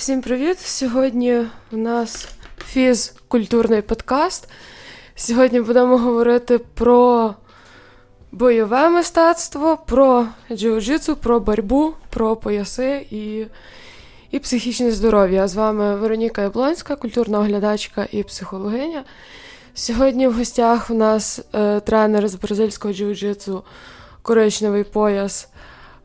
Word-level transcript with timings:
Всім 0.00 0.22
привіт! 0.22 0.60
Сьогодні 0.60 1.46
у 1.72 1.76
нас 1.76 2.28
фіз-культурний 2.66 3.82
подкаст. 3.82 4.48
Сьогодні 5.14 5.60
будемо 5.60 5.98
говорити 5.98 6.58
про 6.58 7.34
бойове 8.32 8.88
мистецтво, 8.88 9.78
про 9.86 10.26
джиу-джитсу, 10.50 11.14
про 11.14 11.40
боротьбу, 11.40 11.94
про 12.10 12.36
пояси 12.36 13.06
і 13.10 13.46
і 14.30 14.38
психічне 14.38 14.90
здоров'я. 14.90 15.48
З 15.48 15.54
вами 15.54 15.96
Вероніка 15.96 16.42
Яблонська, 16.42 16.96
культурна 16.96 17.38
оглядачка 17.38 18.06
і 18.12 18.22
психологиня. 18.22 19.04
Сьогодні 19.74 20.28
в 20.28 20.32
гостях 20.32 20.90
у 20.90 20.94
нас 20.94 21.40
е, 21.54 21.80
тренер 21.80 22.28
з 22.28 22.34
бразильського 22.34 22.94
джиу-джитсу 22.94 23.62
коричневий 24.22 24.84
пояс 24.84 25.48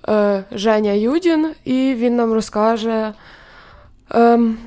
е, 0.09 0.44
Женя 0.52 0.91
Юдін, 0.91 1.54
і 1.64 1.96
він 1.98 2.16
нам 2.16 2.34
розкаже. 2.34 3.14
Ем, 4.11 4.59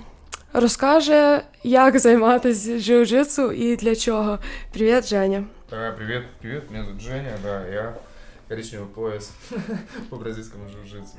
розкаже, 0.54 1.42
як 1.64 2.00
займатися 2.00 2.72
джиу-джитсу 2.72 3.52
і 3.52 3.76
для 3.76 3.96
чого. 3.96 4.40
Привіт, 4.74 5.06
Женя. 5.08 5.44
Да, 5.70 5.92
привет, 5.92 6.24
привет, 6.42 6.72
меня 6.72 6.84
зовут 6.86 7.02
Женя, 7.02 7.32
да, 7.44 7.68
я 7.68 7.94
коричневый 8.50 8.88
пояс 8.88 9.32
по 10.10 10.16
бразильскому 10.16 10.64
джиу-джитсу. 10.66 11.16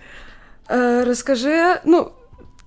Е, 0.70 1.04
розкажи, 1.04 1.80
ну, 1.84 2.10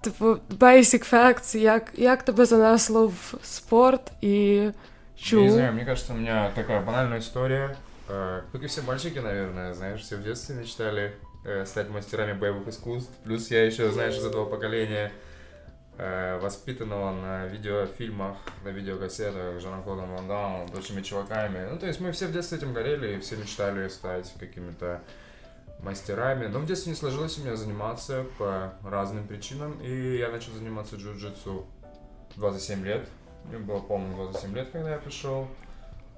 типу, 0.01 0.25
basic 0.59 1.13
facts, 1.13 1.57
як, 1.57 1.91
як 1.97 2.23
тебе 2.23 2.45
занесло 2.45 3.07
в 3.07 3.33
спорт 3.43 4.11
і 4.21 4.69
чому? 5.17 5.43
Не 5.43 5.51
знаю, 5.51 5.73
мне 5.73 5.85
кажется, 5.85 6.13
у 6.13 6.17
меня 6.17 6.51
такая 6.55 6.81
банальная 6.81 7.19
история. 7.19 7.75
Э, 8.09 8.41
Как 8.51 8.63
и 8.63 8.67
все 8.67 8.81
мальчики, 8.81 9.19
наверное, 9.19 9.73
знаешь, 9.73 10.01
все 10.01 10.15
в 10.15 10.23
детстве 10.23 10.55
мечтали 10.55 11.11
э, 11.45 11.65
стать 11.65 11.89
мастерами 11.89 12.33
боевых 12.33 12.67
искусств. 12.67 13.11
Плюс 13.23 13.51
я 13.51 13.65
еще, 13.65 13.91
знаешь, 13.91 14.15
из 14.15 14.25
этого 14.25 14.45
поколения 14.45 15.05
э, 15.05 15.30
воспитанного 16.40 17.12
на 17.12 17.46
видеофильмах, 17.46 18.36
на 18.64 18.70
видеокассетах 18.70 19.58
с 19.58 19.62
Жаном 19.62 19.82
Клодом 19.82 20.14
Ван 20.14 20.26
Дамом, 20.26 20.68
прочими 20.68 21.02
чуваками. 21.02 21.68
Ну, 21.70 21.78
то 21.78 21.86
есть 21.86 22.00
мы 22.00 22.12
все 22.12 22.26
в 22.26 22.32
детстве 22.32 22.58
этим 22.58 22.72
горели, 22.72 23.16
и 23.16 23.20
все 23.20 23.36
мечтали 23.36 23.88
стать 23.88 24.32
какими-то 24.38 25.00
мастерами. 25.82 26.46
Но 26.46 26.60
в 26.60 26.66
детстве 26.66 26.90
не 26.90 26.96
сложилось 26.96 27.38
у 27.38 27.42
меня 27.42 27.56
заниматься 27.56 28.24
по 28.38 28.74
разным 28.84 29.26
причинам, 29.26 29.80
и 29.80 30.16
я 30.18 30.30
начал 30.30 30.52
заниматься 30.52 30.96
джиу-джитсу 30.96 31.66
27 32.36 32.84
лет. 32.84 33.08
Мне 33.44 33.58
было, 33.58 33.80
по-моему, 33.80 34.16
27 34.24 34.54
лет, 34.54 34.70
когда 34.70 34.92
я 34.92 34.98
пришел 34.98 35.48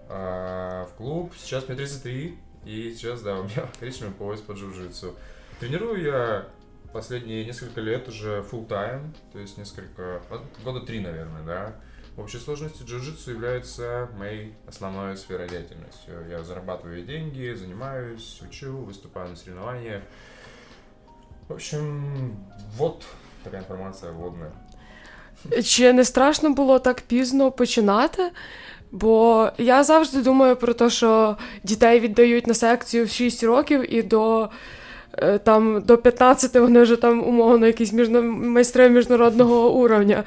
э, 0.08 0.86
в 0.90 0.96
клуб. 0.96 1.32
Сейчас 1.36 1.66
мне 1.68 1.76
33, 1.76 2.38
и 2.64 2.94
сейчас, 2.94 3.22
да, 3.22 3.40
у 3.40 3.44
меня 3.44 3.66
коричневый 3.80 4.14
пояс 4.14 4.40
по 4.40 4.52
джиу-джитсу. 4.52 5.14
Тренирую 5.60 6.02
я 6.02 6.46
последние 6.93 7.45
несколько 7.45 7.81
лет 7.81 8.07
уже 8.07 8.43
full 8.51 8.67
time, 8.67 9.13
то 9.31 9.39
есть 9.39 9.57
несколько, 9.57 10.21
вот 10.29 10.41
года 10.63 10.81
три, 10.81 10.99
наверное, 10.99 11.43
да. 11.43 11.75
В 12.15 12.21
общей 12.21 12.39
сложности 12.39 12.83
джиу-джитсу 12.83 13.29
является 13.29 14.09
моей 14.17 14.53
основной 14.67 15.15
сферой 15.15 15.47
деятельности. 15.47 16.09
Я 16.29 16.43
зарабатываю 16.43 17.05
деньги, 17.05 17.53
занимаюсь, 17.53 18.41
учу, 18.41 18.77
выступаю 18.77 19.29
на 19.29 19.35
соревнованиях. 19.35 20.03
В 21.47 21.53
общем, 21.53 22.35
вот 22.77 23.05
такая 23.43 23.61
информация 23.61 24.11
вводная. 24.11 24.51
Чи 25.63 25.93
не 25.93 26.05
страшно 26.05 26.49
було 26.49 26.79
так 26.79 27.01
пізно 27.01 27.51
починати? 27.51 28.31
Бо 28.91 29.49
я 29.57 29.83
завжди 29.83 30.21
думаю 30.21 30.55
про 30.55 30.73
те, 30.73 30.89
що 30.89 31.37
дітей 31.63 31.99
віддають 31.99 32.47
на 32.47 32.53
секцію 32.53 33.05
в 33.05 33.09
6 33.09 33.43
років 33.43 33.93
і 33.93 34.01
до 34.03 34.43
е, 34.43 34.49
там, 35.43 35.81
до 35.81 35.97
15 35.97 36.55
вони 36.55 36.81
вже 36.81 36.95
там 36.95 37.23
умовно 37.27 37.67
якісь 37.67 37.93
міжна... 37.93 38.21
майстри 38.21 38.89
міжнародного 38.89 39.71
уровня. 39.71 40.23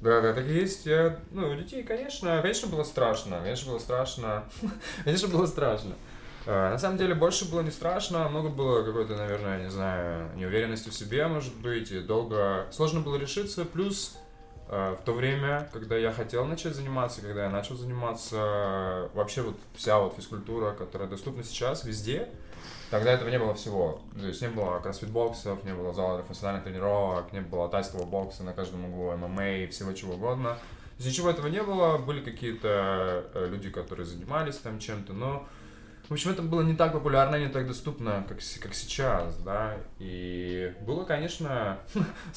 Да, 0.00 0.20
да, 0.20 0.32
так 0.32 0.46
и 0.46 0.62
есть. 0.62 0.86
Я, 0.86 1.16
ну, 1.32 1.50
у 1.50 1.56
детей, 1.56 1.82
конечно, 1.82 2.40
конечно, 2.40 2.68
было 2.68 2.84
страшно. 2.84 3.40
Конечно, 3.42 3.72
было 3.72 3.80
страшно. 3.80 4.44
конечно, 5.04 5.28
было 5.28 5.46
страшно. 5.46 5.94
А, 6.46 6.70
на 6.70 6.78
самом 6.78 6.98
деле, 6.98 7.14
больше 7.14 7.50
было 7.50 7.62
не 7.62 7.70
страшно, 7.70 8.28
много 8.28 8.48
было 8.48 8.84
какой-то, 8.84 9.16
наверное, 9.16 9.62
не 9.62 9.70
знаю, 9.70 10.30
неуверенности 10.36 10.88
в 10.88 10.94
себе, 10.94 11.26
может 11.26 11.54
быть, 11.56 11.90
и 11.90 11.98
долго... 11.98 12.66
Сложно 12.70 13.00
было 13.00 13.16
решиться, 13.16 13.64
плюс 13.64 14.16
а, 14.68 14.94
в 14.94 15.04
то 15.04 15.12
время, 15.12 15.68
когда 15.72 15.96
я 15.96 16.12
хотел 16.12 16.44
начать 16.44 16.74
заниматься, 16.74 17.20
когда 17.20 17.44
я 17.44 17.50
начал 17.50 17.76
заниматься, 17.76 19.10
вообще 19.14 19.42
вот 19.42 19.56
вся 19.74 19.98
вот 19.98 20.14
физкультура, 20.14 20.72
которая 20.72 21.08
доступна 21.08 21.42
сейчас 21.42 21.84
везде, 21.84 22.28
Тогда 22.93 23.13
этого 23.13 23.29
не 23.29 23.39
было 23.39 23.55
всего. 23.55 24.03
То 24.15 24.27
есть 24.27 24.39
не 24.43 24.49
было 24.49 24.77
кроссфит-боксов, 24.77 25.63
не 25.63 25.73
было 25.73 25.91
зала 25.93 26.17
для 26.17 26.25
профессиональных 26.25 26.63
тренировок, 26.63 27.33
не 27.33 27.41
было 27.41 27.67
тайского 27.67 28.05
бокса 28.05 28.43
на 28.43 28.53
каждом 28.53 28.85
углу, 28.85 29.17
ММА, 29.17 29.67
всего 29.71 29.93
чего 29.93 30.13
угодно. 30.13 30.49
То 30.49 31.03
есть 31.03 31.07
ничего 31.07 31.31
этого 31.31 31.47
не 31.47 31.63
было, 31.63 31.97
были 31.97 32.21
какие-то 32.21 33.25
э, 33.33 33.47
люди, 33.49 33.71
которые 33.71 34.05
занимались 34.05 34.57
там 34.57 34.77
чем-то, 34.77 35.11
но, 35.13 35.47
в 36.07 36.11
общем, 36.11 36.29
это 36.29 36.43
было 36.43 36.61
не 36.61 36.75
так 36.75 36.93
популярно, 36.93 37.37
не 37.37 37.47
так 37.47 37.65
доступно, 37.65 38.23
как, 38.29 38.37
как 38.61 38.75
сейчас, 38.75 39.37
да, 39.37 39.75
и 39.97 40.71
было, 40.81 41.03
конечно, 41.03 41.79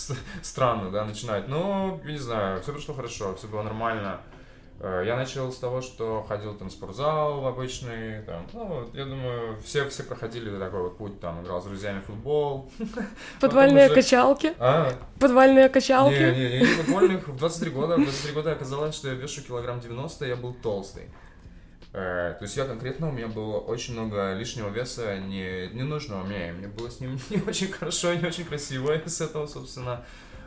странно, 0.42 0.90
да, 0.90 1.04
начинать, 1.04 1.48
но, 1.48 2.00
я 2.02 2.12
не 2.12 2.18
знаю, 2.18 2.62
все 2.62 2.72
прошло 2.72 2.94
хорошо, 2.94 3.34
все 3.34 3.46
было 3.46 3.60
нормально. 3.62 4.22
Э, 4.80 5.02
Я 5.06 5.16
начал 5.16 5.50
с 5.52 5.56
того, 5.58 5.80
что 5.82 6.22
ходил 6.28 6.54
там 6.54 6.68
в 6.68 6.72
спортзал 6.72 7.46
обычный, 7.46 8.22
там, 8.26 8.46
ну, 8.52 8.64
вот, 8.66 8.94
я 8.94 9.04
думаю, 9.04 9.56
все, 9.64 9.88
все 9.88 10.02
проходили 10.02 10.58
такой 10.58 10.80
вот 10.82 10.98
путь, 10.98 11.20
там, 11.20 11.42
играл 11.42 11.60
с 11.60 11.64
друзьями 11.64 12.00
в 12.00 12.06
футбол. 12.06 12.70
Подвальні 13.40 13.84
уже- 13.86 13.94
качалки. 13.94 14.52
А, 14.58 14.90
Подвальні 15.18 15.68
качалки. 15.68 16.20
не, 16.20 16.32
не, 16.32 16.48
не, 16.50 16.58
не 16.58 16.64
футбольных. 16.66 17.28
В 17.28 17.36
23 17.36 17.70
года, 17.70 17.94
в 17.96 18.02
23 18.02 18.32
года 18.32 18.52
оказалось, 18.52 18.94
что 18.94 19.08
я 19.08 19.14
вешу 19.14 19.42
килограмм 19.42 19.80
90, 19.80 20.26
я 20.26 20.36
был 20.36 20.54
толстый. 20.62 21.02
Э, 21.94 22.34
То 22.38 22.44
есть 22.44 22.56
я 22.58 22.64
конкретно, 22.64 23.08
у 23.08 23.12
меня 23.12 23.26
было 23.28 23.56
очень 23.58 23.94
много 23.94 24.34
лишнего 24.34 24.68
веса, 24.68 25.18
не, 25.18 25.68
ненужного 25.74 26.24
мне, 26.24 26.48
и 26.48 26.52
мне 26.52 26.66
было 26.68 26.90
с 26.90 27.00
ним 27.00 27.18
не 27.30 27.42
очень 27.48 27.68
хорошо, 27.72 28.14
не 28.14 28.26
очень 28.28 28.44
красиво, 28.44 28.92
и 28.92 28.98
с 29.08 29.20
этого, 29.22 29.46
собственно, 29.46 30.04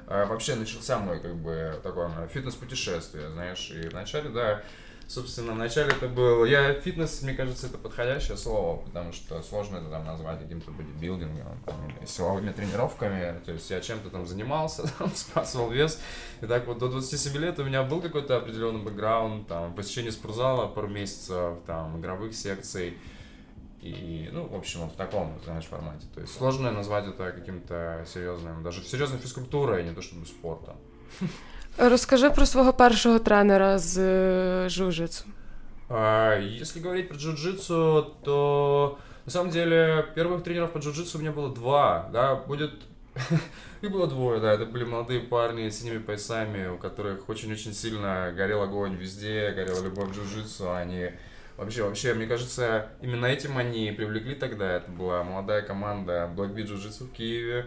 вообще 0.10 0.56
начался 0.56 0.98
мой, 1.00 1.20
как 1.20 1.36
бы, 1.36 1.80
такое 1.84 2.10
фитнес-путешествие, 2.34 3.30
знаешь, 3.30 3.72
и 3.72 3.88
вначале, 3.88 4.30
да, 4.30 4.64
собственно, 5.08 5.54
вначале 5.54 5.92
это 5.92 6.08
был, 6.08 6.46
я, 6.46 6.74
фитнес, 6.74 7.22
мне 7.22 7.34
кажется, 7.34 7.68
это 7.68 7.78
подходящее 7.78 8.38
слово, 8.38 8.82
потому 8.86 9.12
что 9.12 9.42
сложно 9.42 9.78
это 9.78 9.90
там 9.90 10.06
назвать 10.06 10.40
каким-то 10.40 10.72
бодибилдингом, 10.72 11.60
там, 11.66 11.76
или 11.90 12.06
силовыми 12.06 12.52
тренировками, 12.52 13.40
то 13.44 13.52
есть 13.52 13.70
я 13.70 13.82
чем-то 13.82 14.10
там 14.10 14.26
занимался, 14.26 14.84
там, 14.98 15.12
сбрасывал 15.16 15.70
вес, 15.72 16.00
и 16.42 16.46
так 16.46 16.68
вот 16.68 16.78
до 16.78 16.90
27 16.90 17.38
лет 17.38 17.60
у 17.60 17.64
меня 17.64 17.84
был 17.84 18.02
какой-то 18.02 18.38
определенный 18.38 18.82
бэкграунд, 18.82 19.48
там, 19.48 19.74
посещение 19.74 20.12
спортзала 20.12 20.68
пару 20.68 20.88
месяцев, 20.88 21.58
там, 21.66 22.00
игровых 22.00 22.34
секций, 22.34 22.98
и, 23.82 24.30
ну, 24.32 24.46
в 24.48 24.56
общем, 24.56 24.82
вот 24.82 24.94
в 24.94 24.96
таком, 24.96 25.40
знаешь, 25.46 25.66
формате. 25.66 26.06
То 26.14 26.22
есть 26.22 26.36
сложно 26.38 26.72
назвать 26.72 27.08
это 27.08 27.32
каким-то 27.32 28.06
серьезным, 28.08 28.64
даже 28.64 28.84
серьезной 28.84 29.20
физкультурой, 29.20 29.82
а 29.82 29.84
не 29.84 29.94
то 29.94 30.02
чтобы 30.02 30.26
спортом. 30.26 30.76
Розкажи 31.78 32.30
про 32.30 32.46
свого 32.46 32.74
першого 32.74 33.20
тренера 33.20 33.78
з 33.78 34.68
джиу-джитсу. 34.68 35.24
А, 35.90 36.38
Если 36.38 36.80
говорить 36.82 37.08
про 37.08 37.16
джиу-джитсу, 37.16 38.16
то 38.24 39.00
на 39.26 39.32
самом 39.32 39.52
деле 39.52 40.06
первых 40.14 40.44
тренеров 40.44 40.72
по 40.72 40.80
джиу-джитсу 40.80 41.18
у 41.18 41.20
меня 41.20 41.32
было 41.32 41.54
два, 41.54 42.10
да, 42.12 42.36
будет... 42.36 42.74
Их 43.82 43.92
было 43.92 44.08
двое, 44.08 44.42
да, 44.42 44.54
это 44.54 44.66
были 44.66 44.84
молодые 44.84 45.22
парни 45.22 45.70
с 45.70 45.80
синими 45.80 46.00
поясами, 46.00 46.68
у 46.68 46.78
которых 46.78 47.30
очень-очень 47.30 47.74
сильно 47.74 48.34
горел 48.36 48.62
огонь 48.62 48.96
везде, 48.96 49.52
горела 49.52 49.82
любовь 49.82 50.10
к 50.10 50.12
джиу-джитсу, 50.12 50.76
они 50.76 51.12
Вообще, 51.60 51.84
вообще, 51.84 52.14
мне 52.14 52.26
кажется, 52.26 52.88
именно 53.02 53.26
этим 53.26 53.58
они 53.58 53.92
привлекли 53.92 54.34
тогда. 54.34 54.78
Это 54.78 54.90
была 54.90 55.26
молодая 55.26 55.62
команда 55.62 56.32
Black 56.34 56.56
Beat 56.56 56.68
Jiu-Jitsu 56.68 57.08
в 57.08 57.12
Киеве. 57.12 57.66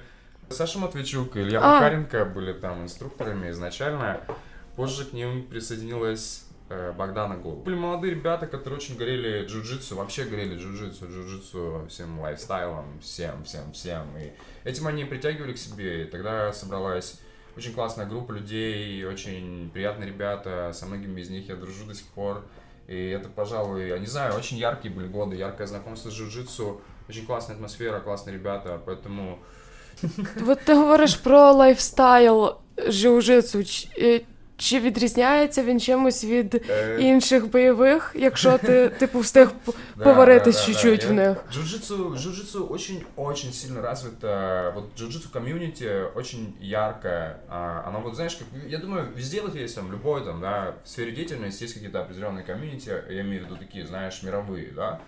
Саша 0.49 0.79
Матвейчук 0.79 1.37
и 1.37 1.41
Илья 1.43 1.61
А. 1.63 1.75
Макаренко 1.75 2.25
были 2.25 2.55
там 2.55 2.85
инструкторами 2.85 3.51
изначально. 3.51 4.23
Позже 4.77 5.05
к 5.05 5.13
ним 5.13 5.47
присоединилась 5.47 6.47
э, 6.71 6.93
Богдана 6.93 7.37
Гол. 7.37 7.57
Были 7.57 7.75
молодые 7.75 8.15
ребята, 8.15 8.47
которые 8.47 8.79
очень 8.79 8.97
горели 8.97 9.47
джиу-джитсу, 9.47 9.97
вообще 9.97 10.25
горели 10.25 10.57
джиу-джитсу, 10.57 11.11
джиу-джитсу, 11.11 11.89
всем 11.89 12.19
лайфстайлом, 12.19 12.99
всем, 13.03 13.45
всем, 13.45 13.73
всем. 13.75 14.07
И 14.17 14.33
этим 14.67 14.87
они 14.87 15.05
притягивали 15.05 15.53
к 15.53 15.59
себе, 15.59 16.05
и 16.05 16.07
тогда 16.07 16.51
собралась 16.55 17.21
очень 17.59 17.75
классная 17.75 18.07
группа 18.07 18.33
людей, 18.33 19.05
очень 19.05 19.71
приятные 19.75 20.09
ребята, 20.09 20.71
со 20.73 20.87
многими 20.87 21.21
из 21.21 21.29
них 21.29 21.49
я 21.51 21.57
дружу 21.57 21.85
до 21.85 21.95
сих 21.95 22.07
пор. 22.07 22.43
И 22.89 23.09
это, 23.11 23.29
пожалуй, 23.29 23.89
я 23.89 23.99
не 23.99 24.07
знаю, 24.07 24.35
очень 24.35 24.59
яркие 24.59 24.93
были 24.93 25.07
годы, 25.07 25.37
яркое 25.37 25.67
знакомство 25.67 26.11
с 26.11 26.15
джиу-джитсу, 26.15 26.81
очень 27.09 27.27
классная 27.27 27.57
атмосфера, 27.57 28.01
классные 28.01 28.35
ребята, 28.35 28.81
поэтому 28.85 29.39
От 30.49 30.65
ти 30.65 30.73
говориш 30.73 31.19
про 31.19 31.53
lifestyle 31.53 32.61
джиу-джитсу. 32.77 33.63
Ч- 34.62 34.76
е, 34.76 34.80
чи 34.80 34.80
відрізняється 34.80 35.64
він 35.64 35.80
чимось 35.80 36.24
від 36.24 36.66
інших 37.00 37.52
бойових, 37.52 38.16
якщо 38.16 38.58
ти 38.58 38.90
типу 38.90 39.20
встиг 39.20 39.52
поваритись 40.04 40.66
чуть-чуть 40.66 41.06
в 41.06 41.12
них? 41.12 41.38
Джиу-джитсу, 41.54 42.16
джиу-джитсу 42.16 42.68
очень-очень 42.70 43.54
сильно 43.54 43.82
развито. 43.82 44.72
Вот 44.76 44.86
джиу-джитсу 45.00 45.32
комьюнити 45.32 46.02
очень 46.16 46.56
яркое. 46.62 47.40
Оно 47.88 48.02
вот, 48.04 48.16
знаешь, 48.16 48.36
как, 48.36 48.48
я 48.68 48.78
думаю, 48.78 49.08
везде 49.16 49.42
вот 49.42 49.56
есть 49.56 49.76
там 49.76 49.92
любой 49.92 50.26
там, 50.26 50.42
да, 50.42 50.74
в 50.84 50.90
сфере 50.90 51.12
деятельности 51.12 51.64
есть 51.64 51.74
какие-то 51.74 52.00
определенные 52.00 52.44
комьюнити, 52.44 52.90
я 53.10 53.22
имею 53.22 53.44
в 53.44 53.46
виду 53.46 53.56
такие, 53.58 53.86
знаешь, 53.86 54.24
мировые, 54.24 54.72
да. 54.72 55.00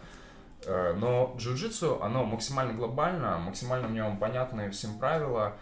Э, 0.66 0.94
но 0.94 1.36
джиу-джитсу, 1.38 2.02
оно 2.02 2.24
максимально 2.26 2.74
глобально, 2.74 3.38
максимально 3.38 3.88
в 3.88 3.92
нем 3.92 4.18
понятные 4.18 4.70
всем 4.70 5.00
правила 5.00 5.54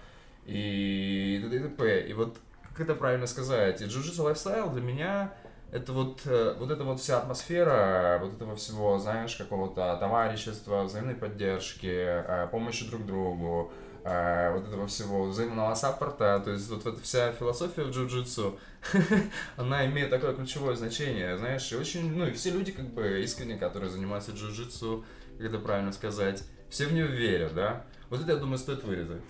и 0.45 1.39
т.д. 1.44 2.07
и 2.09 2.13
вот 2.13 2.38
как 2.72 2.80
это 2.88 2.94
правильно 2.94 3.26
сказать, 3.26 3.82
джиу-джитсу 3.82 4.22
лайфстайл 4.22 4.70
для 4.70 4.82
меня 4.82 5.32
это 5.72 5.94
вот, 5.94 6.20
э, 6.26 6.54
вот 6.58 6.70
эта 6.70 6.84
вот 6.84 7.00
вся 7.00 7.19
атмосфера 7.19 8.19
вот 8.22 8.34
этого 8.34 8.56
всего, 8.56 8.98
знаешь, 8.98 9.34
какого-то 9.36 9.96
товарищества, 9.98 10.84
взаимной 10.84 11.14
поддержки, 11.14 11.88
э, 11.90 12.46
помощи 12.52 12.88
друг 12.88 13.06
другу, 13.06 13.72
э, 14.04 14.52
вот 14.54 14.69
этого 14.69 14.86
всего 14.86 15.24
взаимного 15.24 15.74
саппорта, 15.74 16.42
то 16.44 16.50
есть 16.50 16.69
вот 16.69 16.84
эта 16.84 17.00
вся 17.00 17.32
философия 17.32 17.84
в 17.84 17.90
джиу-джитсу, 17.90 18.58
она 19.56 19.86
имеет 19.86 20.10
такое 20.10 20.34
ключевое 20.34 20.76
значение, 20.76 21.38
знаешь, 21.38 21.72
и 21.72 21.76
очень, 21.76 22.14
ну 22.14 22.26
и 22.26 22.32
все 22.32 22.50
люди 22.50 22.72
как 22.72 22.92
бы 22.92 23.22
искренне, 23.22 23.56
которые 23.56 23.88
занимаются 23.90 24.32
джиу-джитсу, 24.32 25.04
как 25.38 25.46
это 25.46 25.58
правильно 25.58 25.92
сказать, 25.92 26.44
все 26.69 26.84
в 26.86 26.92
нее 26.92 27.06
верят, 27.06 27.54
да, 27.54 27.86
вот 28.10 28.20
это, 28.20 28.32
я 28.32 28.36
думаю, 28.36 28.58
стоит 28.58 28.84
вырезать. 28.84 29.22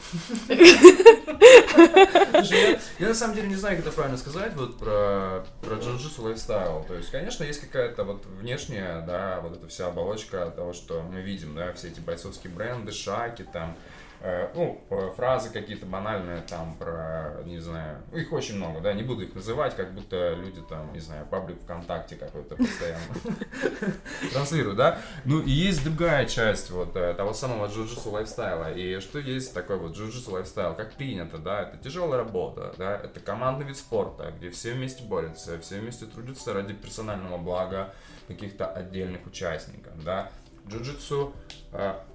Я, 2.98 3.08
на 3.08 3.14
самом 3.14 3.34
деле 3.34 3.48
не 3.48 3.56
знаю, 3.56 3.76
как 3.76 3.86
это 3.86 3.94
правильно 3.94 4.18
сказать, 4.18 4.54
вот 4.54 4.78
про, 4.78 5.44
джиу-джитсу 5.62 6.22
лайфстайл. 6.22 6.84
То 6.86 6.94
есть, 6.94 7.10
конечно, 7.10 7.44
есть 7.44 7.60
какая-то 7.60 8.04
вот 8.04 8.24
внешняя, 8.40 9.02
да, 9.02 9.40
вот 9.40 9.56
эта 9.56 9.68
вся 9.68 9.88
оболочка 9.88 10.50
того, 10.50 10.72
что 10.72 11.02
мы 11.02 11.20
видим, 11.20 11.54
да, 11.54 11.72
все 11.72 11.88
эти 11.88 12.00
бойцовские 12.00 12.52
бренды, 12.52 12.92
шаки 12.92 13.46
там, 13.52 13.76
ну, 14.54 14.80
фразы 15.16 15.50
какие-то 15.50 15.86
банальные 15.86 16.42
там 16.42 16.76
про, 16.76 17.42
не 17.44 17.58
знаю, 17.58 17.98
ну, 18.12 18.18
их 18.18 18.32
очень 18.32 18.56
много, 18.56 18.80
да, 18.80 18.92
не 18.92 19.02
буду 19.02 19.22
их 19.22 19.34
называть, 19.34 19.74
как 19.74 19.92
будто 19.92 20.34
люди 20.34 20.60
там, 20.60 20.92
не 20.92 21.00
знаю, 21.00 21.26
паблик 21.26 21.60
ВКонтакте 21.62 22.16
какой-то 22.16 22.56
постоянно 22.56 23.14
транслируют, 24.32 24.76
да. 24.76 24.98
Ну, 25.24 25.40
и 25.40 25.50
есть 25.50 25.82
другая 25.84 26.26
часть 26.26 26.70
вот 26.70 26.94
э, 26.96 27.14
того 27.14 27.32
самого 27.32 27.66
джиу-джитсу 27.66 28.10
лайфстайла. 28.10 28.72
И 28.72 29.00
что 29.00 29.18
есть 29.18 29.54
такой 29.54 29.78
вот 29.78 29.96
джиу-джитсу 29.96 30.32
lifestyle, 30.32 30.74
как 30.74 30.94
принято, 30.94 31.38
да, 31.38 31.62
это 31.62 31.78
тяжелая 31.78 32.18
работа, 32.18 32.74
да, 32.78 32.96
это 32.96 33.20
командный 33.20 33.66
вид 33.66 33.76
спорта, 33.76 34.32
где 34.36 34.50
все 34.50 34.72
вместе 34.72 35.02
борются, 35.04 35.58
все 35.60 35.80
вместе 35.80 36.06
трудятся 36.06 36.52
ради 36.52 36.74
персонального 36.74 37.38
блага 37.38 37.92
каких-то 38.28 38.66
отдельных 38.66 39.26
участников, 39.26 39.92
да. 40.04 40.30
Джиу-джитсу 40.68 41.34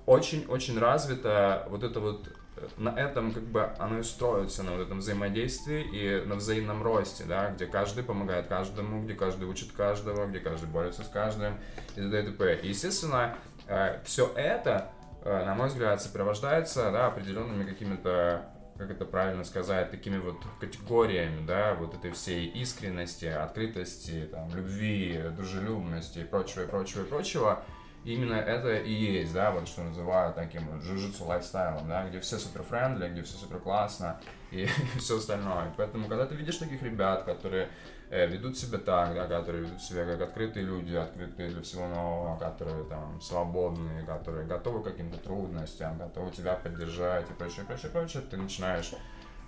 очень-очень 0.08 0.80
развито 0.80 1.68
вот 1.70 1.84
это 1.84 2.00
вот 2.00 2.30
э, 2.56 2.68
на 2.78 2.90
этом 2.90 3.34
как 3.34 3.44
бы 3.44 3.64
оно 3.78 4.00
и 4.00 4.04
строится, 4.04 4.64
на 4.64 4.72
вот 4.72 4.82
этом 4.82 5.00
взаимодействии 5.00 5.84
и 5.84 6.26
на 6.26 6.36
взаимном 6.36 6.82
росте, 6.82 7.26
да, 7.26 7.52
где 7.52 7.68
каждый 7.68 8.04
помогает 8.04 8.48
каждому, 8.48 9.04
где 9.04 9.14
каждый 9.14 9.48
учит 9.48 9.74
каждого, 9.74 10.26
где 10.26 10.40
каждый 10.40 10.70
борется 10.70 11.04
с 11.04 11.10
каждым 11.10 11.56
и 11.96 12.02
т.д. 12.02 12.24
и 12.24 12.26
т.п. 12.26 12.60
Естественно, 12.64 13.36
э, 13.68 14.02
все 14.06 14.32
это, 14.34 14.92
э, 15.24 15.46
на 15.46 15.54
мой 15.56 15.68
взгляд, 15.68 16.02
сопровождается, 16.02 16.90
да, 16.92 17.08
определенными 17.08 17.70
какими-то 17.70 18.50
как 18.78 18.92
это 18.92 19.06
правильно 19.06 19.44
сказать, 19.44 19.90
такими 19.90 20.20
вот 20.20 20.38
категориями, 20.60 21.44
да, 21.48 21.74
вот 21.74 21.96
этой 21.96 22.12
всей 22.12 22.46
искренности, 22.46 23.26
открытости, 23.26 24.30
там, 24.32 24.56
любви, 24.56 25.20
дружелюбности 25.36 26.20
и 26.20 26.24
прочего, 26.24 26.62
и 26.62 26.68
прочего, 26.68 27.02
и 27.02 27.06
прочего, 27.06 27.64
именно 28.08 28.36
это 28.36 28.78
и 28.78 28.92
есть, 28.92 29.34
да, 29.34 29.52
вот 29.52 29.68
что 29.68 29.84
называют 29.84 30.36
таким 30.36 30.62
вот 30.68 30.82
лайфстайлом, 31.20 31.88
да, 31.90 32.08
где 32.08 32.22
все 32.22 32.38
супер 32.38 32.64
friendly, 32.64 33.10
где 33.10 33.22
все 33.22 33.38
супер 33.38 33.60
классно 33.60 34.20
и, 34.50 34.64
и 34.96 34.98
все 35.00 35.18
остальное. 35.18 35.74
Поэтому, 35.76 36.08
когда 36.08 36.26
ты 36.26 36.36
видишь 36.36 36.56
таких 36.56 36.82
ребят, 36.82 37.24
которые 37.24 37.68
э, 38.10 38.26
ведут 38.28 38.58
себя 38.58 38.78
так, 38.78 39.14
да, 39.14 39.28
которые 39.28 39.66
ведут 39.66 39.82
себя 39.82 40.06
как 40.06 40.22
открытые 40.22 40.66
люди, 40.66 40.96
открытые 40.96 41.50
для 41.50 41.62
всего 41.62 41.88
нового, 41.88 42.40
которые 42.40 42.86
там 42.86 43.20
свободные, 43.20 44.06
которые 44.06 44.48
готовы 44.48 44.82
к 44.82 44.86
каким-то 44.86 45.18
трудностям, 45.18 45.98
готовы 45.98 46.32
тебя 46.32 46.54
поддержать 46.56 47.30
и 47.30 47.34
прочее, 47.34 47.66
прочее, 47.66 47.92
прочее, 47.92 48.24
ты 48.30 48.38
начинаешь 48.38 48.94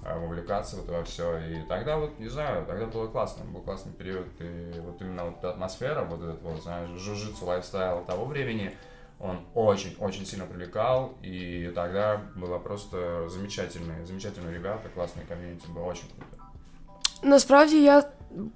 вовлекаться 0.04 0.78
в 0.78 0.84
это 0.84 1.04
все. 1.04 1.38
И 1.40 1.64
тогда 1.68 1.98
вот, 1.98 2.20
не 2.20 2.30
знаю, 2.30 2.66
тогда 2.66 2.86
было 2.86 3.08
классно, 3.08 3.46
был 3.46 3.62
классный 3.62 3.92
период. 3.92 4.28
И 4.40 4.80
вот 4.80 5.02
именно 5.02 5.26
вот 5.26 5.38
эта 5.40 5.52
атмосфера, 5.52 6.04
вот 6.04 6.22
этот 6.22 6.42
вот, 6.42 6.62
знаешь, 6.64 6.90
джиу-джитсу 6.90 7.46
lifestyle 7.46 8.06
того 8.06 8.26
времени, 8.26 8.76
он 9.20 9.42
очень-очень 9.54 10.26
сильно 10.26 10.46
привлекал, 10.46 11.18
и 11.22 11.72
тогда 11.76 12.22
было 12.36 12.58
просто 12.58 13.28
замечательные, 13.28 14.06
замечательные 14.06 14.54
ребята, 14.54 14.88
классные 14.90 15.26
community, 15.26 15.68
было 15.68 15.84
очень 15.86 16.08
круто. 16.08 16.44
Насправді 17.22 17.82
я 17.82 18.04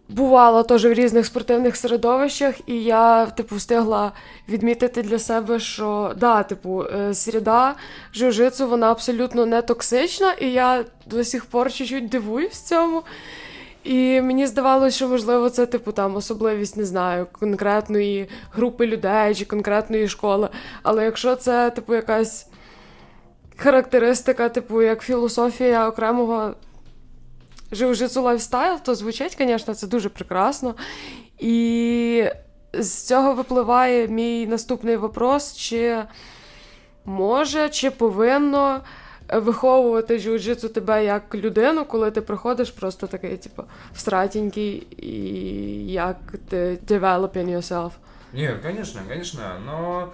бувала 0.10 0.64
теж 0.64 0.86
в 0.86 0.94
різних 0.94 1.25
спортивних 1.25 1.75
середовищах, 1.75 2.56
і 2.66 2.84
я, 2.84 3.25
типу, 3.25 3.56
встигла 3.56 4.12
відмітити 4.50 5.02
для 5.02 5.20
себе, 5.20 5.60
що 5.60 6.14
да, 6.18 6.44
типу, 6.44 6.84
е, 6.84 7.14
середа 7.14 7.75
жужицу, 8.14 8.68
вона 8.68 8.92
абсолютно 8.92 9.46
не 9.46 9.62
токсична, 9.62 10.34
і 10.34 10.52
я 10.52 10.86
до 11.06 11.24
сих 11.24 11.46
пор 11.46 11.72
чуть-чуть 11.72 12.10
дивуюсь 12.10 12.62
цьому. 12.62 13.04
І 13.84 14.22
мені 14.22 14.48
здавалося, 14.48 14.96
що 14.96 15.08
можливо 15.08 15.50
це 15.50 15.66
типу 15.66 15.92
там 15.92 16.16
особливість, 16.16 16.78
не 16.78 16.86
знаю, 16.86 17.28
конкретної 17.40 18.30
групи 18.52 18.88
людей 18.88 19.36
чи 19.36 19.46
конкретної 19.46 20.08
школи. 20.08 20.50
Але 20.84 21.06
якщо 21.06 21.36
це, 21.36 21.70
типу, 21.70 21.96
якась 21.96 22.48
характеристика, 23.58 24.50
типу, 24.50 24.81
як 24.81 25.02
філософія 25.02 25.90
окремого 25.90 26.54
жиу-житсу 27.74 28.22
лайфстайл, 28.22 28.80
то 28.84 28.96
звучить, 28.96 29.38
звісно, 29.40 29.74
це 29.74 29.88
дуже 29.88 30.10
прекрасно. 30.10 30.75
І 31.40 32.25
з 32.74 33.04
цього 33.04 33.34
випливає 33.34 34.08
мій 34.08 34.48
наступний 34.48 34.98
вопрос: 34.98 35.58
чи 35.58 36.04
може, 37.06 37.70
чи 37.70 37.92
повинно 37.92 38.81
виховувати 39.34 40.18
джиу-джитсу 40.18 40.70
тебе 40.70 41.06
як 41.06 41.36
людину, 41.36 41.86
коли 41.86 42.12
ти 42.12 42.22
приходиш 42.22 42.72
просто 42.72 43.08
такий, 43.08 43.38
типу, 43.38 43.64
встратенький, 43.94 44.88
і 44.98 45.12
як 45.92 46.18
ти 46.50 46.80
developing 46.88 47.58
yourself? 47.58 47.92
Ні, 48.34 48.50
звісно, 48.64 49.02
звісно, 49.10 49.42
но 49.66 50.08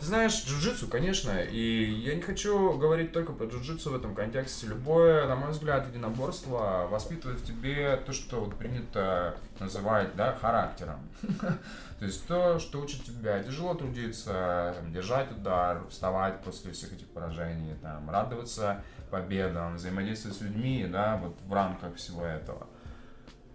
Ты 0.00 0.06
знаешь, 0.06 0.46
джиу-джитсу, 0.46 0.88
конечно, 0.88 1.42
и 1.42 1.84
я 1.84 2.14
не 2.14 2.22
хочу 2.22 2.72
говорить 2.78 3.12
только 3.12 3.34
про 3.34 3.44
джиу-джитсу 3.44 3.90
в 3.90 3.96
этом 3.96 4.14
контексте. 4.14 4.66
Любое, 4.66 5.28
на 5.28 5.36
мой 5.36 5.50
взгляд, 5.50 5.86
единоборство 5.86 6.88
воспитывает 6.90 7.38
в 7.38 7.44
тебе 7.44 7.98
то, 7.98 8.14
что 8.14 8.40
вот 8.40 8.56
принято 8.56 9.36
называть, 9.58 10.16
да, 10.16 10.34
характером. 10.40 11.00
То 11.98 12.06
есть 12.06 12.26
то, 12.26 12.58
что 12.58 12.80
учит 12.80 13.04
тебя 13.04 13.42
тяжело 13.42 13.74
трудиться, 13.74 14.74
держать 14.88 15.30
удар, 15.32 15.86
вставать 15.90 16.42
после 16.42 16.72
всех 16.72 16.94
этих 16.94 17.06
поражений, 17.08 17.74
там, 17.82 18.08
радоваться 18.08 18.82
победам, 19.10 19.76
взаимодействовать 19.76 20.38
с 20.38 20.40
людьми, 20.40 20.88
да, 20.90 21.18
вот 21.22 21.36
в 21.44 21.52
рамках 21.52 21.96
всего 21.96 22.24
этого. 22.24 22.66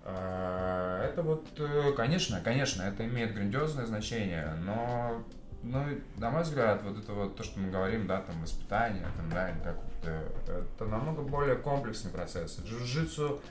А, 0.04 1.04
это 1.04 1.24
вот, 1.24 1.48
э, 1.58 1.94
конечно, 1.98 2.40
конечно, 2.40 2.84
это 2.84 3.04
имеет 3.04 3.34
грандиозное 3.34 3.88
значение, 3.88 4.54
но 4.62 5.24
ну, 5.66 5.84
на 6.18 6.30
мой 6.30 6.44
взгляд, 6.44 6.84
вот 6.84 6.98
это 6.98 7.12
вот 7.14 7.36
то, 7.36 7.44
что 7.44 7.60
мы 7.60 7.72
говорим, 7.72 8.06
да, 8.06 8.22
там, 8.22 8.40
воспитание, 8.42 9.08
там, 9.18 9.30
да, 9.30 9.52
как 9.64 9.78
это 10.48 10.86
намного 10.86 11.24
более 11.24 11.56
комплексный 11.56 12.12
процесс. 12.12 12.60
Джиу-джитсу, 12.60 13.42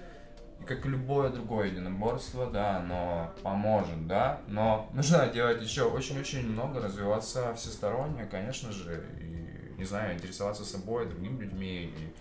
как 0.64 0.86
и 0.86 0.88
любое 0.88 1.30
другое 1.30 1.66
единоборство, 1.66 2.48
да, 2.48 2.76
оно 2.76 3.32
поможет, 3.42 4.06
да, 4.06 4.40
но 4.46 4.88
нужно 4.94 5.26
делать 5.26 5.60
еще 5.60 5.82
очень-очень 5.82 6.48
много, 6.48 6.80
развиваться 6.80 7.52
всесторонне, 7.54 8.26
конечно 8.26 8.70
же, 8.70 9.04
и, 9.20 9.74
не 9.76 9.84
знаю, 9.84 10.14
интересоваться 10.14 10.64
собой, 10.64 11.06
другими 11.06 11.42
людьми, 11.42 11.92
и 11.98 12.14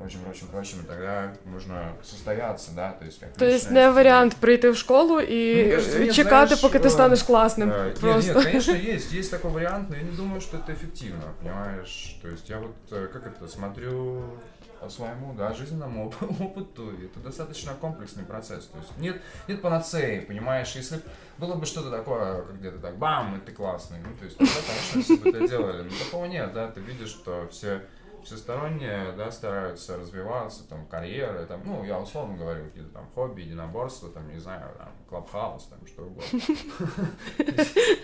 прочим, 0.00 0.20
прочим, 0.24 0.46
прочим, 0.46 0.80
и 0.80 0.86
тогда 0.86 1.32
можно 1.44 1.92
состояться, 2.02 2.70
да, 2.72 2.92
то 2.92 3.04
есть 3.04 3.20
как 3.20 3.34
То 3.34 3.44
есть 3.44 3.70
не 3.70 3.90
вариант 3.90 4.36
прийти 4.36 4.68
в 4.70 4.76
школу 4.76 5.18
и 5.20 5.64
ну, 5.66 5.70
кажется, 5.72 5.98
нет, 6.00 6.14
чекати, 6.14 6.48
знаешь, 6.48 6.62
поки 6.62 6.78
ты 6.78 6.88
станешь 6.88 7.22
классным. 7.22 7.70
Э, 7.70 7.94
просто. 8.00 8.28
Нет, 8.28 8.36
нет, 8.36 8.44
конечно, 8.44 8.72
есть, 8.72 9.12
есть 9.12 9.30
такой 9.30 9.50
вариант, 9.50 9.90
но 9.90 9.96
я 9.96 10.02
не 10.02 10.16
думаю, 10.16 10.40
что 10.40 10.56
это 10.56 10.72
эффективно, 10.72 11.34
понимаешь? 11.40 12.18
То 12.22 12.28
есть 12.28 12.48
я 12.48 12.58
вот, 12.58 12.74
э, 12.90 13.08
как 13.12 13.26
это, 13.26 13.46
смотрю 13.46 14.24
по 14.80 14.88
своему, 14.88 15.34
да, 15.34 15.52
жизненному 15.52 16.14
опыту, 16.40 16.92
и 16.92 17.04
это 17.04 17.20
достаточно 17.20 17.74
комплексный 17.74 18.24
процесс, 18.24 18.64
то 18.68 18.78
есть 18.78 18.96
нет, 18.96 19.20
нет 19.48 19.60
панацеи, 19.60 20.20
понимаешь, 20.20 20.72
если 20.74 21.02
было 21.36 21.56
бы 21.56 21.66
что-то 21.66 21.90
такое, 21.90 22.40
как 22.40 22.58
где-то 22.58 22.78
так, 22.78 22.96
бам, 22.96 23.36
и 23.36 23.40
ты 23.40 23.52
классный, 23.52 23.98
ну, 23.98 24.16
то 24.16 24.24
есть 24.24 24.38
тогда, 24.38 24.54
конечно, 24.66 25.02
все 25.02 25.16
бы 25.22 25.28
это 25.28 25.46
делали, 25.46 25.82
но 25.82 25.90
такого 26.02 26.24
нет, 26.24 26.54
да, 26.54 26.68
ты 26.68 26.80
видишь, 26.80 27.10
что 27.10 27.46
все 27.50 27.82
всесторонне, 28.24 29.12
да, 29.16 29.30
стараются 29.30 29.96
развиваться, 29.96 30.68
там, 30.68 30.86
карьеры, 30.86 31.46
там, 31.46 31.62
ну, 31.64 31.84
я 31.84 31.98
условно 31.98 32.36
говорю, 32.36 32.66
какие-то 32.66 32.90
там 32.90 33.08
хобби, 33.14 33.42
единоборства, 33.42 34.10
там, 34.10 34.28
не 34.28 34.38
знаю, 34.38 34.74
там, 34.78 34.92
клабхаус, 35.08 35.64
там, 35.64 35.86
что 35.86 36.02
угодно. 36.02 36.40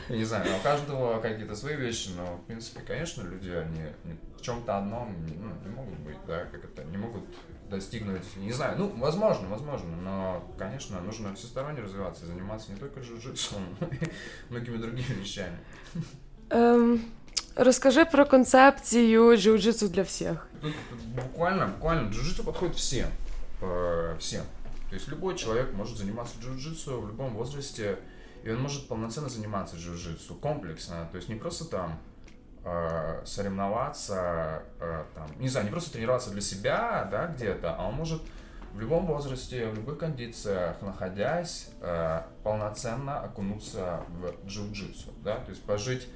Не 0.09 0.25
знаю, 0.25 0.57
у 0.59 0.63
каждого 0.63 1.21
какие-то 1.21 1.57
свои 1.57 1.77
вещи, 1.77 2.11
но, 2.17 2.37
в 2.37 2.47
принципе, 2.47 2.81
конечно, 2.81 3.23
люди, 3.23 3.51
они 3.51 4.17
в 4.37 4.43
чем-то 4.43 4.79
одном 4.79 5.15
ну, 5.27 5.69
не 5.69 5.75
могут 5.75 5.99
быть, 6.01 6.19
да, 6.27 6.45
как 6.45 6.65
это, 6.65 6.85
не 6.85 6.97
могут 6.97 7.25
достигнуть, 7.69 8.37
не 8.37 8.53
знаю, 8.53 8.79
ну, 8.79 8.93
возможно, 8.97 9.49
возможно, 9.49 9.97
но, 9.97 10.55
конечно, 10.59 11.01
нужно 11.01 11.35
всесторонне 11.35 11.81
развиваться 11.81 12.27
заниматься 12.27 12.73
не 12.73 12.79
только 12.79 13.01
джиу-джитсу, 13.01 13.57
но 13.81 13.87
и 13.89 13.99
многими 14.51 14.77
другими 14.77 15.21
вещами. 15.21 15.59
Расскажи 17.57 18.05
про 18.05 18.27
концепцию 18.27 19.35
джиу-джитсу 19.35 19.89
для 19.89 20.05
всех. 20.05 20.47
Тут 20.61 20.75
буквально, 21.15 21.69
буквально, 21.69 22.11
джиу-джитсу 22.11 22.45
подходит 22.45 22.77
всем, 22.77 23.09
э, 23.63 24.15
всем. 24.19 24.45
То 24.91 24.95
есть 24.95 25.09
любой 25.09 25.37
человек 25.39 25.73
может 25.73 25.97
заниматься 25.97 26.35
джиу-джитсу 26.39 27.01
в 27.01 27.09
любом 27.09 27.33
возрасте, 27.35 27.99
и 28.45 28.51
он 28.51 28.61
может 28.61 28.87
полноценно 28.89 29.31
заниматься 29.31 29.77
джиу-джитсу, 29.77 30.39
комплексно, 30.39 31.09
то 31.11 31.17
есть 31.17 31.31
не 31.31 31.37
просто 31.37 31.65
там 31.65 31.99
э, 32.63 33.23
соревноваться, 33.25 34.63
э, 34.79 35.05
там, 35.15 35.27
не 35.39 35.49
знаю, 35.49 35.65
не 35.65 35.73
просто 35.73 35.93
тренироваться 35.93 36.29
для 36.29 36.43
себя, 36.43 37.09
да, 37.11 37.27
где-то, 37.29 37.75
а 37.75 37.89
он 37.89 37.95
может 37.95 38.21
в 38.75 38.81
любом 38.81 39.07
возрасте, 39.07 39.67
в 39.69 39.75
любых 39.75 39.97
кондициях, 39.97 40.83
находясь, 40.83 41.71
полноценно 42.43 43.21
окунуться 43.21 44.03
в 44.11 44.47
джиу-джитсу, 44.47 45.15
да, 45.25 45.37
то 45.37 45.51
есть 45.51 45.63
пожить 45.63 46.07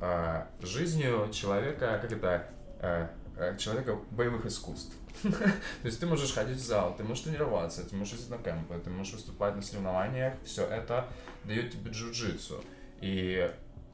э, 0.00 0.44
жизнью 0.60 1.28
человека, 1.32 1.98
как 2.02 2.12
это, 2.12 2.46
э, 2.80 3.08
э 3.36 3.56
человека 3.56 3.98
боевых 4.10 4.46
искусств. 4.46 4.94
То 5.22 5.84
есть 5.84 6.00
ты 6.00 6.06
можешь 6.06 6.32
ходить 6.32 6.58
в 6.58 6.64
зал, 6.64 6.94
ты 6.96 7.04
можешь 7.04 7.24
тренироваться, 7.24 7.88
ты 7.88 7.96
можешь 7.96 8.14
ездить 8.14 8.30
на 8.30 8.38
кемпы, 8.38 8.78
ты 8.82 8.90
можешь 8.90 9.14
выступать 9.14 9.56
на 9.56 9.62
соревнованиях, 9.62 10.34
все 10.44 10.64
это 10.66 11.08
дает 11.44 11.72
тебе 11.72 11.90
джиу-джитсу. 11.90 12.64
И 13.00 13.50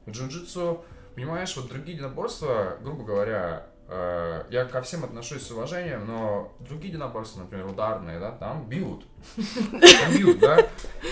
джиу-джитсу 0.07 0.83
Понимаешь, 1.17 1.57
вот 1.57 1.67
другие 1.67 1.93
единоборства, 1.93 2.77
грубо 2.83 3.03
говоря, 3.03 3.65
э, 3.87 4.43
я 4.51 4.65
ко 4.65 4.83
всем 4.83 5.03
отношусь 5.03 5.41
с 5.41 5.49
уважением, 5.49 6.05
но 6.05 6.55
другие 6.59 6.89
единоборства, 6.89 7.39
например, 7.39 7.65
ударные, 7.65 8.19
да, 8.19 8.33
там 8.33 8.69
бьют. 8.69 9.03
Там 9.35 10.15
бьют, 10.15 10.37
да, 10.39 10.59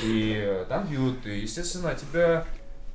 и 0.04 0.64
там 0.70 0.86
бьют, 0.88 1.26
и, 1.26 1.40
естественно, 1.40 1.96
тебя 1.96 2.46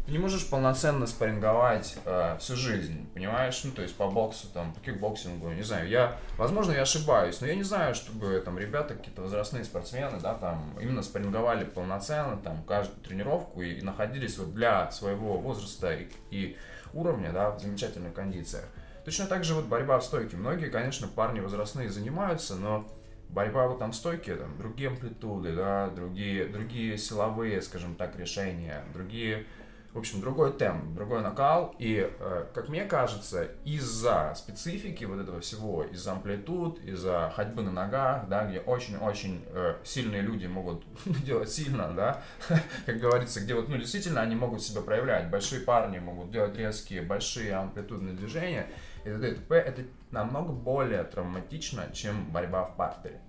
ты 0.07 0.12
не 0.12 0.19
можешь 0.19 0.49
полноценно 0.49 1.07
спарринговать 1.07 1.97
э, 2.04 2.37
всю 2.38 2.57
жизнь, 2.57 3.09
понимаешь? 3.12 3.62
Ну, 3.64 3.73
то 3.73 3.83
есть 3.83 3.95
по 3.97 4.11
боксу, 4.11 4.49
там, 4.49 4.73
по 4.73 4.80
кикбоксингу, 4.80 5.50
не 5.50 5.62
знаю. 5.62 5.88
Я, 5.88 6.16
возможно, 6.37 6.73
я 6.73 6.83
ошибаюсь, 6.83 7.40
но 7.40 7.47
я 7.47 7.54
не 7.54 7.62
знаю, 7.62 7.95
чтобы 7.95 8.40
там 8.45 8.59
ребята, 8.59 8.95
какие-то 8.95 9.23
возрастные 9.23 9.64
спортсмены, 9.64 10.19
да, 10.21 10.35
там, 10.35 10.76
именно 10.80 11.02
спарринговали 11.02 11.64
полноценно, 11.64 12.37
там, 12.38 12.62
каждую 12.64 13.00
тренировку 13.00 13.62
и, 13.62 13.75
и 13.75 13.83
находились 13.83 14.38
вот 14.38 14.54
для 14.54 14.90
своего 14.90 15.38
возраста 15.38 15.95
и, 15.95 16.09
и 16.30 16.57
уровня, 16.92 17.33
да, 17.33 17.50
в 17.50 17.61
замечательных 17.61 18.14
кондициях. 18.14 18.64
Точно 19.04 19.26
так 19.26 19.45
же 19.45 19.54
вот 19.54 19.66
борьба 19.66 19.99
в 19.99 20.04
стойке. 20.04 20.37
Многие, 20.37 20.71
конечно, 20.71 21.09
парни 21.09 21.40
возрастные 21.40 21.90
занимаются, 21.90 22.57
но 22.57 22.87
борьба 23.28 23.66
вот 23.69 23.78
там 23.78 23.92
в 23.92 23.97
стойке, 23.97 24.35
там, 24.35 24.57
другие 24.59 24.90
амплитуды, 24.90 25.54
да, 25.54 25.88
другие, 25.90 26.47
другие 26.47 26.99
силовые, 26.99 27.62
скажем 27.62 27.95
так, 27.95 28.19
решения, 28.19 28.85
другие 28.92 29.47
в 29.92 29.99
общем, 29.99 30.20
другой 30.20 30.52
темп, 30.52 30.94
другой 30.94 31.20
накал. 31.23 31.75
И, 31.78 32.09
э, 32.18 32.47
как 32.54 32.68
мне 32.68 32.85
кажется, 32.85 33.49
из-за 33.64 34.32
специфики 34.37 35.04
вот 35.04 35.20
этого 35.20 35.40
всего, 35.40 35.85
из-за 35.85 36.12
амплитуд, 36.12 36.78
из-за 36.85 37.32
ходьбы 37.35 37.62
на 37.62 37.73
ногах, 37.73 38.28
да, 38.28 38.47
где 38.47 38.61
очень-очень 38.61 39.44
э, 39.47 39.76
сильные 39.82 40.23
люди 40.23 40.47
могут 40.47 40.85
делать 41.25 41.50
сильно, 41.50 41.92
да, 41.92 42.23
как 42.87 42.99
говорится, 42.99 43.40
где 43.40 43.54
вот, 43.54 43.68
ну, 43.68 43.78
действительно 43.78 44.20
они 44.20 44.37
могут 44.37 44.62
себя 44.62 44.80
проявлять. 44.80 45.28
Большие 45.28 45.62
парни 45.62 45.99
могут 45.99 46.30
делать 46.30 46.56
резкие, 46.56 47.02
большие 47.02 47.54
амплитудные 47.54 48.14
движения. 48.14 48.68
И 49.04 49.11
ДТП 49.11 49.52
это 49.52 49.82
намного 50.11 50.52
более 50.52 51.02
травматично, 51.04 51.90
чем 51.92 52.30
борьба 52.30 52.64
в 52.64 52.76
партере. 52.76 53.20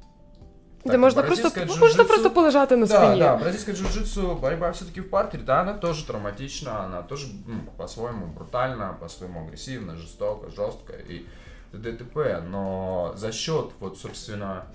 Так, 0.83 0.93
да, 0.93 0.97
можно 0.97 1.23
просто, 1.23 1.65
можно 1.65 2.05
просто 2.05 2.29
полежати 2.29 2.75
на 2.75 2.87
да, 2.87 2.97
спине. 2.97 3.23
Да, 3.23 3.37
бразильская 3.37 3.75
джиу-джитсу, 3.75 4.39
борьба 4.39 4.71
все-таки 4.71 5.01
в 5.01 5.09
партере, 5.09 5.43
да, 5.43 5.61
она 5.61 5.73
тоже 5.73 6.05
травматична, 6.05 6.85
она 6.85 7.03
тоже 7.03 7.27
ну, 7.45 7.61
по-своему 7.77 8.25
брутальна, 8.27 8.97
по-своему 8.99 9.45
агрессивна, 9.45 9.95
жестоко, 9.95 10.49
жестко 10.49 10.93
и 10.93 11.27
ДТП, 11.71 12.41
но 12.43 13.13
за 13.15 13.31
счет, 13.31 13.71
вот, 13.79 13.99
собственно, 13.99 14.65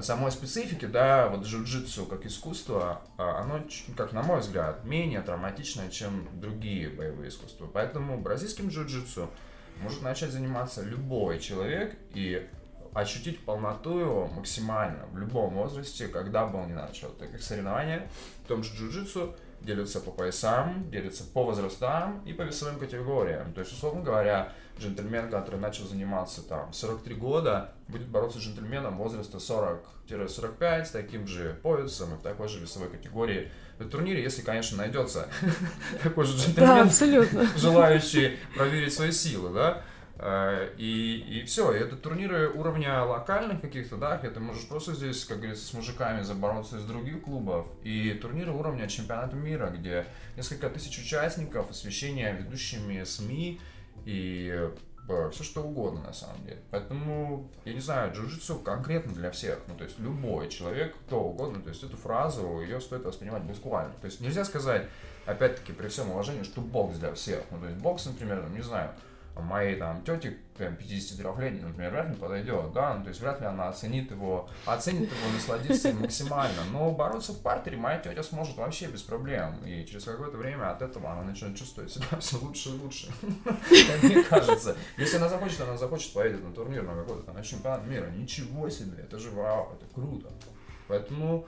самой 0.00 0.30
специфики, 0.32 0.84
да, 0.84 1.28
вот 1.28 1.46
джиу-джитсу 1.46 2.06
как 2.06 2.26
искусство, 2.26 3.02
а, 3.16 3.42
оно, 3.42 3.60
как 3.96 4.12
на 4.12 4.22
мой 4.22 4.40
взгляд, 4.40 4.84
менее 4.84 5.20
травматичное, 5.22 5.88
чем 5.88 6.28
другие 6.34 6.90
боевые 6.90 7.30
искусства. 7.30 7.68
Поэтому 7.72 8.18
бразильским 8.20 8.68
джиу-джитсу 8.68 9.28
может 9.80 10.02
начать 10.02 10.30
заниматься 10.30 10.82
любой 10.82 11.38
человек, 11.38 11.96
и 12.12 12.46
ощутить 12.94 13.44
полноту 13.44 13.98
его 13.98 14.26
максимально 14.28 15.06
в 15.12 15.18
любом 15.18 15.54
возрасте, 15.54 16.08
когда 16.08 16.46
бы 16.46 16.58
он 16.58 16.68
ни 16.68 16.72
начал. 16.72 17.08
Так 17.10 17.30
как 17.30 17.42
соревнования 17.42 18.08
в 18.44 18.48
том 18.48 18.62
же 18.62 18.72
джиу-джитсу 18.74 19.34
делятся 19.60 20.00
по 20.00 20.10
поясам, 20.10 20.90
делятся 20.90 21.24
по 21.24 21.44
возрастам 21.44 22.22
и 22.24 22.32
по 22.32 22.42
весовым 22.42 22.78
категориям. 22.78 23.52
То 23.52 23.60
есть, 23.60 23.72
условно 23.72 24.02
говоря, 24.02 24.52
джентльмен, 24.78 25.30
который 25.30 25.60
начал 25.60 25.84
заниматься 25.86 26.42
там 26.42 26.72
43 26.72 27.14
года, 27.14 27.74
будет 27.88 28.08
бороться 28.08 28.38
с 28.38 28.42
джентльменом 28.42 28.96
возраста 28.96 29.38
40-45 30.08 30.84
с 30.86 30.90
таким 30.90 31.26
же 31.26 31.58
поясом 31.62 32.14
и 32.14 32.16
в 32.16 32.22
такой 32.22 32.48
же 32.48 32.58
весовой 32.58 32.88
категории 32.88 33.50
на 33.78 33.86
турнире, 33.86 34.22
если, 34.22 34.42
конечно, 34.42 34.78
найдется 34.78 35.28
такой 36.02 36.24
же 36.24 36.36
джентльмен, 36.36 36.66
желающий 37.56 38.38
проверить 38.56 38.94
свои 38.94 39.12
силы, 39.12 39.52
да. 39.52 39.82
Э, 40.22 40.68
и, 40.76 41.40
и 41.40 41.44
все, 41.46 41.72
и 41.72 41.78
это 41.78 41.96
турниры 41.96 42.50
уровня 42.50 43.02
локальных 43.04 43.62
каких-то, 43.62 43.96
да, 43.96 44.18
где 44.18 44.28
ты 44.28 44.38
можешь 44.38 44.68
просто 44.68 44.92
здесь, 44.92 45.24
как 45.24 45.38
говорится, 45.38 45.66
с 45.66 45.72
мужиками 45.72 46.20
забороться 46.20 46.76
из 46.76 46.84
других 46.84 47.22
клубов, 47.22 47.66
и 47.84 48.12
турниры 48.20 48.52
уровня 48.52 48.86
чемпионата 48.86 49.34
мира, 49.34 49.70
где 49.70 50.04
несколько 50.36 50.68
тысяч 50.68 50.98
участников, 50.98 51.70
освещение 51.70 52.34
ведущими 52.34 53.02
СМИ 53.02 53.60
и 54.04 54.70
э, 55.08 55.30
все 55.32 55.42
что 55.42 55.62
угодно 55.62 56.02
на 56.02 56.12
самом 56.12 56.44
деле. 56.44 56.60
Поэтому, 56.70 57.50
я 57.64 57.72
не 57.72 57.80
знаю, 57.80 58.12
джиу-джитсу 58.12 58.62
конкретно 58.62 59.14
для 59.14 59.30
всех. 59.30 59.60
Ну, 59.68 59.74
то 59.74 59.84
есть 59.84 59.98
любой 59.98 60.50
человек, 60.50 60.94
кто 61.06 61.22
угодно, 61.22 61.62
то 61.62 61.70
есть 61.70 61.82
эту 61.82 61.96
фразу, 61.96 62.60
ее 62.60 62.78
стоит 62.82 63.06
воспринимать 63.06 63.44
буквально. 63.44 63.94
То 63.94 64.04
есть 64.04 64.20
нельзя 64.20 64.44
сказать, 64.44 64.86
опять-таки, 65.24 65.72
при 65.72 65.88
всем 65.88 66.10
уважении, 66.10 66.42
что 66.42 66.60
бокс 66.60 66.98
для 66.98 67.14
всех. 67.14 67.42
Ну, 67.50 67.58
то 67.58 67.68
есть 67.68 67.78
бокс, 67.78 68.04
например, 68.04 68.46
не 68.50 68.60
знаю, 68.60 68.90
моей 69.36 69.76
там 69.76 70.02
тети, 70.02 70.36
прям 70.56 70.74
53-летней, 70.74 71.60
например, 71.60 71.90
вряд 71.92 72.08
ли 72.10 72.14
подойдет, 72.14 72.72
да, 72.72 72.94
ну, 72.94 73.02
то 73.04 73.08
есть 73.08 73.20
вряд 73.20 73.40
ли 73.40 73.46
она 73.46 73.68
оценит 73.68 74.10
его, 74.10 74.48
оценит 74.66 75.10
его, 75.10 75.32
насладится 75.32 75.92
максимально, 75.92 76.64
но 76.72 76.90
бороться 76.90 77.32
в 77.32 77.40
партере 77.40 77.76
моя 77.76 77.98
тетя 77.98 78.22
сможет 78.22 78.56
вообще 78.56 78.86
без 78.86 79.02
проблем, 79.02 79.56
и 79.64 79.86
через 79.86 80.04
какое-то 80.04 80.36
время 80.36 80.70
от 80.70 80.82
этого 80.82 81.10
она 81.12 81.22
начнет 81.22 81.56
чувствовать 81.56 81.92
себя 81.92 82.18
все 82.18 82.38
лучше 82.38 82.70
и 82.70 82.72
лучше, 82.72 83.12
мне 84.02 84.22
кажется. 84.24 84.76
Если 84.98 85.16
она 85.16 85.28
захочет, 85.28 85.60
она 85.60 85.76
захочет, 85.76 86.12
поедет 86.12 86.44
на 86.44 86.52
турнир 86.52 86.82
на 86.82 86.94
какой-то 86.94 87.22
там 87.22 87.36
на 87.36 87.42
чемпионат 87.42 87.86
мира, 87.86 88.06
ничего 88.10 88.68
себе, 88.68 89.02
это 89.02 89.18
же 89.18 89.30
вау, 89.30 89.72
это 89.74 89.86
круто. 89.94 90.28
Поэтому 90.88 91.46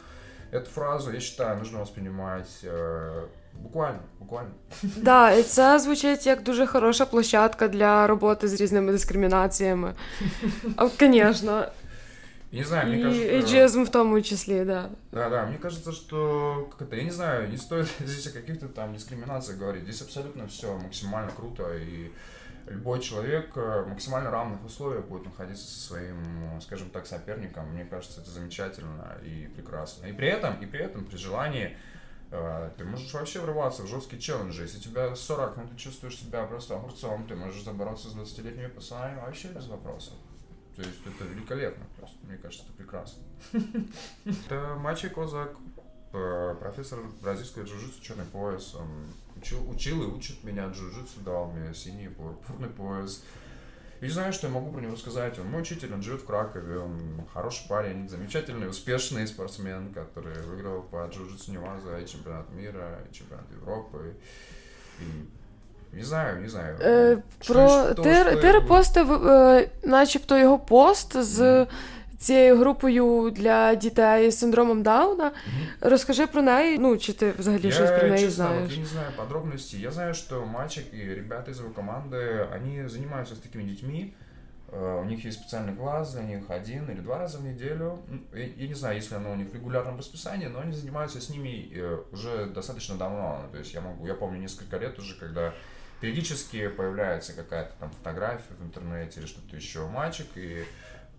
эту 0.51 0.69
фразу, 0.69 1.11
я 1.11 1.19
считаю, 1.19 1.57
нужно 1.57 1.79
воспринимать 1.79 2.59
э, 2.63 3.27
Буквально, 3.63 3.99
буквально. 4.19 4.51
Да, 4.83 5.31
і 5.31 5.43
це 5.43 5.79
звучить 5.79 6.25
як 6.25 6.43
дуже 6.43 6.65
хороша 6.65 7.05
площадка 7.05 7.67
для 7.67 8.07
роботи 8.07 8.47
з 8.47 8.61
різними 8.61 8.91
дискримінаціями. 8.91 9.93
Звісно. 10.99 11.65
Не 12.51 12.63
знаю, 12.63 12.87
мне 12.87 12.99
и 12.99 13.03
кажется... 13.03 13.27
эйджизм 13.27 13.83
в 13.83 13.89
том 13.89 14.23
числе, 14.23 14.65
да. 14.65 14.89
Да, 15.11 15.29
да, 15.29 15.45
мне 15.45 15.57
кажется, 15.57 15.91
что, 15.91 16.69
как 16.71 16.87
это, 16.87 16.95
я 16.95 17.03
не 17.03 17.11
знаю, 17.11 17.49
не 17.49 17.57
стоит 17.57 17.87
здесь 17.99 18.27
о 18.27 18.31
каких-то 18.31 18.67
там 18.67 18.93
дискриминациях 18.93 19.59
говорить. 19.59 19.83
Здесь 19.83 20.01
абсолютно 20.01 20.47
все 20.47 20.77
максимально 20.77 21.31
круто, 21.35 21.63
и 21.75 22.11
любой 22.66 23.00
человек 23.00 23.54
в 23.54 23.86
максимально 23.86 24.30
равных 24.30 24.64
условиях 24.64 25.04
будет 25.06 25.24
находиться 25.24 25.64
со 25.64 25.80
своим, 25.80 26.60
скажем 26.60 26.90
так, 26.90 27.06
соперником. 27.06 27.68
Мне 27.70 27.84
кажется, 27.84 28.20
это 28.20 28.30
замечательно 28.30 29.18
и 29.22 29.48
прекрасно. 29.54 30.06
И 30.06 30.12
при 30.12 30.28
этом, 30.28 30.60
и 30.60 30.66
при 30.66 30.80
этом 30.80 31.04
при 31.04 31.16
желании 31.16 31.76
а, 32.32 32.72
ты 32.78 32.84
можешь 32.84 33.12
вообще 33.12 33.40
врываться 33.40 33.82
в 33.82 33.86
жесткие 33.86 34.20
челленджи. 34.20 34.62
Если 34.62 34.78
тебя 34.78 35.14
40, 35.14 35.56
но 35.58 35.66
ты 35.66 35.76
чувствуешь 35.76 36.16
себя 36.16 36.44
просто 36.44 36.76
огурцом, 36.76 37.26
ты 37.26 37.36
можешь 37.36 37.62
забороться 37.62 38.08
с 38.08 38.16
20-летними 38.16 38.68
пацанами 38.68 39.20
вообще 39.20 39.48
без 39.48 39.66
вопросов. 39.66 40.14
То 40.74 40.82
есть 40.82 41.00
это 41.04 41.24
великолепно 41.24 41.84
просто. 41.98 42.16
Мне 42.22 42.38
кажется, 42.38 42.64
это 42.64 42.72
прекрасно. 42.74 43.22
Это 44.24 44.74
Мачи 44.78 45.10
Козак, 45.10 45.50
э, 46.14 46.56
профессор 46.58 47.00
бразильского 47.20 47.64
джиу-джитсу, 47.64 48.00
черный 48.00 48.24
пояс. 48.24 48.74
Он 48.74 48.88
учил, 49.42 49.70
учил 49.70 50.02
и 50.02 50.06
учит 50.06 50.44
меня 50.44 50.66
джиу-джитсу, 50.66 51.22
дал 51.24 51.50
мне 51.50 51.74
синий 51.74 52.08
пурпурный 52.08 52.68
пояс. 52.68 53.22
И 54.00 54.08
знаю, 54.08 54.32
что 54.32 54.48
я 54.48 54.52
могу 54.52 54.72
про 54.72 54.80
него 54.80 54.96
сказать. 54.96 55.38
Он 55.38 55.46
мой 55.46 55.62
учитель, 55.62 55.92
он 55.92 56.02
живет 56.02 56.22
в 56.22 56.26
Кракове, 56.26 56.78
он 56.78 57.24
хороший 57.32 57.68
парень, 57.68 58.08
замечательный, 58.08 58.68
успешный 58.68 59.26
спортсмен, 59.26 59.92
который 59.92 60.42
выиграл 60.42 60.82
по 60.82 60.96
джиу-джитсу 60.96 61.52
Неваза 61.52 61.98
и 61.98 62.06
чемпионат 62.06 62.50
мира, 62.50 62.98
и 63.08 63.14
чемпионат 63.14 63.46
Европы. 63.52 64.14
І 65.00 65.04
не 65.96 66.04
знаю, 66.04 66.40
не 66.40 66.48
знаю. 66.48 66.76
Е, 66.80 67.18
про... 67.46 67.94
Ти, 67.94 68.36
ти 68.40 68.52
репостив 68.52 69.12
е, 69.12 69.68
начебто 69.82 70.38
його 70.38 70.58
пост 70.58 71.22
з 71.22 71.66
цією 72.21 72.57
групою 72.57 73.31
для 73.31 73.75
дітей 73.75 74.31
з 74.31 74.39
синдромом 74.39 74.83
Дауна. 74.83 75.31
Mm-hmm. 75.31 75.89
Розкажи 75.89 76.27
про 76.27 76.41
неї, 76.41 76.77
ну, 76.77 76.97
чи 76.97 77.13
ти 77.13 77.33
взагалі 77.39 77.65
я, 77.65 77.71
щось 77.71 77.89
про 77.89 78.07
неї 78.07 78.25
честно, 78.25 78.31
знаешь? 78.31 78.61
Вот 78.61 78.71
я 78.71 78.77
не 78.77 78.85
знаю 78.85 79.07
подробностей. 79.17 79.81
Я 79.81 79.91
знаю, 79.91 80.13
что 80.13 80.45
мальчик 80.45 80.85
и 80.93 81.15
ребята 81.15 81.51
из 81.51 81.59
его 81.59 81.69
команды, 81.69 82.47
они 82.55 82.87
занимаются 82.87 83.35
с 83.35 83.39
такими 83.39 83.63
детьми, 83.63 84.13
у 84.71 85.05
них 85.05 85.23
есть 85.23 85.39
специальный 85.39 85.73
класс 85.75 86.13
для 86.13 86.23
них 86.23 86.43
один 86.49 86.89
или 86.89 86.99
два 86.99 87.17
раза 87.17 87.37
в 87.37 87.43
неделю. 87.43 87.99
Я 88.33 88.67
не 88.67 88.73
знаю, 88.73 88.95
если 88.95 89.15
оно 89.15 89.31
у 89.31 89.35
них 89.35 89.49
в 89.49 89.53
регулярном 89.53 89.97
расписании, 89.97 90.47
но 90.47 90.59
они 90.59 90.73
занимаются 90.73 91.21
с 91.21 91.29
ними 91.29 91.71
э, 91.73 92.03
уже 92.11 92.47
достаточно 92.47 92.97
давно. 92.97 93.45
То 93.51 93.59
есть 93.59 93.73
я 93.73 93.81
могу, 93.81 94.05
я 94.05 94.13
помню 94.13 94.39
несколько 94.39 94.77
лет 94.77 94.99
уже, 94.99 95.15
когда 95.15 95.53
периодически 96.01 96.67
появляется 96.67 97.33
какая-то 97.33 97.71
там 97.79 97.91
фотография 97.91 98.53
в 98.59 98.65
интернете 98.65 99.21
или 99.21 99.27
что-то 99.27 99.55
еще 99.55 99.87
мальчик, 99.87 100.27
и 100.35 100.57
э, 100.57 100.65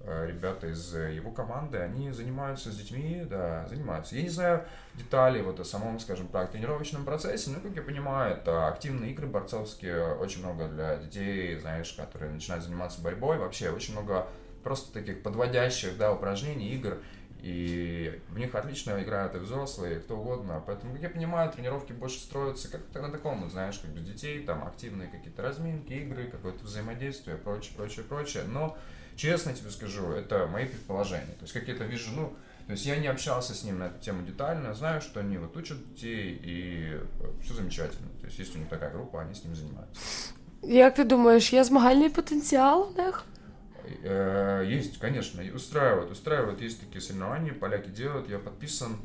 ребята 0.03 0.67
из 0.67 0.93
его 0.93 1.31
команды, 1.31 1.77
они 1.77 2.11
занимаются 2.11 2.71
с 2.71 2.75
детьми, 2.75 3.25
да, 3.29 3.65
занимаются. 3.67 4.15
Я 4.15 4.23
не 4.23 4.29
знаю 4.29 4.65
деталей 4.95 5.41
вот 5.41 5.59
о 5.59 5.65
самом, 5.65 5.99
скажем 5.99 6.27
так, 6.27 6.51
тренировочном 6.51 7.05
процессе, 7.05 7.51
но, 7.51 7.61
как 7.61 7.75
я 7.75 7.81
понимаю, 7.81 8.35
это 8.35 8.67
активные 8.67 9.11
игры 9.11 9.27
борцовские, 9.27 10.15
очень 10.15 10.41
много 10.41 10.67
для 10.67 10.97
детей, 10.97 11.57
знаешь, 11.57 11.93
которые 11.93 12.31
начинают 12.31 12.65
заниматься 12.65 13.01
борьбой, 13.01 13.37
вообще 13.37 13.69
очень 13.69 13.93
много 13.93 14.27
просто 14.63 14.93
таких 14.93 15.23
подводящих, 15.23 15.97
да, 15.97 16.11
упражнений, 16.11 16.73
игр, 16.73 16.97
и 17.41 18.21
в 18.29 18.37
них 18.37 18.55
отлично 18.55 19.03
играют 19.03 19.35
и 19.35 19.37
взрослые, 19.37 19.97
и 19.97 19.99
кто 19.99 20.17
угодно. 20.17 20.63
Поэтому, 20.65 20.93
как 20.93 21.01
я 21.01 21.09
понимаю, 21.09 21.51
тренировки 21.51 21.91
больше 21.91 22.19
строятся 22.19 22.71
как-то 22.71 23.01
на 23.01 23.11
таком, 23.11 23.49
знаешь, 23.49 23.77
как 23.79 23.91
бы 23.91 23.99
детей, 23.99 24.45
там 24.45 24.65
активные 24.65 25.09
какие-то 25.09 25.41
разминки, 25.41 25.91
игры, 25.91 26.27
какое-то 26.27 26.63
взаимодействие, 26.63 27.35
прочее, 27.35 27.73
прочее, 27.75 28.05
прочее. 28.05 28.43
Но, 28.47 28.77
честно 29.16 29.52
тебе 29.52 29.70
скажу, 29.70 30.12
это 30.12 30.46
мои 30.46 30.66
предположения. 30.66 31.34
То 31.38 31.42
есть, 31.42 31.52
как 31.52 31.68
я 31.68 31.74
это 31.74 31.84
вижу, 31.84 32.10
ну, 32.14 32.36
то 32.66 32.72
есть 32.72 32.84
я 32.84 32.96
не 32.96 33.06
общался 33.06 33.54
с 33.54 33.64
ним 33.64 33.78
на 33.78 33.84
эту 33.84 33.98
тему 34.00 34.26
детально, 34.26 34.74
знаю, 34.74 35.00
что 35.00 35.20
они 35.20 35.38
вот 35.38 35.56
учат 35.56 35.78
детей, 35.94 36.38
и 36.42 37.00
все 37.42 37.54
замечательно. 37.54 38.08
То 38.20 38.26
есть 38.26 38.38
есть 38.38 38.54
у 38.56 38.58
них 38.58 38.68
такая 38.68 38.90
группа, 38.90 39.22
они 39.22 39.34
с 39.34 39.44
ним 39.44 39.56
занимаются. 39.56 40.00
Як 40.62 40.94
ти 40.94 41.04
думаєш, 41.04 41.52
є 41.52 41.64
змагальний 41.64 42.08
потенціал 42.08 42.92
у 42.96 43.02
них? 43.02 43.24
Э, 44.04 44.64
есть, 44.66 44.98
конечно, 44.98 45.42
устраивают, 45.54 46.10
устраивают, 46.10 46.60
есть 46.60 46.80
такие 46.80 47.00
соревнования, 47.00 47.52
поляки 47.52 47.88
делают, 47.88 48.28
я 48.28 48.38
подписан 48.38 48.96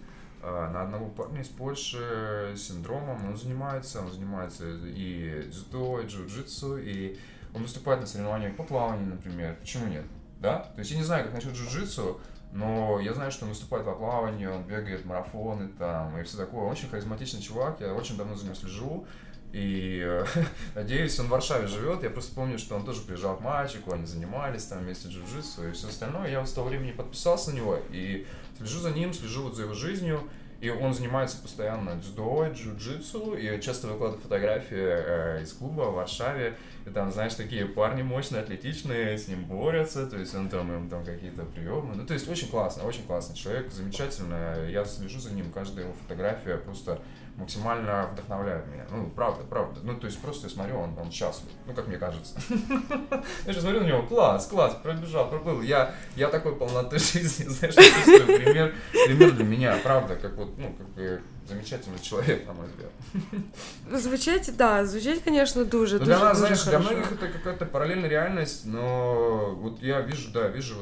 э, 0.41 0.71
на 0.73 0.81
одного 0.81 1.07
парня 1.07 1.41
из 1.41 1.47
Польши 1.47 2.53
с 2.55 2.67
синдромом, 2.67 3.25
он 3.25 3.37
занимается, 3.37 4.01
он 4.01 4.11
занимается 4.11 4.65
и 4.83 5.47
дзюдо, 5.47 6.01
и 6.01 6.05
джиу-джитсу, 6.05 6.77
и 6.83 7.17
он 7.54 7.62
выступает 7.62 8.00
на 8.00 8.06
соревнованиях 8.06 8.56
по 8.56 8.62
плаванию, 8.62 9.08
например, 9.08 9.56
почему 9.60 9.86
нет, 9.86 10.04
да? 10.40 10.70
То 10.74 10.78
есть 10.78 10.90
я 10.90 10.96
не 10.96 11.04
знаю, 11.04 11.24
как 11.24 11.34
насчет 11.34 11.52
джиу-джитсу, 11.52 12.20
но 12.52 12.98
я 13.00 13.12
знаю, 13.12 13.30
что 13.30 13.44
он 13.44 13.50
выступает 13.50 13.84
по 13.84 13.92
плаванию, 13.92 14.54
он 14.54 14.62
бегает 14.64 15.04
марафоны 15.04 15.68
там 15.68 16.18
и 16.18 16.22
все 16.22 16.36
такое. 16.36 16.62
Он 16.62 16.72
очень 16.72 16.88
харизматичный 16.88 17.42
чувак, 17.42 17.80
я 17.80 17.92
очень 17.92 18.16
давно 18.16 18.34
за 18.34 18.44
ним 18.44 18.54
слежу. 18.54 19.06
И 19.52 20.02
э, 20.04 20.24
надеюсь, 20.74 21.18
он 21.18 21.26
в 21.26 21.30
Варшаве 21.30 21.66
живет. 21.66 22.02
Я 22.02 22.10
просто 22.10 22.34
помню, 22.34 22.58
что 22.58 22.76
он 22.76 22.84
тоже 22.84 23.02
приезжал 23.02 23.36
к 23.36 23.40
мальчику, 23.40 23.92
они 23.92 24.06
занимались 24.06 24.64
там 24.64 24.80
вместе 24.80 25.08
джиу-джитсу 25.08 25.68
и 25.68 25.72
все 25.72 25.88
остальное. 25.88 26.30
Я 26.30 26.44
с 26.44 26.52
того 26.52 26.68
времени 26.68 26.92
подписался 26.92 27.50
на 27.50 27.56
него 27.56 27.78
и 27.90 28.26
слежу 28.58 28.80
за 28.80 28.90
ним, 28.90 29.12
слежу 29.12 29.44
вот 29.44 29.54
за 29.54 29.62
его 29.62 29.74
жизнью. 29.74 30.22
И 30.60 30.70
он 30.70 30.92
занимается 30.92 31.40
постоянно 31.40 31.94
дзюдо, 31.94 32.46
джиу-джитсу, 32.46 33.38
и 33.38 33.60
часто 33.62 33.86
выкладывает 33.86 34.22
фотографии 34.22 34.76
э, 34.76 35.42
из 35.42 35.52
клуба 35.52 35.82
в 35.82 35.94
Варшаве. 35.94 36.56
И 36.88 36.90
там, 36.90 37.12
знаешь, 37.12 37.34
такие 37.34 37.66
парни 37.66 38.02
мощные, 38.02 38.40
атлетичные, 38.40 39.18
с 39.18 39.28
ним 39.28 39.44
борются, 39.44 40.06
то 40.06 40.16
есть 40.16 40.34
он 40.34 40.48
там 40.48 40.72
им 40.72 40.88
там 40.88 41.04
какие-то 41.04 41.44
приемы. 41.44 41.94
Ну, 41.94 42.06
то 42.06 42.14
есть 42.14 42.26
очень 42.28 42.48
классно, 42.48 42.84
очень 42.84 43.04
классный 43.04 43.36
человек, 43.36 43.70
замечательно. 43.70 44.66
Я 44.70 44.86
слежу 44.86 45.20
за 45.20 45.34
ним, 45.34 45.52
каждая 45.52 45.84
его 45.84 45.94
фотография 46.02 46.56
просто 46.56 47.02
максимально 47.36 48.08
вдохновляют 48.12 48.66
меня. 48.68 48.86
Ну, 48.90 49.10
правда, 49.10 49.44
правда. 49.44 49.80
Ну, 49.82 49.98
то 49.98 50.06
есть 50.06 50.18
просто 50.20 50.46
я 50.46 50.50
смотрю, 50.50 50.78
он, 50.78 50.98
он 50.98 51.12
счастлив. 51.12 51.50
Ну, 51.66 51.74
как 51.74 51.86
мне 51.88 51.98
кажется. 51.98 52.40
Я 53.46 53.52
же 53.52 53.60
смотрю 53.60 53.82
на 53.82 53.86
него, 53.86 54.02
класс, 54.02 54.46
класс, 54.46 54.76
пробежал, 54.82 55.28
проплыл. 55.28 55.60
Я, 55.60 55.94
я 56.16 56.28
такой 56.28 56.56
полноты 56.56 56.98
жизни, 56.98 57.44
знаешь, 57.44 57.74
пример, 57.74 58.74
пример 58.92 59.32
для 59.32 59.44
меня, 59.44 59.78
правда, 59.82 60.16
как 60.16 60.34
вот, 60.36 60.56
ну, 60.58 60.74
как 60.76 60.88
бы 60.88 61.22
замечательный 61.47 61.99
человек, 62.01 62.47
на 62.47 62.53
мой 62.53 62.67
взгляд. 62.67 64.01
Звучать, 64.01 64.55
да, 64.57 64.85
звучать, 64.85 65.23
конечно, 65.23 65.65
дуже, 65.65 65.99
ну, 65.99 66.05
для 66.05 66.19
нас, 66.19 66.37
знаешь, 66.37 66.63
для 66.63 66.79
многих 66.79 67.11
это 67.11 67.27
какая-то 67.27 67.65
параллельная 67.65 68.09
реальность, 68.09 68.65
но 68.65 69.55
вот 69.61 69.81
я 69.81 70.01
вижу, 70.01 70.31
да, 70.31 70.47
вижу, 70.47 70.75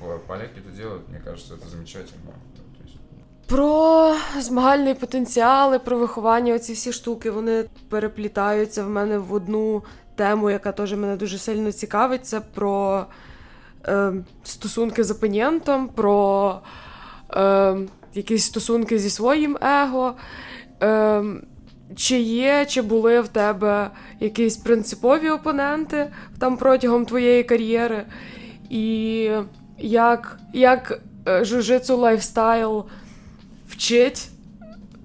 вот 0.00 0.26
поляки 0.26 0.58
это 0.58 0.70
делают, 0.70 1.08
мне 1.08 1.18
кажется, 1.18 1.54
это 1.54 1.68
замечательно. 1.68 2.32
Про 3.46 4.14
змагальний 4.38 4.94
потенціал, 4.94 5.74
і 5.74 5.78
про 5.78 5.98
виховання 5.98 6.54
оці 6.54 6.72
всі 6.72 6.92
штуки 6.92 7.30
вони 7.30 7.64
переплітаються 7.88 8.84
в 8.84 8.90
мене 8.90 9.18
в 9.18 9.32
одну 9.32 9.82
тему, 10.16 10.50
яка 10.50 10.72
теж 10.72 10.92
мене 10.92 11.16
дуже 11.16 11.38
сильно 11.38 11.72
цікавить. 11.72 12.26
Це 12.26 12.40
про 12.40 13.06
е, 13.86 14.12
стосунки 14.44 15.04
з 15.04 15.10
опонентом, 15.10 15.88
про 15.88 16.60
е, 17.36 17.76
якісь 18.13 18.45
стосунки 18.45 18.99
зі 18.99 19.09
своїм 19.09 19.57
его. 19.61 20.13
Е, 20.83 21.23
чи 21.95 22.19
є, 22.19 22.65
чи 22.65 22.81
були 22.81 23.21
в 23.21 23.27
тебе 23.27 23.89
якісь 24.19 24.57
принципові 24.57 25.29
опоненти 25.29 26.07
там 26.39 26.57
протягом 26.57 27.05
твоєї 27.05 27.43
кар'єри? 27.43 28.05
І 28.69 29.29
як 29.79 30.39
як 30.53 31.01
е, 31.27 31.45
жужицу 31.45 31.97
лайфстайл 31.97 32.85
вчить 33.67 34.29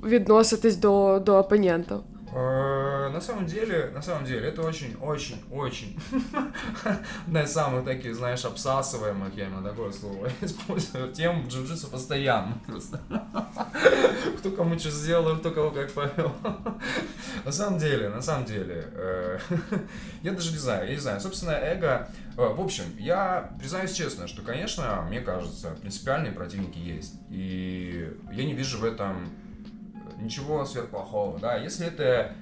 відноситись 0.05 0.77
до, 0.77 1.23
до 1.27 1.37
опонентів? 1.37 1.99
На 2.39 3.21
самом 3.21 3.47
деле, 3.47 3.91
на 3.93 4.01
самом 4.01 4.25
деле, 4.25 4.49
это 4.49 4.63
очень, 4.63 4.97
очень, 5.01 5.43
очень 5.51 5.99
одна 7.27 7.43
из 7.43 7.53
самых 7.53 7.85
таких, 7.85 8.15
знаешь, 8.15 8.45
обсасываемых, 8.45 9.35
я 9.35 9.47
именно 9.47 9.63
такое 9.63 9.91
слово 9.91 10.29
использую, 10.41 11.13
тем 11.13 11.43
в 11.43 11.49
джиу-джитсу 11.49 11.91
постоянно. 11.91 12.61
Кто 14.39 14.51
кому 14.53 14.79
что 14.79 14.91
сделал, 14.91 15.37
кто 15.39 15.51
кого 15.51 15.71
как 15.71 15.93
повел. 15.93 16.33
На 17.45 17.51
самом 17.51 17.79
деле, 17.79 18.09
на 18.09 18.23
самом 18.23 18.45
деле, 18.45 18.89
э, 18.93 19.39
я 20.23 20.33
даже 20.33 20.53
не 20.53 20.59
знаю, 20.59 20.87
я 20.87 20.95
не 20.95 21.01
знаю, 21.01 21.21
собственно, 21.21 21.53
эго, 21.53 22.09
э, 22.37 22.47
в 22.47 22.61
общем, 22.61 22.85
я 22.99 23.53
признаюсь 23.59 23.93
честно, 23.93 24.29
что, 24.29 24.43
конечно, 24.43 25.05
мне 25.09 25.21
кажется, 25.21 25.71
принципиальные 25.81 26.33
противники 26.33 26.79
есть, 26.79 27.15
и 27.31 28.13
я 28.33 28.45
не 28.45 28.55
вижу 28.55 28.79
в 28.79 28.85
этом 28.85 29.29
ничего 30.19 30.65
сверхплохого, 30.65 31.39
да, 31.39 31.57
если 31.57 31.87
это 31.87 32.35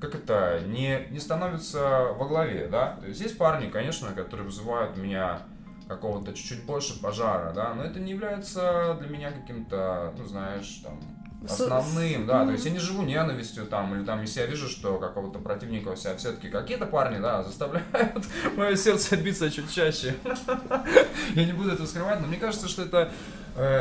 как 0.00 0.14
это, 0.14 0.60
не, 0.66 1.06
не 1.10 1.18
становится 1.18 2.12
во 2.16 2.26
главе, 2.26 2.68
да, 2.70 2.98
то 3.00 3.06
есть 3.06 3.20
есть 3.20 3.36
парни, 3.36 3.68
конечно, 3.68 4.12
которые 4.12 4.46
вызывают 4.46 4.96
у 4.96 5.00
меня 5.00 5.42
какого-то 5.88 6.32
чуть-чуть 6.34 6.64
больше 6.64 7.00
пожара, 7.00 7.52
да, 7.52 7.74
но 7.74 7.82
это 7.82 7.98
не 7.98 8.12
является 8.12 8.96
для 9.00 9.08
меня 9.08 9.32
каким-то, 9.32 10.14
ну, 10.16 10.24
знаешь, 10.26 10.82
там, 10.84 11.00
основным, 11.48 12.26
да, 12.26 12.44
то 12.44 12.52
есть 12.52 12.64
я 12.64 12.70
не 12.72 12.78
живу 12.78 13.02
ненавистью 13.02 13.66
там, 13.66 13.94
или 13.94 14.04
там, 14.04 14.20
если 14.20 14.40
я 14.40 14.46
вижу, 14.46 14.68
что 14.68 14.98
какого-то 14.98 15.38
противника 15.38 15.88
у 15.88 15.96
себя 15.96 16.16
все-таки 16.16 16.48
какие-то 16.48 16.86
парни, 16.86 17.18
да, 17.20 17.42
заставляют 17.42 18.24
мое 18.56 18.76
сердце 18.76 19.16
биться 19.16 19.50
чуть 19.50 19.72
чаще. 19.72 20.16
я 21.34 21.44
не 21.44 21.52
буду 21.52 21.70
это 21.70 21.86
скрывать, 21.86 22.20
но 22.20 22.26
мне 22.26 22.38
кажется, 22.38 22.68
что 22.68 22.82
это 22.82 23.10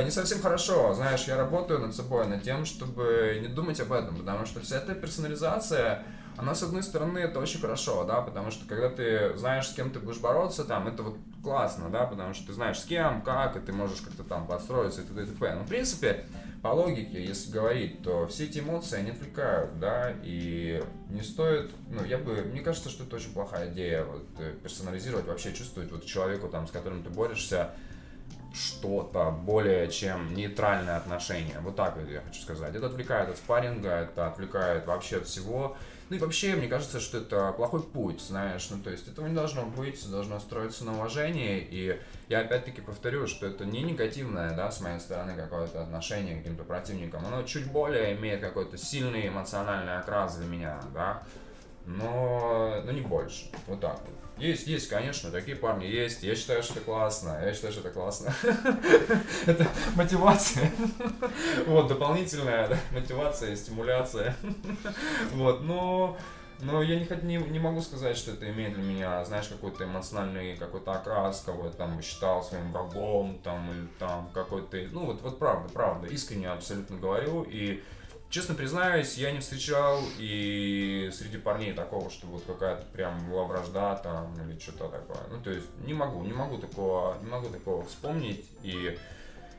не 0.03 0.11
совсем 0.11 0.41
хорошо, 0.41 0.93
знаешь, 0.93 1.25
я 1.25 1.37
работаю 1.37 1.79
над 1.79 1.95
собой, 1.95 2.27
над 2.27 2.43
тем, 2.43 2.65
чтобы 2.65 3.39
не 3.41 3.47
думать 3.47 3.79
об 3.79 3.91
этом, 3.91 4.17
потому 4.17 4.45
что 4.45 4.59
вся 4.59 4.77
эта 4.77 4.95
персонализация, 4.95 6.03
она, 6.37 6.53
с 6.53 6.61
одной 6.61 6.83
стороны, 6.83 7.19
это 7.19 7.39
очень 7.39 7.59
хорошо, 7.59 8.03
да, 8.03 8.21
потому 8.21 8.51
что 8.51 8.67
когда 8.67 8.89
ты 8.89 9.35
знаешь, 9.37 9.67
с 9.67 9.73
кем 9.73 9.89
ты 9.89 9.99
будешь 9.99 10.19
бороться, 10.19 10.65
там, 10.65 10.87
это 10.87 11.01
вот 11.01 11.17
классно, 11.43 11.89
да, 11.89 12.05
потому 12.05 12.33
что 12.33 12.47
ты 12.47 12.53
знаешь, 12.53 12.79
с 12.79 12.85
кем, 12.85 13.21
как, 13.23 13.55
и 13.55 13.59
ты 13.59 13.73
можешь 13.73 14.01
как-то 14.01 14.23
там 14.23 14.45
подстроиться 14.47 15.01
и 15.01 15.05
т.д. 15.05 15.23
и 15.23 15.25
т.п. 15.25 15.55
Но, 15.55 15.63
в 15.63 15.67
принципе, 15.67 16.25
по 16.61 16.67
логике, 16.67 17.23
если 17.23 17.51
говорить, 17.51 18.03
то 18.03 18.27
все 18.27 18.45
эти 18.45 18.59
эмоции, 18.59 18.99
они 18.99 19.11
отвлекают, 19.11 19.79
да, 19.79 20.13
и 20.23 20.83
не 21.09 21.21
стоит, 21.21 21.71
ну, 21.89 22.03
я 22.03 22.17
бы, 22.17 22.35
мне 22.43 22.61
кажется, 22.61 22.89
что 22.89 23.03
это 23.03 23.15
очень 23.15 23.33
плохая 23.33 23.71
идея, 23.71 24.03
вот, 24.03 24.25
э, 24.39 24.53
персонализировать, 24.61 25.25
вообще 25.25 25.53
чувствовать 25.53 25.91
вот 25.91 26.05
человеку, 26.05 26.49
там, 26.49 26.67
с 26.67 26.71
которым 26.71 27.01
ты 27.01 27.09
борешься, 27.09 27.71
что-то 28.57 29.31
более 29.31 29.89
чем 29.89 30.33
нейтральное 30.33 30.97
отношение. 30.97 31.59
Вот 31.61 31.75
так 31.75 31.97
я 32.09 32.21
хочу 32.21 32.41
сказать. 32.41 32.75
Это 32.75 32.87
отвлекает 32.87 33.29
от 33.29 33.37
спарринга, 33.37 33.89
это 33.89 34.27
отвлекает 34.27 34.85
вообще 34.87 35.17
от 35.17 35.27
всего. 35.27 35.77
Ну 36.09 36.15
и 36.15 36.19
вообще, 36.19 36.55
мне 36.55 36.67
кажется, 36.67 37.01
что 37.01 37.17
это 37.17 37.51
плохой 37.51 37.83
путь, 37.83 38.21
знаешь, 38.21 38.69
ну 38.69 38.77
то 38.81 38.89
есть 38.89 39.09
этого 39.09 39.27
не 39.27 39.35
должно 39.35 39.65
быть, 39.65 40.09
должно 40.09 40.39
строиться 40.39 40.85
на 40.85 40.93
уважении, 40.93 41.59
и 41.69 41.99
я 42.29 42.39
опять-таки 42.39 42.79
повторю, 42.79 43.27
что 43.27 43.45
это 43.45 43.65
не 43.65 43.83
негативное, 43.83 44.55
да, 44.55 44.71
с 44.71 44.79
моей 44.79 45.01
стороны 45.01 45.35
какое-то 45.35 45.81
отношение 45.81 46.35
к 46.35 46.37
каким-то 46.39 46.63
противникам, 46.63 47.25
оно 47.25 47.43
чуть 47.43 47.69
более 47.69 48.15
имеет 48.15 48.39
какой-то 48.39 48.77
сильный 48.77 49.27
эмоциональный 49.27 49.97
окрас 49.97 50.37
для 50.37 50.45
меня, 50.45 50.79
да, 50.93 51.23
но, 51.87 52.81
но 52.83 52.91
не 52.91 53.01
больше, 53.01 53.45
вот 53.65 53.79
так 53.79 53.99
вот. 54.01 54.17
Есть, 54.37 54.67
есть, 54.67 54.87
конечно, 54.87 55.31
такие 55.31 55.57
парни 55.57 55.85
есть. 55.85 56.21
Я 56.21 56.35
считаю, 56.35 56.61
что 56.61 56.73
это 56.73 56.83
классно. 56.83 57.39
Я 57.43 57.53
считаю, 57.53 57.73
что 57.73 57.81
это 57.81 57.89
классно. 57.89 58.31
Это 59.47 59.67
мотивация. 59.95 60.71
Вот, 61.65 61.87
дополнительная 61.87 62.77
мотивация, 62.93 63.55
стимуляция. 63.55 64.35
Вот, 65.33 65.61
но... 65.61 66.17
Но 66.59 66.81
я 66.81 66.99
не, 66.99 67.07
не, 67.21 67.37
не 67.37 67.59
могу 67.59 67.81
сказать, 67.81 68.17
что 68.17 68.31
это 68.31 68.49
имеет 68.49 68.73
для 68.73 68.81
меня, 68.81 69.23
знаешь, 69.25 69.47
какой-то 69.47 69.83
эмоциональный 69.83 70.57
какой-то 70.57 70.91
окрас, 70.93 71.43
кого 71.45 71.65
я 71.65 71.69
там 71.69 72.01
считал 72.01 72.41
своим 72.41 72.71
врагом, 72.71 73.39
там, 73.43 73.69
или 73.71 73.87
там 73.99 74.31
какой-то... 74.33 74.75
Ну, 74.91 75.05
вот, 75.05 75.21
вот 75.21 75.37
правда, 75.37 75.69
правда, 75.71 76.07
искренне 76.07 76.49
абсолютно 76.49 76.97
говорю, 76.97 77.43
и 77.43 77.83
Честно 78.29 78.55
признаюсь, 78.55 79.17
я 79.17 79.31
не 79.31 79.39
встречал 79.39 80.01
и 80.19 81.09
среди 81.13 81.37
парней 81.37 81.71
такого, 81.73 82.09
что 82.09 82.27
вот 82.27 82.43
какая-то 82.45 82.83
прям 82.91 83.17
была 83.29 83.45
вражда 83.45 83.95
там 83.95 84.33
или 84.41 84.59
что-то 84.59 84.89
такое. 84.89 85.21
Ну, 85.31 85.41
то 85.41 85.49
есть 85.49 85.67
не 85.85 85.93
могу, 85.93 86.21
не 86.23 86.33
могу 86.33 86.57
такого, 86.57 87.17
не 87.21 87.29
могу 87.29 87.47
такого 87.47 87.85
вспомнить. 87.85 88.45
И 88.63 88.97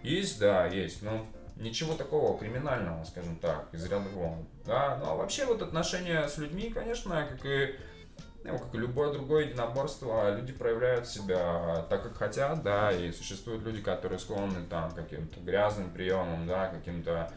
есть, 0.02 0.38
да, 0.38 0.66
есть, 0.66 1.02
но 1.02 1.26
ничего 1.56 1.94
такого 1.94 2.38
криминального, 2.38 3.04
скажем 3.04 3.36
так, 3.36 3.68
из 3.72 3.84
ряда 3.84 4.08
вон. 4.14 4.46
Да, 4.66 4.98
ну 5.00 5.12
а 5.12 5.14
вообще 5.14 5.46
вот 5.46 5.62
отношения 5.62 6.28
с 6.28 6.36
людьми, 6.36 6.70
конечно, 6.70 7.26
как 7.26 7.46
и 7.46 7.74
ну, 8.44 8.58
как 8.58 8.74
и 8.74 8.78
любое 8.78 9.12
другое 9.12 9.46
единоборство, 9.46 10.34
люди 10.34 10.52
проявляют 10.52 11.08
себя 11.08 11.86
так, 11.90 12.02
как 12.02 12.16
хотят, 12.16 12.62
да, 12.62 12.92
и 12.92 13.12
существуют 13.12 13.64
люди, 13.64 13.82
которые 13.82 14.18
склонны 14.18 14.64
там 14.70 14.90
каким-то 14.92 15.40
грязным 15.40 15.90
приемам, 15.90 16.46
да, 16.46 16.68
каким-то 16.68 17.32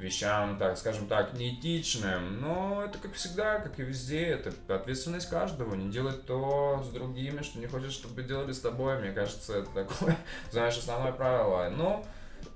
вещам, 0.00 0.58
так 0.58 0.78
скажем 0.78 1.06
так, 1.06 1.34
неэтичным, 1.34 2.40
но 2.40 2.82
это 2.84 2.98
как 2.98 3.14
всегда, 3.14 3.60
как 3.60 3.78
и 3.78 3.82
везде, 3.82 4.24
это 4.26 4.52
ответственность 4.68 5.28
каждого, 5.28 5.74
не 5.74 5.90
делать 5.90 6.26
то 6.26 6.82
с 6.84 6.88
другими, 6.88 7.42
что 7.42 7.58
не 7.58 7.66
хочешь, 7.66 7.92
чтобы 7.92 8.22
делали 8.22 8.52
с 8.52 8.60
тобой, 8.60 8.98
мне 8.98 9.12
кажется, 9.12 9.58
это 9.58 9.70
такое, 9.70 10.16
знаешь, 10.50 10.78
основное 10.78 11.12
правило. 11.12 11.68
Но, 11.70 12.04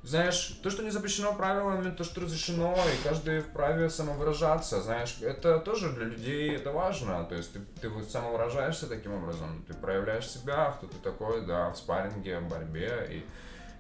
знаешь, 0.02 0.58
то, 0.62 0.70
что 0.70 0.82
не 0.82 0.90
запрещено 0.90 1.34
правилами, 1.34 1.90
то, 1.90 2.04
что 2.04 2.22
разрешено, 2.22 2.74
и 2.74 3.04
каждый 3.06 3.40
вправе 3.40 3.90
самовыражаться, 3.90 4.82
знаешь, 4.82 5.16
это 5.20 5.58
тоже 5.58 5.90
для 5.90 6.04
людей 6.06 6.54
это 6.54 6.72
важно, 6.72 7.24
то 7.24 7.34
есть 7.34 7.52
ты, 7.52 7.60
ты 7.80 7.88
вот 7.88 8.10
самовыражаешься 8.10 8.86
таким 8.86 9.12
образом, 9.14 9.64
ты 9.68 9.74
проявляешь 9.74 10.28
себя, 10.28 10.72
кто 10.72 10.86
ты 10.86 10.96
такой, 11.02 11.46
да, 11.46 11.70
в 11.70 11.76
спарринге, 11.76 12.40
в 12.40 12.48
борьбе, 12.48 13.06
и 13.10 13.24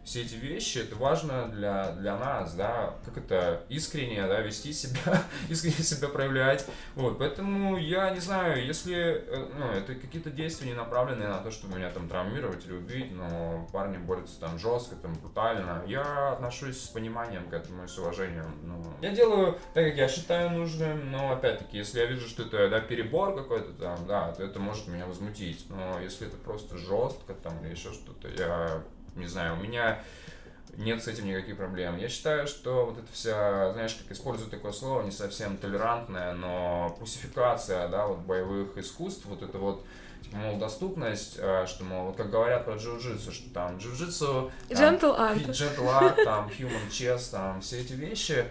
все 0.04 0.22
эти 0.22 0.34
вещи, 0.34 0.78
это 0.78 0.96
важно 0.96 1.48
для, 1.48 1.92
для 1.92 2.16
нас, 2.16 2.54
да, 2.54 2.94
как 3.04 3.16
это 3.18 3.62
искренне, 3.68 4.26
да, 4.26 4.40
вести 4.40 4.72
себя, 4.72 5.22
искренне 5.48 5.82
себя 5.82 6.08
проявлять, 6.08 6.66
вот, 6.94 7.18
поэтому 7.18 7.76
я 7.78 8.10
не 8.10 8.20
знаю, 8.20 8.64
если, 8.64 9.24
э, 9.26 9.48
ну, 9.58 9.70
это 9.70 9.94
какие-то 9.94 10.30
действия 10.30 10.68
не 10.68 10.74
направленные 10.74 11.28
на 11.28 11.38
то, 11.38 11.50
чтобы 11.50 11.76
меня 11.76 11.90
там 11.90 12.08
травмировать 12.08 12.66
или 12.66 12.74
убить, 12.74 13.12
но 13.12 13.68
парни 13.72 13.96
борются 13.96 14.38
там 14.40 14.58
жестко, 14.58 14.96
там 14.96 15.14
брутально, 15.14 15.82
я 15.86 16.32
отношусь 16.32 16.80
с 16.80 16.88
пониманием 16.88 17.48
к 17.48 17.52
этому 17.52 17.84
и 17.84 17.88
с 17.88 17.98
уважением, 17.98 18.58
ну, 18.62 18.84
я 19.00 19.10
делаю 19.10 19.58
так, 19.72 19.86
как 19.86 19.96
я 19.96 20.08
считаю 20.08 20.50
нужным, 20.50 21.10
но, 21.10 21.32
опять-таки, 21.32 21.78
если 21.78 22.00
я 22.00 22.06
вижу, 22.06 22.28
что 22.28 22.42
это, 22.42 22.68
да, 22.68 22.80
перебор 22.80 23.34
какой-то 23.34 23.72
там, 23.72 24.06
да, 24.06 24.32
то 24.32 24.44
это 24.44 24.58
может 24.60 24.86
меня 24.86 25.06
возмутить, 25.06 25.66
но 25.70 25.98
если 26.00 26.26
это 26.26 26.36
просто 26.36 26.76
жестко 26.76 27.34
там 27.34 27.64
или 27.64 27.70
еще 27.72 27.92
что-то, 27.92 28.28
я 28.28 28.82
не 29.16 29.26
знаю, 29.26 29.54
у 29.54 29.62
меня 29.62 29.98
нет 30.76 31.02
с 31.02 31.08
этим 31.08 31.26
никаких 31.26 31.56
проблем. 31.56 31.96
Я 31.98 32.08
считаю, 32.08 32.46
что 32.46 32.86
вот 32.86 32.98
это 32.98 33.06
вся, 33.12 33.72
знаешь, 33.72 33.94
как 33.94 34.10
использую 34.10 34.50
такое 34.50 34.72
слово, 34.72 35.02
не 35.02 35.10
совсем 35.10 35.56
толерантное, 35.56 36.34
но 36.34 36.96
пусификация, 36.98 37.88
да, 37.88 38.06
вот 38.06 38.18
боевых 38.18 38.76
искусств, 38.76 39.24
вот 39.26 39.42
это 39.42 39.58
вот, 39.58 39.84
типа, 40.22 40.36
мол, 40.36 40.58
доступность, 40.58 41.36
э, 41.38 41.66
что, 41.66 41.84
мол, 41.84 42.06
вот 42.06 42.16
как 42.16 42.30
говорят 42.30 42.64
про 42.64 42.74
джиу-джитсу, 42.74 43.32
что 43.32 43.52
там 43.52 43.76
джиу-джитсу... 43.76 44.50
Gentle 44.70 45.18
art. 45.18 45.46
Gentle 45.46 46.00
art, 46.00 46.24
там, 46.24 46.48
human 46.48 46.88
chess, 46.90 47.30
там, 47.30 47.60
все 47.60 47.80
эти 47.80 47.92
вещи, 47.92 48.44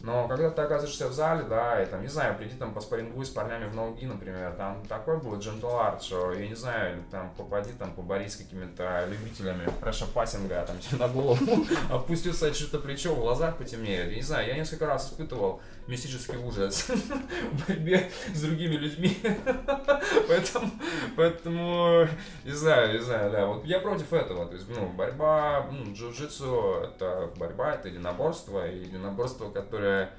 но 0.00 0.28
когда 0.28 0.50
ты 0.50 0.62
оказываешься 0.62 1.08
в 1.08 1.12
зале, 1.12 1.44
да, 1.48 1.82
и 1.82 1.86
там, 1.86 2.02
не 2.02 2.08
знаю, 2.08 2.36
приди 2.36 2.54
там 2.54 2.72
поспорингуй 2.72 3.26
с 3.26 3.30
парнями 3.30 3.68
в 3.68 3.74
ноги, 3.74 4.04
например, 4.04 4.52
там 4.52 4.84
такой 4.86 5.18
будет 5.18 5.44
gentle 5.44 5.72
art, 5.72 6.02
что, 6.02 6.32
я 6.32 6.46
не 6.46 6.54
знаю, 6.54 7.02
там 7.10 7.32
попади 7.36 7.72
там 7.72 7.92
поборись 7.92 8.34
с 8.34 8.36
какими-то 8.36 9.06
любителями 9.08 9.68
прэша-пассинга, 9.80 10.64
там 10.66 10.78
тебе 10.78 10.98
на 10.98 11.08
голову 11.08 11.66
опустится 11.90 12.54
что-то 12.54 12.78
плечо, 12.78 13.14
в 13.14 13.20
глазах 13.20 13.56
потемнеет. 13.56 14.10
Я 14.10 14.16
не 14.16 14.22
знаю, 14.22 14.46
я 14.46 14.54
несколько 14.54 14.86
раз 14.86 15.08
испытывал 15.10 15.60
мистический 15.88 16.36
ужас 16.36 16.88
в 17.52 17.66
борьбе 17.66 18.10
с 18.32 18.42
другими 18.42 18.76
людьми. 18.76 19.16
поэтому, 20.28 20.70
поэтому, 21.16 22.06
не 22.44 22.52
знаю, 22.52 22.92
не 22.92 23.02
знаю, 23.02 23.32
да, 23.32 23.46
вот 23.46 23.64
я 23.64 23.80
против 23.80 24.12
этого. 24.12 24.46
То 24.46 24.54
есть, 24.54 24.68
ну, 24.68 24.86
борьба, 24.90 25.66
ну, 25.72 25.92
джиу-джитсу 25.92 26.84
это 26.84 27.30
борьба, 27.36 27.74
это 27.74 27.88
единоборство, 27.88 28.68
и 28.70 28.80
единоборство, 28.80 29.50
которое 29.50 30.10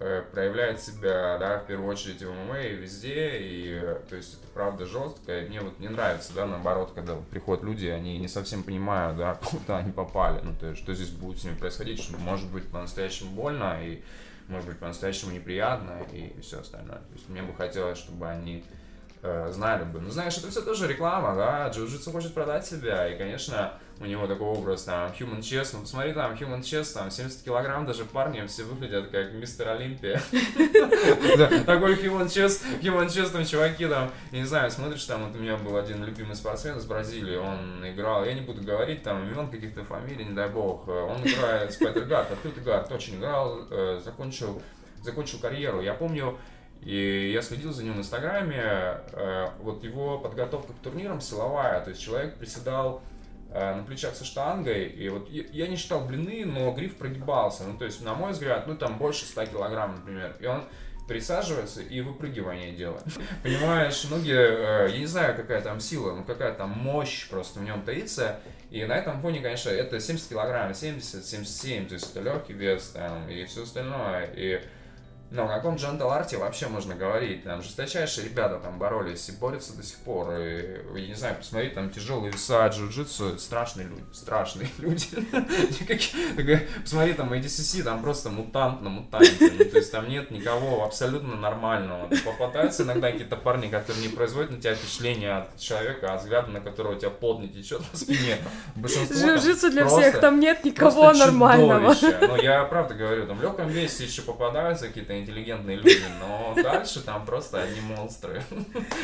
э, 0.00 0.22
проявляет 0.32 0.80
себя, 0.80 1.36
да, 1.38 1.58
в 1.58 1.66
первую 1.66 1.90
очередь 1.90 2.22
в 2.22 2.32
ММА 2.32 2.62
и 2.62 2.76
везде, 2.76 3.38
и, 3.38 3.80
то 4.08 4.16
есть, 4.16 4.34
это 4.34 4.46
правда 4.54 4.86
жестко, 4.86 5.40
и 5.40 5.48
мне 5.48 5.60
вот 5.60 5.78
не 5.78 5.88
нравится, 5.88 6.32
да, 6.34 6.46
наоборот, 6.46 6.92
когда 6.94 7.16
приходят 7.30 7.62
люди, 7.62 7.86
они 7.86 8.18
не 8.18 8.28
совсем 8.28 8.62
понимают, 8.62 9.18
да, 9.18 9.34
куда 9.42 9.78
они 9.78 9.92
попали, 9.92 10.40
ну, 10.42 10.54
то 10.58 10.70
есть, 10.70 10.82
что 10.82 10.94
здесь 10.94 11.10
будет 11.10 11.38
с 11.38 11.44
ними 11.44 11.56
происходить, 11.56 12.02
что 12.02 12.16
может 12.16 12.50
быть 12.50 12.66
по-настоящему 12.70 13.30
больно, 13.32 13.78
и 13.82 14.02
может 14.48 14.68
быть, 14.68 14.78
по-настоящему 14.78 15.32
неприятно 15.32 16.02
и 16.12 16.38
все 16.40 16.60
остальное. 16.60 16.98
То 16.98 17.12
есть 17.14 17.28
мне 17.28 17.42
бы 17.42 17.54
хотелось, 17.54 17.98
чтобы 17.98 18.28
они 18.28 18.64
э, 19.22 19.50
знали 19.52 19.84
бы. 19.84 20.00
Ну, 20.00 20.10
знаешь, 20.10 20.36
это 20.38 20.50
все 20.50 20.62
тоже 20.62 20.88
реклама, 20.88 21.34
да, 21.34 21.68
джиу-джитсу 21.70 22.10
хочет 22.12 22.34
продать 22.34 22.66
себя, 22.66 23.08
и, 23.08 23.16
конечно, 23.16 23.74
у 24.02 24.06
него 24.06 24.26
такой 24.26 24.48
образ, 24.48 24.82
там, 24.84 25.10
Human 25.18 25.40
Chess, 25.40 25.70
ну, 25.72 25.80
посмотри, 25.80 26.12
там, 26.12 26.34
Human 26.34 26.60
Chess, 26.60 26.92
там, 26.92 27.10
70 27.10 27.44
килограмм, 27.44 27.86
даже 27.86 28.04
парни 28.04 28.44
все 28.46 28.64
выглядят 28.64 29.08
как 29.10 29.32
мистер 29.32 29.68
Олимпия. 29.68 30.20
Такой 31.64 31.94
Human 31.94 32.26
Chess, 32.26 32.62
Human 32.80 33.06
Chess, 33.06 33.30
там, 33.30 33.46
чуваки, 33.46 33.86
там, 33.86 34.10
я 34.32 34.40
не 34.40 34.44
знаю, 34.44 34.70
смотришь, 34.70 35.04
там, 35.04 35.26
вот 35.26 35.36
у 35.36 35.38
меня 35.38 35.56
был 35.56 35.76
один 35.76 36.04
любимый 36.04 36.34
спортсмен 36.34 36.78
из 36.78 36.84
Бразилии, 36.84 37.36
он 37.36 37.88
играл, 37.88 38.24
я 38.24 38.34
не 38.34 38.40
буду 38.40 38.62
говорить, 38.62 39.02
там, 39.02 39.22
имен 39.28 39.48
каких-то 39.48 39.84
фамилий, 39.84 40.24
не 40.24 40.34
дай 40.34 40.48
бог, 40.48 40.88
он 40.88 41.22
играет 41.22 41.72
Спайдергард, 41.72 42.32
открытый 42.32 42.62
очень 42.90 43.16
играл, 43.16 43.66
э, 43.70 44.00
закончил, 44.04 44.60
закончил 45.02 45.38
карьеру. 45.38 45.80
Я 45.80 45.94
помню, 45.94 46.38
и 46.80 47.30
я 47.32 47.42
следил 47.42 47.72
за 47.72 47.84
ним 47.84 47.94
в 47.94 47.98
Инстаграме, 47.98 48.62
э, 49.12 49.48
вот 49.60 49.84
его 49.84 50.18
подготовка 50.18 50.72
к 50.72 50.76
турнирам 50.82 51.20
силовая, 51.20 51.80
то 51.80 51.90
есть 51.90 52.02
человек 52.02 52.36
приседал 52.36 53.02
на 53.54 53.84
плечах 53.86 54.14
со 54.14 54.24
штангой, 54.24 54.86
и 54.86 55.08
вот 55.08 55.28
я 55.30 55.66
не 55.66 55.76
считал 55.76 56.06
длины, 56.06 56.44
но 56.46 56.72
гриф 56.72 56.96
прогибался, 56.96 57.64
ну, 57.64 57.76
то 57.76 57.84
есть, 57.84 58.02
на 58.02 58.14
мой 58.14 58.32
взгляд, 58.32 58.66
ну, 58.66 58.76
там 58.76 58.98
больше 58.98 59.24
100 59.24 59.46
килограмм, 59.46 59.96
например, 59.96 60.36
и 60.40 60.46
он 60.46 60.64
присаживается 61.08 61.82
и 61.82 62.00
выпрыгивание 62.00 62.72
делает. 62.72 63.04
Понимаешь, 63.42 64.04
ноги, 64.04 64.32
э, 64.32 64.88
я 64.92 64.98
не 64.98 65.06
знаю, 65.06 65.36
какая 65.36 65.60
там 65.60 65.80
сила, 65.80 66.14
ну, 66.14 66.24
какая 66.24 66.54
там 66.54 66.70
мощь 66.70 67.28
просто 67.28 67.60
в 67.60 67.64
нем 67.64 67.82
таится, 67.82 68.40
и 68.70 68.84
на 68.84 68.94
этом 68.94 69.20
фоне, 69.20 69.40
конечно, 69.40 69.70
это 69.70 70.00
70 70.00 70.28
килограмм, 70.30 70.74
70, 70.74 71.24
77, 71.24 71.86
то 71.88 71.94
есть 71.94 72.10
это 72.10 72.24
легкий 72.24 72.52
вес 72.52 72.92
там 72.94 73.28
и 73.28 73.44
все 73.44 73.64
остальное, 73.64 74.30
и 74.34 74.62
но 75.32 75.44
о 75.44 75.48
каком 75.48 75.76
джентл-арте 75.76 76.36
вообще 76.36 76.68
можно 76.68 76.94
говорить? 76.94 77.44
Там 77.44 77.62
жесточайшие 77.62 78.28
ребята 78.28 78.58
там 78.58 78.78
боролись 78.78 79.28
и 79.30 79.32
борются 79.32 79.74
до 79.74 79.82
сих 79.82 79.96
пор. 79.98 80.30
И, 80.32 80.80
я 80.94 81.06
не 81.08 81.14
знаю, 81.14 81.36
посмотри, 81.36 81.70
там 81.70 81.88
тяжелые 81.90 82.32
веса, 82.32 82.66
джиу-джитсу, 82.66 83.38
страшные 83.38 83.86
люди, 83.86 84.04
страшные 84.12 84.68
люди. 84.78 85.06
Посмотри, 86.82 87.14
там 87.14 87.32
ADCC, 87.32 87.82
там 87.82 88.02
просто 88.02 88.28
мутант 88.28 88.82
на 88.82 88.90
мутанте. 88.90 89.50
Ну, 89.58 89.64
то 89.64 89.78
есть 89.78 89.90
там 89.90 90.06
нет 90.08 90.30
никого 90.30 90.84
абсолютно 90.84 91.34
нормального. 91.36 92.10
Попадаются 92.24 92.82
иногда 92.82 93.10
какие-то 93.10 93.36
парни, 93.36 93.68
которые 93.68 94.06
не 94.06 94.14
производят 94.14 94.50
на 94.50 94.60
тебя 94.60 94.74
впечатление 94.74 95.38
от 95.38 95.58
человека, 95.58 96.12
а 96.12 96.18
взгляда 96.18 96.50
на 96.50 96.60
которого 96.60 96.94
у 96.94 96.98
тебя 96.98 97.10
пот 97.10 97.40
не 97.40 97.48
течет 97.48 97.82
по 97.86 97.96
спине. 97.96 98.36
Джиу-джитсу 98.76 99.70
для 99.70 99.86
всех, 99.86 100.20
там 100.20 100.40
нет 100.40 100.62
никого 100.64 101.12
нормального. 101.14 101.94
Но 102.20 102.36
я 102.36 102.64
правда 102.64 102.94
говорю, 102.94 103.26
там 103.26 103.38
в 103.38 103.42
легком 103.42 103.68
весе 103.68 104.04
еще 104.04 104.20
попадаются 104.20 104.88
какие-то 104.88 105.21
интеллигентные 105.22 105.76
люди, 105.76 106.02
но 106.20 106.54
дальше 106.62 107.02
там 107.02 107.24
просто 107.24 107.62
одни 107.62 107.80
монстры. 107.80 108.42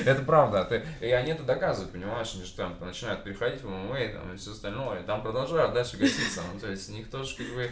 Это 0.05 0.23
правда. 0.23 0.65
Ты, 0.65 0.85
и 1.01 1.11
они 1.11 1.33
это 1.33 1.43
доказывают, 1.43 1.93
понимаешь? 1.93 2.33
Они 2.35 2.45
же 2.45 2.53
там 2.55 2.77
начинают 2.81 3.25
переходить 3.25 3.63
в 3.63 3.69
ММА 3.69 4.09
там, 4.13 4.35
и 4.35 4.37
все 4.37 4.53
остальное, 4.53 5.01
и 5.01 5.05
там 5.05 5.23
продолжают 5.23 5.73
дальше 5.73 5.97
гаситься. 5.97 6.43
Ну, 6.53 6.61
то 6.61 6.71
есть 6.71 6.89
у 6.91 6.93
них 6.93 7.11
тоже 7.11 7.37
как 7.37 7.47
бы... 7.55 7.71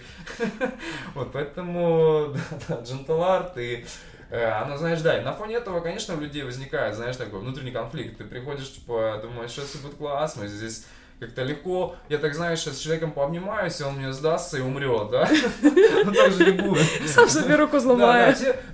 Вот 1.15 1.33
поэтому 1.33 2.35
Дженталарт 2.83 3.57
и 3.59 3.85
э, 4.31 4.45
она, 4.45 4.77
знаешь, 4.79 5.01
да, 5.03 5.19
и 5.19 5.23
на 5.23 5.33
фоне 5.33 5.57
этого, 5.57 5.81
конечно, 5.81 6.15
у 6.15 6.21
людей 6.21 6.43
возникает, 6.43 6.95
знаешь, 6.95 7.17
такой 7.17 7.41
внутренний 7.41 7.73
конфликт. 7.73 8.19
Ты 8.19 8.25
приходишь, 8.25 8.73
типа, 8.73 9.19
думаешь, 9.23 9.51
сейчас 9.51 9.77
будет 9.77 9.97
классно, 9.97 10.47
здесь 10.47 10.87
как-то 11.19 11.43
легко, 11.43 11.97
я 12.09 12.19
так 12.19 12.35
знаю, 12.35 12.57
сейчас 12.57 12.77
с 12.77 12.81
человеком 12.81 13.13
пообнимаюсь, 13.13 13.81
и 13.81 13.85
он 13.85 13.95
мне 13.97 14.13
сдастся 14.13 14.59
и 14.59 14.61
умрет, 14.61 15.11
да? 15.11 15.29
Ну 16.05 16.13
так 16.13 16.33
же 16.33 16.53
не 16.53 16.53
будет. 16.53 16.87
Сам 17.09 17.29
себе 17.29 17.57
руку 17.57 17.79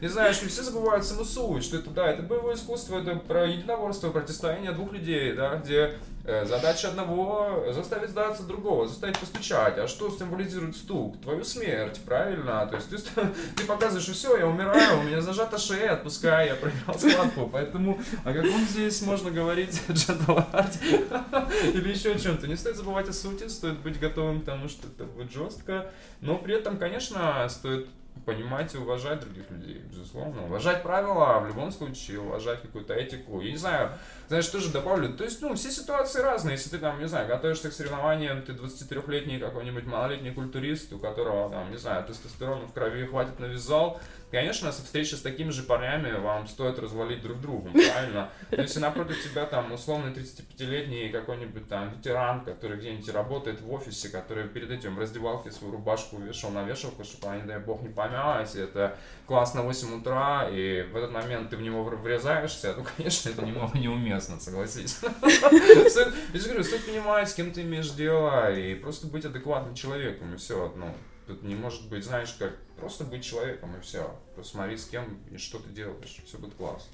не 0.01 0.09
знаю, 0.09 0.35
что 0.35 0.49
все 0.49 0.63
забывают 0.63 1.05
самосуть, 1.05 1.65
что 1.65 1.77
это, 1.77 1.91
да, 1.91 2.11
это 2.11 2.23
боевое 2.23 2.57
искусство, 2.57 2.99
это 2.99 3.15
про 3.17 3.47
единоборство, 3.47 4.11
противостояние 4.11 4.73
двух 4.73 4.93
людей, 4.93 5.33
да, 5.33 5.57
где 5.57 5.95
задача 6.25 6.89
одного 6.89 7.73
заставить 7.73 8.11
сдаться 8.11 8.45
другого, 8.45 8.87
заставить 8.87 9.19
постучать. 9.19 9.79
А 9.79 9.89
что 9.89 10.11
символизирует 10.11 10.77
стук? 10.77 11.21
Твою 11.21 11.45
смерть, 11.45 12.01
правильно? 12.05 12.67
То 12.67 12.77
есть 12.77 12.91
ты, 12.91 13.23
ты 13.57 13.65
показываешь, 13.65 14.05
что 14.05 14.13
все, 14.13 14.37
я 14.37 14.47
умираю, 14.47 15.01
у 15.01 15.03
меня 15.03 15.21
зажата 15.21 15.59
шея, 15.59 15.95
отпускай, 15.95 16.49
я 16.49 16.55
проиграл 16.55 16.99
схватку. 16.99 17.49
Поэтому 17.53 18.01
о 18.25 18.33
каком 18.33 18.61
здесь 18.67 19.03
можно 19.03 19.31
говорить 19.31 19.83
джентларде 19.91 20.79
или 21.75 21.89
еще 21.89 22.13
о 22.13 22.19
чем-то? 22.19 22.47
Не 22.47 22.57
стоит 22.57 22.77
забывать 22.77 23.09
о 23.09 23.13
сути, 23.13 23.49
стоит 23.49 23.79
быть 23.81 23.99
готовым 23.99 24.43
к 24.43 24.45
тому, 24.45 24.69
что 24.69 24.87
это 24.87 25.05
будет 25.05 25.33
жестко. 25.33 25.91
Но 26.21 26.39
при 26.39 26.55
этом, 26.55 26.79
конечно, 26.79 27.49
стоит 27.49 27.89
понимать 28.21 28.75
и 28.75 28.79
уважать 28.79 29.21
других 29.21 29.51
людей, 29.51 29.83
безусловно. 29.91 30.45
Уважать 30.45 30.83
правила 30.83 31.41
в 31.41 31.47
любом 31.47 31.73
случае, 31.73 32.21
уважать 32.21 32.63
какую-то 32.63 32.95
этику. 32.95 33.41
Я 33.41 33.51
не 33.51 33.57
знаю, 33.57 33.93
знаешь, 34.29 34.47
тоже 34.47 34.71
добавлю. 34.71 35.13
То 35.15 35.25
есть, 35.25 35.43
ну, 35.43 35.55
все 35.55 35.71
ситуации 35.71 36.21
разные. 36.21 36.53
Если 36.53 36.71
ты 36.71 36.79
там, 36.79 37.01
не 37.01 37.09
знаю, 37.09 37.27
готовишься 37.27 37.71
к 37.71 37.73
соревнованиям, 37.73 38.43
ты 38.43 38.53
23-летний 38.53 39.39
какой-нибудь 39.39 39.87
малолетний 39.87 40.33
культурист, 40.33 40.93
у 40.93 40.99
которого 40.99 41.51
там, 41.51 41.71
не 41.71 41.79
знаю, 41.79 42.05
тестостерона 42.05 42.67
в 42.67 42.73
крови 42.73 43.07
хватит 43.07 43.39
на 43.41 43.47
вязал, 43.47 44.01
Конечно, 44.33 44.73
со 44.73 44.83
встречи 44.83 45.15
с 45.15 45.21
такими 45.21 45.51
же 45.51 45.63
парнями 45.63 46.11
вам 46.19 46.49
стоит 46.49 46.79
развалить 46.79 47.21
друг 47.21 47.39
другу, 47.43 47.69
правильно? 47.73 48.31
Но 48.51 48.63
если 48.63 48.81
напротив 48.81 49.23
тебя 49.23 49.45
там 49.45 49.71
условный 49.73 50.11
35-летний 50.11 51.11
какой-нибудь 51.11 51.69
там 51.69 51.95
ветеран, 51.95 52.43
который 52.43 52.79
где-нибудь 52.79 53.11
работает 53.11 53.61
в 53.61 53.71
офисе, 53.71 54.09
который 54.09 54.49
перед 54.49 54.71
этим 54.71 54.95
в 54.95 54.99
раздевалке 54.99 55.51
свою 55.51 55.75
рубашку 55.75 56.17
вешал 56.17 56.51
на 56.51 56.63
вешалку, 56.63 57.05
чтобы 57.05 57.37
не 57.37 57.43
дай 57.43 57.59
бог, 57.59 57.83
не 57.83 57.91
помялась, 57.91 58.55
это 58.55 58.97
класс 59.27 59.53
на 59.53 59.65
8 59.65 60.01
утра, 60.01 60.49
и 60.51 60.81
в 60.81 60.97
этот 60.97 61.13
момент 61.13 61.51
ты 61.51 61.59
в 61.59 61.61
него 61.61 61.85
врезаешься, 61.85 62.75
ну, 62.75 62.87
конечно, 62.97 63.29
это 63.29 63.45
немного 63.45 63.79
неуместно, 63.79 64.41
согласись. 64.41 64.99
Я 65.23 66.41
же 66.41 66.47
говорю, 66.47 66.65
стоит 66.65 66.87
понимать, 66.87 67.29
с 67.29 67.35
кем 67.35 67.53
ты 67.53 67.61
имеешь 67.61 67.91
дело, 67.91 68.51
и 68.51 68.75
просто 68.77 69.09
быть 69.09 69.27
адекватным 69.27 69.75
человеком, 69.75 70.33
и 70.33 70.39
все, 70.39 70.73
ну, 70.75 70.87
Тут 71.27 71.43
не 71.45 71.55
может 71.55 71.89
быть, 71.89 72.05
знаешь, 72.05 72.35
как 72.39 72.53
просто 72.83 73.05
быть 73.05 73.25
человеком 73.25 73.71
и 73.77 73.81
все. 73.81 74.05
Посмотри, 74.37 74.75
с 74.75 74.85
кем 74.85 75.05
і 75.35 75.39
що 75.39 75.59
ти 75.59 75.71
делаешь, 75.71 76.21
все 76.27 76.39
буде 76.39 76.53
класно. 76.59 76.93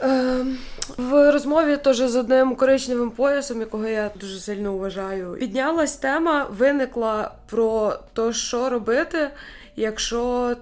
Ем, 0.00 0.58
в 0.96 1.32
розмові 1.32 1.76
теж 1.76 1.96
з 1.96 2.16
одним 2.16 2.56
коричневим 2.56 3.10
поясом, 3.10 3.60
якого 3.60 3.86
я 3.86 4.10
дуже 4.20 4.40
сильно 4.40 4.76
вважаю, 4.76 5.36
піднялась 5.40 5.96
тема, 5.96 6.46
виникла 6.50 7.34
про 7.46 7.98
те, 8.12 8.32
що 8.32 8.70
робити, 8.70 9.30
якщо 9.76 10.54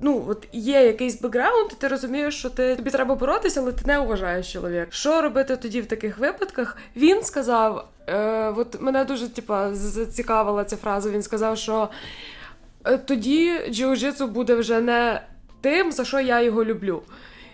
ну 0.00 0.24
от 0.28 0.48
є 0.52 0.86
якийсь 0.86 1.20
бекграунд, 1.20 1.72
і 1.72 1.74
ти 1.74 1.88
розумієш, 1.88 2.38
що 2.38 2.50
ти 2.50 2.76
тобі 2.76 2.90
треба 2.90 3.14
боротися, 3.14 3.60
але 3.60 3.72
ти 3.72 3.82
не 3.86 3.98
вважаєш 3.98 4.52
чоловік. 4.52 4.86
Що 4.90 5.22
робити 5.22 5.56
тоді 5.56 5.80
в 5.80 5.86
таких 5.86 6.18
випадках? 6.18 6.76
Він 6.96 7.22
сказав: 7.22 7.88
е, 8.06 8.48
от 8.56 8.80
мене 8.80 9.04
дуже 9.04 9.28
типа 9.28 9.74
зацікавила 9.74 10.64
ця 10.64 10.76
фраза. 10.76 11.10
Він 11.10 11.22
сказав, 11.22 11.58
що 11.58 11.88
тоді 13.06 13.58
джиу-джитсу 13.68 14.26
буде 14.26 14.54
вже 14.54 14.80
не 14.80 15.22
тим, 15.60 15.92
за 15.92 16.04
що 16.04 16.20
я 16.20 16.42
його 16.42 16.64
люблю. 16.64 17.02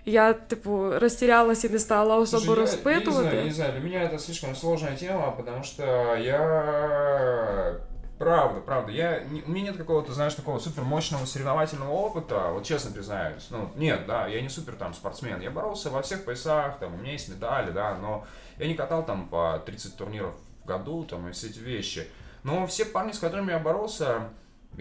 Я, 0.05 0.33
типу, 0.33 0.91
растерялась 0.99 1.65
и 1.65 1.69
не 1.69 1.79
стала 1.79 2.17
особо 2.17 2.45
Слушай, 2.45 2.65
распытывать. 2.65 3.25
Я, 3.25 3.33
я 3.33 3.45
не 3.45 3.45
знаю, 3.45 3.45
не 3.45 3.51
знаю, 3.51 3.73
для 3.73 3.81
меня 3.83 4.03
это 4.03 4.19
слишком 4.19 4.57
сложная 4.57 4.97
тема, 4.97 5.35
потому 5.37 5.63
что 5.63 5.85
я 6.17 7.79
Правда, 8.19 8.61
правда. 8.61 8.91
Я, 8.91 9.23
у 9.47 9.51
меня 9.51 9.71
нет 9.71 9.77
какого-то, 9.77 10.13
знаешь, 10.13 10.35
такого 10.35 10.59
супер 10.59 10.83
мощного 10.83 11.25
соревновательного 11.25 11.93
опыта, 11.93 12.51
вот 12.51 12.65
честно 12.65 12.91
признаюсь. 12.91 13.47
Ну, 13.51 13.71
нет, 13.77 14.07
да, 14.07 14.27
я 14.27 14.43
не 14.43 14.49
супер 14.49 14.75
там 14.75 14.93
спортсмен. 14.93 15.41
Я 15.41 15.53
боролся 15.53 15.89
во 15.89 16.03
всех 16.03 16.25
поясах, 16.25 16.81
там, 16.81 16.95
у 16.95 16.97
меня 16.97 17.13
есть 17.13 17.29
медали, 17.29 17.71
да, 17.71 17.97
но 17.97 18.27
я 18.59 18.67
не 18.67 18.75
катал 18.75 19.07
там 19.07 19.29
по 19.29 19.63
30 19.65 19.97
турниров 19.97 20.35
в 20.65 20.67
году, 20.67 21.05
там, 21.05 21.29
и 21.29 21.33
все 21.33 21.47
эти 21.47 21.61
вещи. 21.61 22.09
Но 22.43 22.67
все 22.67 22.85
парни, 22.85 23.13
с 23.13 23.21
которыми 23.21 23.53
я 23.53 23.61
боролся, 23.61 24.31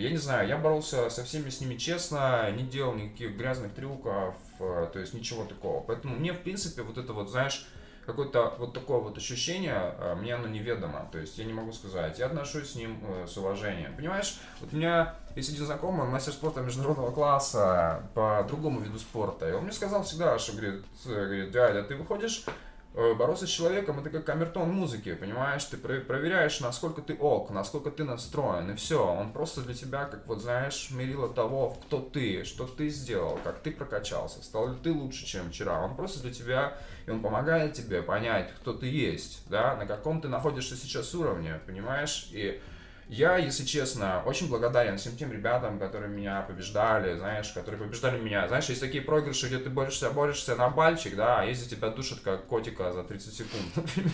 я 0.03 0.09
не 0.11 0.17
знаю, 0.17 0.47
я 0.47 0.57
боролся 0.57 1.09
со 1.09 1.23
всеми 1.23 1.49
с 1.49 1.61
ними 1.61 1.75
честно, 1.75 2.49
не 2.51 2.63
делал 2.63 2.93
никаких 2.93 3.35
грязных 3.35 3.73
трюков, 3.73 4.35
э, 4.59 4.89
то 4.91 4.99
есть 4.99 5.13
ничего 5.13 5.43
такого. 5.45 5.81
Поэтому 5.81 6.15
мне, 6.15 6.33
в 6.33 6.41
принципе, 6.41 6.83
вот 6.83 6.97
это 6.97 7.13
вот, 7.13 7.29
знаешь, 7.29 7.67
какое-то 8.05 8.55
вот 8.57 8.73
такое 8.73 8.99
вот 8.99 9.17
ощущение, 9.17 9.75
а, 9.75 10.15
мне 10.15 10.33
оно 10.33 10.47
неведомо, 10.47 11.09
то 11.11 11.19
есть 11.19 11.37
я 11.37 11.43
не 11.43 11.51
могу 11.51 11.73
сказать. 11.73 12.17
Я 12.19 12.27
отношусь 12.27 12.71
с 12.71 12.75
ним 12.75 12.97
э, 13.01 13.27
с 13.27 13.35
уважением. 13.37 13.95
Понимаешь, 13.95 14.39
вот 14.61 14.71
у 14.71 14.77
меня 14.77 15.15
есть 15.35 15.49
один 15.49 15.65
знакомый, 15.65 16.07
мастер 16.07 16.31
спорта 16.31 16.61
международного 16.61 17.11
класса 17.11 18.03
по 18.13 18.45
другому 18.47 18.79
виду 18.79 18.97
спорта, 18.97 19.49
и 19.49 19.51
он 19.51 19.63
мне 19.63 19.73
сказал 19.73 20.03
всегда, 20.03 20.39
что, 20.39 20.53
говорит, 20.53 20.85
говорит 21.05 21.51
дядя, 21.51 21.83
ты 21.83 21.95
выходишь 21.95 22.45
Э, 22.45 22.51
бороться 22.97 23.45
с 23.45 23.49
человеком 23.49 23.99
это 23.99 24.09
как 24.09 24.25
камертон 24.25 24.71
музыки, 24.71 25.13
понимаешь? 25.13 25.63
Ты 25.65 25.77
проверяешь, 25.77 26.59
насколько 26.61 27.03
ты 27.03 27.15
ок, 27.15 27.51
насколько 27.51 27.91
ты 27.91 28.03
настроен, 28.03 28.71
и 28.71 28.75
все. 28.75 29.05
Он 29.05 29.31
просто 29.31 29.61
для 29.61 29.75
тебя, 29.75 30.05
как 30.05 30.25
вот 30.25 30.41
знаешь, 30.41 30.89
мерило 30.89 31.29
того, 31.29 31.77
кто 31.85 31.99
ты, 31.99 32.43
что 32.43 32.65
ты 32.65 32.89
сделал, 32.89 33.39
как 33.43 33.59
ты 33.59 33.71
прокачался, 33.71 34.43
стал 34.43 34.69
ли 34.69 34.77
ты 34.81 34.91
лучше, 34.91 35.25
чем 35.25 35.51
вчера. 35.51 35.79
Он 35.79 35.95
просто 35.95 36.21
для 36.21 36.33
тебя, 36.33 36.73
и 37.05 37.11
он 37.11 37.21
помогает 37.21 37.73
тебе 37.73 38.01
понять, 38.01 38.51
кто 38.61 38.73
ты 38.73 38.87
есть, 38.87 39.43
да, 39.47 39.75
на 39.75 39.85
каком 39.85 40.19
ты 40.19 40.27
находишься 40.27 40.75
сейчас 40.75 41.13
уровне, 41.13 41.59
понимаешь? 41.67 42.29
И 42.31 42.59
я, 43.09 43.37
если 43.37 43.63
честно, 43.63 44.21
очень 44.25 44.49
благодарен 44.49 44.97
всем 44.97 45.15
тем 45.15 45.31
ребятам, 45.31 45.79
которые 45.79 46.09
меня 46.09 46.41
побеждали, 46.41 47.17
знаешь, 47.17 47.53
которые 47.53 47.81
побеждали 47.81 48.19
меня. 48.19 48.45
Знаешь, 48.49 48.65
есть 48.65 48.81
такие 48.81 49.01
проигрыши, 49.01 49.47
где 49.47 49.59
ты 49.59 49.69
борешься, 49.69 50.09
борешься 50.09 50.57
на 50.57 50.69
бальчик, 50.69 51.15
да, 51.15 51.39
а 51.39 51.45
если 51.45 51.69
тебя 51.69 51.89
душат 51.89 52.19
как 52.19 52.47
котика 52.47 52.91
за 52.91 53.03
30 53.03 53.33
секунд, 53.33 53.63
например. 53.75 54.11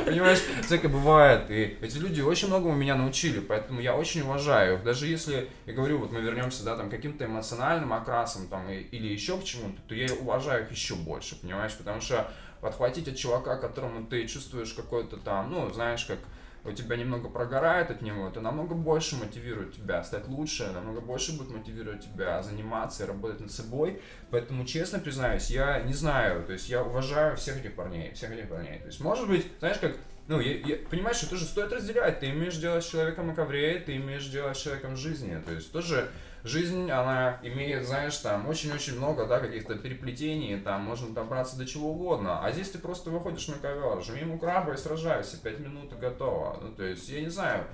Понимаешь, 0.06 0.40
всякое 0.64 0.88
бывает. 0.88 1.50
И 1.50 1.76
эти 1.82 1.98
люди 1.98 2.22
очень 2.22 2.48
многому 2.48 2.74
меня 2.74 2.94
научили, 2.94 3.40
поэтому 3.40 3.80
я 3.80 3.94
очень 3.94 4.22
уважаю. 4.22 4.82
Даже 4.82 5.06
если, 5.06 5.50
я 5.66 5.74
говорю, 5.74 5.98
вот 5.98 6.12
мы 6.12 6.22
вернемся, 6.22 6.64
да, 6.64 6.74
там, 6.74 6.88
каким-то 6.88 7.26
эмоциональным 7.26 7.92
окрасом, 7.92 8.48
там, 8.48 8.70
или 8.70 9.08
еще 9.08 9.36
к 9.36 9.44
чему-то, 9.44 9.78
то 9.88 9.94
я 9.94 10.06
уважаю 10.14 10.64
их 10.64 10.70
еще 10.70 10.94
больше, 10.94 11.38
понимаешь, 11.38 11.76
потому 11.76 12.00
что 12.00 12.30
подхватить 12.62 13.08
от 13.08 13.16
чувака, 13.16 13.56
которому 13.56 14.06
ты 14.06 14.26
чувствуешь 14.26 14.72
какой-то 14.72 15.18
там, 15.18 15.50
ну, 15.50 15.70
знаешь, 15.70 16.06
как 16.06 16.18
у 16.66 16.72
тебя 16.72 16.96
немного 16.96 17.28
прогорает 17.28 17.90
от 17.90 18.02
него, 18.02 18.28
это 18.28 18.40
намного 18.40 18.74
больше 18.74 19.16
мотивирует 19.16 19.74
тебя 19.74 20.02
стать 20.02 20.28
лучше, 20.28 20.70
намного 20.72 21.00
больше 21.00 21.36
будет 21.36 21.50
мотивировать 21.50 22.04
тебя 22.04 22.42
заниматься 22.42 23.04
и 23.04 23.06
работать 23.06 23.40
над 23.40 23.50
собой. 23.50 24.00
Поэтому, 24.30 24.64
честно 24.64 24.98
признаюсь, 24.98 25.50
я 25.50 25.80
не 25.82 25.92
знаю, 25.92 26.44
то 26.44 26.52
есть 26.52 26.68
я 26.68 26.82
уважаю 26.82 27.36
всех 27.36 27.58
этих 27.58 27.74
парней, 27.74 28.12
всех 28.12 28.30
этих 28.32 28.48
парней. 28.48 28.78
То 28.80 28.86
есть, 28.86 29.00
может 29.00 29.28
быть, 29.28 29.46
знаешь, 29.60 29.78
как 29.78 29.96
ну, 30.28 30.40
я, 30.40 30.56
я, 30.58 30.76
понимаешь, 30.90 31.18
что 31.18 31.30
тоже 31.30 31.44
стоит 31.44 31.72
разделять. 31.72 32.18
Ты 32.18 32.30
имеешь 32.30 32.56
дело 32.56 32.80
с 32.80 32.86
человеком 32.86 33.28
на 33.28 33.34
ковре, 33.34 33.78
ты 33.78 33.96
имеешь 33.96 34.26
дело 34.26 34.52
с 34.52 34.60
человеком 34.60 34.94
в 34.94 34.96
жизни. 34.96 35.40
То 35.46 35.52
есть 35.52 35.70
тоже 35.70 36.10
жизнь, 36.44 36.90
она 36.90 37.38
имеет, 37.42 37.86
знаешь, 37.86 38.16
там 38.18 38.48
очень-очень 38.48 38.96
много, 38.96 39.26
да, 39.26 39.40
каких-то 39.40 39.74
переплетений, 39.76 40.60
там 40.60 40.82
можно 40.82 41.12
добраться 41.14 41.56
до 41.56 41.66
чего 41.66 41.92
угодно. 41.92 42.44
А 42.44 42.52
здесь 42.52 42.70
ты 42.70 42.78
просто 42.78 43.10
выходишь 43.10 43.48
на 43.48 43.54
ковер, 43.54 44.02
жми 44.02 44.20
ему 44.20 44.38
краба 44.38 44.74
и 44.74 44.76
сражайся, 44.76 45.38
пять 45.38 45.58
минут 45.58 45.92
и 45.92 45.96
готово. 45.96 46.58
Ну, 46.62 46.72
то 46.72 46.84
есть, 46.84 47.08
я 47.08 47.20
не 47.20 47.28
знаю, 47.28 47.64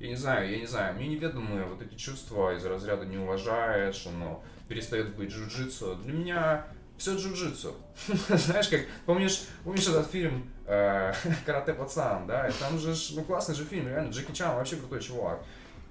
я 0.00 0.08
не 0.08 0.16
знаю, 0.16 0.50
я 0.50 0.58
не 0.58 0.66
знаю, 0.66 0.94
мне 0.96 1.08
неведомые 1.08 1.64
вот 1.64 1.80
эти 1.82 1.94
чувства 1.94 2.54
из 2.54 2.64
разряда 2.64 3.04
не 3.06 3.18
уважаешь, 3.18 4.06
оно 4.06 4.42
перестает 4.68 5.14
быть 5.14 5.30
джиу-джитсу. 5.30 6.02
Для 6.02 6.12
меня 6.12 6.66
все 6.96 7.14
джиу-джитсу. 7.14 7.74
Знаешь, 8.28 8.68
как, 8.68 8.80
помнишь, 9.06 9.42
помнишь 9.64 9.86
этот 9.86 10.10
фильм 10.10 10.50
э, 10.66 11.12
«Карате 11.46 11.74
пацан», 11.74 12.26
да? 12.26 12.48
И 12.48 12.52
там 12.52 12.78
же, 12.78 12.94
ну, 13.14 13.22
классный 13.22 13.54
же 13.54 13.64
фильм, 13.64 13.88
реально, 13.88 14.10
Джеки 14.10 14.32
Чан 14.32 14.56
вообще 14.56 14.76
крутой 14.76 15.00
чувак. 15.00 15.42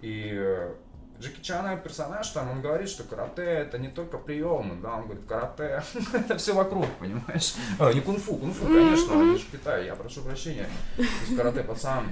И 0.02 0.32
э, 0.34 0.74
Джеки 1.20 1.42
Чана 1.42 1.78
персонаж, 1.78 2.28
там 2.30 2.52
он 2.52 2.62
говорит, 2.62 2.90
что 2.90 3.04
карате 3.04 3.44
это 3.44 3.78
не 3.78 3.88
только 3.88 4.18
приемы, 4.18 4.82
да, 4.82 4.96
он 4.96 5.04
говорит, 5.06 5.26
карате 5.26 5.84
это 6.14 6.38
все 6.38 6.54
вокруг, 6.54 6.88
понимаешь? 7.00 7.56
А, 7.80 7.94
не 7.94 8.02
кунг-фу, 8.02 8.36
кунг-фу, 8.36 8.66
конечно, 8.66 9.22
они 9.22 9.38
же 9.38 9.46
в 9.46 9.52
Китае, 9.52 9.86
я 9.88 9.96
прошу 9.96 10.22
прощения. 10.22 10.68
То 10.98 11.04
есть 11.04 11.38
карате 11.38 11.64
пацан, 11.64 12.06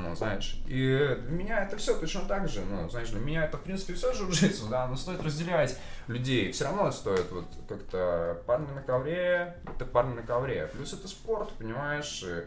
ну, 0.00 0.14
знаешь. 0.16 0.60
И 0.66 1.16
для 1.22 1.30
меня 1.30 1.64
это 1.64 1.76
все 1.76 1.94
точно 1.98 2.22
так 2.22 2.48
же, 2.48 2.62
ну, 2.62 2.88
знаешь, 2.88 3.10
для 3.10 3.20
меня 3.20 3.44
это, 3.44 3.56
в 3.56 3.62
принципе, 3.62 3.94
все 3.94 4.10
джиу-джитсу, 4.10 4.68
да, 4.68 4.86
но 4.88 4.96
стоит 4.96 5.22
разделять 5.22 5.78
людей. 6.08 6.50
Все 6.50 6.64
равно 6.64 6.90
стоит 6.90 7.30
вот 7.30 7.46
как-то 7.68 8.42
парни 8.46 8.72
на 8.72 8.82
ковре, 8.82 9.58
это 9.64 9.84
парни 9.84 10.14
на 10.14 10.22
ковре. 10.22 10.68
Плюс 10.72 10.92
это 10.92 11.06
спорт, 11.06 11.50
понимаешь, 11.58 12.24
и, 12.24 12.44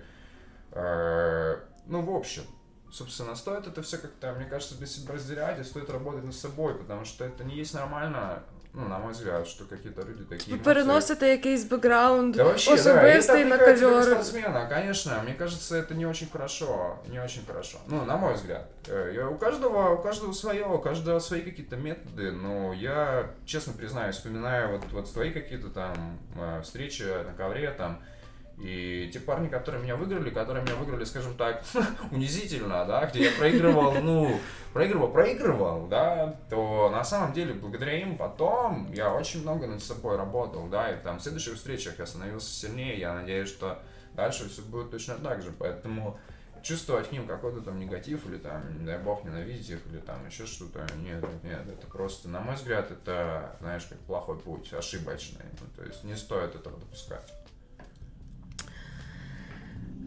э, 0.73 1.57
ну, 1.85 2.01
в 2.01 2.13
общем 2.13 2.43
Собственно, 2.92 3.34
стоит 3.34 3.66
это 3.66 3.82
все 3.82 3.98
как-то, 3.98 4.32
мне 4.34 4.44
кажется, 4.44 4.76
для 4.76 4.86
себя 4.86 5.14
разделять 5.14 5.58
и 5.58 5.64
стоит 5.64 5.90
работать 5.90 6.24
над 6.24 6.34
собой, 6.34 6.74
потому 6.74 7.04
что 7.04 7.24
это 7.24 7.42
не 7.42 7.56
есть 7.56 7.74
нормально 7.74 8.42
ну, 8.74 8.88
на 8.88 8.98
мой 8.98 9.12
взгляд, 9.12 9.48
що 9.48 9.64
какие-то 9.64 10.00
люди 10.02 10.24
такі 10.28 10.50
емоції... 10.50 10.58
переносити 10.58 11.28
якийсь 11.28 11.64
бекграунд 11.64 12.36
да, 12.36 12.44
вообще, 12.44 12.74
особистий 12.74 13.44
да, 13.44 13.50
на 13.50 13.58
ковер. 13.58 14.04
спортсмена, 14.04 14.66
конечно, 14.68 15.22
мне 15.22 15.34
кажется, 15.34 15.76
это 15.76 15.94
не 15.94 16.06
очень 16.06 16.28
хорошо, 16.32 16.98
не 17.10 17.20
очень 17.20 17.42
хорошо. 17.46 17.78
Ну, 17.88 18.04
на 18.04 18.16
мой 18.16 18.34
взгляд. 18.34 18.66
Э, 18.88 19.28
у 19.32 19.38
каждого, 19.38 19.94
у 19.94 20.02
каждого 20.02 20.32
свое, 20.32 20.66
у 20.66 20.78
каждого 20.78 21.20
свои 21.20 21.40
какие-то 21.40 21.76
методы, 21.76 22.32
но 22.32 22.72
я, 22.72 23.30
честно 23.46 23.72
признаюсь, 23.72 24.16
вспоминаю 24.16 24.72
вот, 24.72 24.82
вот 24.92 25.08
свои 25.08 25.30
какие-то 25.30 25.68
там 25.68 26.18
э, 26.36 26.60
встречи 26.62 27.02
на 27.02 27.32
ковре, 27.32 27.70
там, 27.70 28.02
и 28.59 29.09
те 29.13 29.19
парни, 29.19 29.47
которые 29.47 29.81
меня 29.81 29.95
выиграли, 29.95 30.29
которые 30.29 30.63
меня 30.63 30.75
выиграли, 30.75 31.05
скажем 31.05 31.35
так, 31.35 31.63
унизительно, 32.11 32.85
да, 32.85 33.05
где 33.05 33.25
я 33.25 33.31
проигрывал, 33.31 33.93
ну, 34.01 34.37
проигрывал, 34.73 35.09
проигрывал, 35.09 35.87
да, 35.87 36.35
то 36.49 36.89
на 36.89 37.03
самом 37.03 37.33
деле 37.33 37.53
благодаря 37.53 37.99
им 37.99 38.17
потом 38.17 38.91
я 38.91 39.13
очень 39.13 39.43
много 39.43 39.65
над 39.65 39.81
собой 39.81 40.17
работал, 40.17 40.67
да, 40.67 40.91
и 40.91 41.01
там 41.01 41.19
в 41.19 41.23
следующих 41.23 41.55
встречах 41.55 41.99
я 41.99 42.05
становился 42.05 42.49
сильнее, 42.49 42.99
я 42.99 43.13
надеюсь, 43.13 43.49
что 43.49 43.79
дальше 44.13 44.49
все 44.49 44.61
будет 44.61 44.91
точно 44.91 45.15
так 45.15 45.41
же, 45.41 45.51
поэтому 45.57 46.19
чувствовать 46.61 47.07
к 47.07 47.11
ним 47.13 47.25
какой-то 47.25 47.61
там 47.61 47.79
негатив 47.79 48.25
или 48.27 48.37
там, 48.37 48.77
не 48.77 48.85
дай 48.85 48.97
бог, 48.97 49.23
ненавидеть 49.23 49.69
их 49.69 49.79
или 49.87 49.99
там 49.99 50.25
еще 50.27 50.45
что-то, 50.45 50.85
нет, 50.97 51.23
нет, 51.43 51.65
это 51.65 51.87
просто, 51.87 52.27
на 52.27 52.41
мой 52.41 52.55
взгляд, 52.55 52.91
это, 52.91 53.55
знаешь, 53.61 53.85
как 53.85 53.99
плохой 53.99 54.37
путь, 54.37 54.73
ошибочный, 54.73 55.45
ну, 55.61 55.67
то 55.77 55.83
есть 55.87 56.03
не 56.03 56.17
стоит 56.17 56.55
этого 56.55 56.77
допускать. 56.77 57.33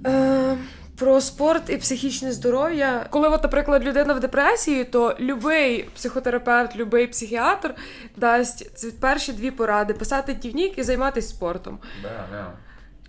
Е, 0.07 0.57
Про 0.99 1.21
спорт 1.21 1.71
і 1.71 1.77
психічне 1.77 2.33
здоров'я. 2.33 3.07
Коли, 3.11 3.29
от, 3.29 3.43
наприклад, 3.43 3.85
людина 3.85 4.15
в 4.15 4.21
депресії, 4.21 4.85
то 4.85 5.17
будь-який 5.21 5.83
психотерапевт, 5.83 6.77
будь-який 6.77 7.07
психіатр 7.07 7.75
дасть 8.17 8.79
ці 8.79 8.91
перші 8.91 9.33
дві 9.33 9.51
поради: 9.51 9.95
писати 9.95 10.35
дневник 10.35 10.79
і 10.79 10.83
займатися 10.83 11.29
спортом. 11.29 11.79
Да, 12.03 12.27
да. 12.33 12.53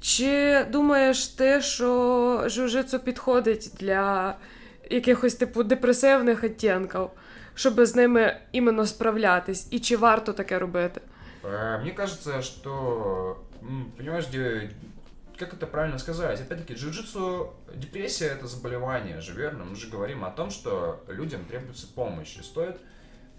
Чи 0.02 0.66
думаєш 0.72 1.28
ти, 1.28 1.62
що 1.62 2.44
жужицу 2.46 3.00
підходить 3.00 3.72
для 3.80 4.36
якихось 4.90 5.36
типу 5.36 5.64
депресивних 5.64 6.44
оттінків, 6.44 7.08
щоб 7.56 7.86
з 7.86 7.96
ними 7.96 8.38
іменно 8.52 8.86
справлятись? 8.86 9.68
І 9.72 9.80
чи 9.80 9.98
варто 9.98 10.34
таке 10.34 10.60
робити? 10.60 11.02
Мені 11.78 11.92
кажется, 11.92 12.42
що 12.42 13.36
понимаешь, 13.98 14.26
как 15.38 15.54
это 15.54 15.68
правильно 15.68 15.98
сказать? 15.98 16.40
Опять-таки, 16.40 16.74
джиу-джитсу, 16.74 17.54
депрессия 17.76 18.28
это 18.28 18.48
заболевание 18.48 19.22
же, 19.22 19.34
верно? 19.34 19.66
Мы 19.66 19.76
же 19.76 19.90
говорим 19.90 20.24
о 20.24 20.32
том, 20.32 20.50
что 20.50 21.04
людям 21.08 21.46
требуется 21.46 21.88
помощь. 21.88 22.38
И 22.38 22.44
стоит 22.44 22.80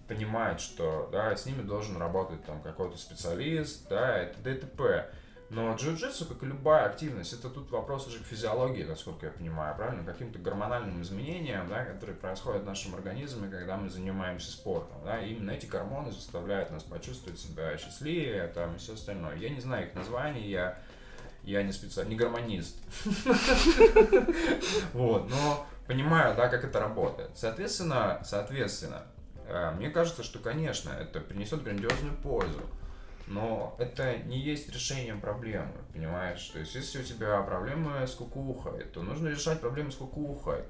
понимать, 0.09 0.61
что 0.61 1.09
да, 1.13 1.35
с 1.35 1.47
ними 1.47 1.63
должен 1.63 1.97
работать 1.97 2.45
там 2.45 2.61
какой-то 2.63 2.99
специалист, 2.99 3.89
да, 3.89 4.19
это 4.19 4.39
ДТП. 4.41 5.11
Но 5.51 5.73
джиу-джитсу, 5.75 6.27
как 6.27 6.43
и 6.43 6.47
любая 6.47 6.87
активность, 6.87 7.33
это 7.33 7.49
тут 7.49 7.71
вопрос 7.71 8.07
уже 8.09 8.19
к 8.19 8.27
физиологии, 8.27 8.83
насколько 8.83 9.27
я 9.27 9.33
понимаю, 9.33 9.77
правильно? 9.77 10.03
Каким-то 10.05 10.39
гормональным 10.39 11.01
изменениям, 11.03 11.69
да, 11.69 11.85
которые 11.85 12.17
происходят 12.17 12.63
в 12.63 12.67
нашем 12.67 12.95
организме, 12.95 13.49
когда 13.49 13.77
мы 13.77 13.89
занимаемся 13.89 14.51
спортом. 14.51 14.97
Да, 15.05 15.21
и 15.21 15.33
именно 15.33 15.53
эти 15.53 15.67
гормоны 15.67 16.11
заставляют 16.11 16.71
нас 16.71 16.83
почувствовать 16.83 17.39
себя 17.39 17.77
счастливее 17.77 18.49
там, 18.49 18.75
и 18.75 18.79
все 18.79 18.95
остальное. 18.95 19.37
Я 19.37 19.51
не 19.51 19.61
знаю 19.61 19.87
их 19.87 19.95
названий, 19.95 20.49
я 20.49 20.79
я 21.45 21.63
не 21.63 21.73
специалист, 21.73 22.11
не 22.11 22.17
гармонист. 22.17 22.77
Вот, 24.93 25.29
но 25.29 25.67
понимаю, 25.87 26.37
да, 26.37 26.49
как 26.49 26.65
это 26.65 26.81
работает. 26.81 27.31
Соответственно, 27.35 28.21
соответственно, 28.25 29.03
э, 29.47 29.73
мне 29.73 29.91
кажется, 29.91 30.23
что, 30.23 30.39
конечно, 30.39 30.91
это 30.91 31.21
принесет 31.21 31.63
грандиозную 31.63 32.17
пользу. 32.17 32.63
Но 33.27 33.75
это 33.79 34.19
не 34.19 34.39
есть 34.39 34.71
решением 34.71 35.21
проблемы, 35.21 35.73
понимаешь? 35.93 36.47
То 36.49 36.59
есть, 36.59 36.75
если 36.75 37.01
у 37.01 37.03
тебя 37.03 37.41
проблемы 37.43 38.07
с 38.07 38.15
кукухой, 38.15 38.85
то 38.85 39.03
нужно 39.03 39.29
решать 39.29 39.61
проблемы 39.61 39.91
с 39.93 39.97
кукухой 39.97 40.65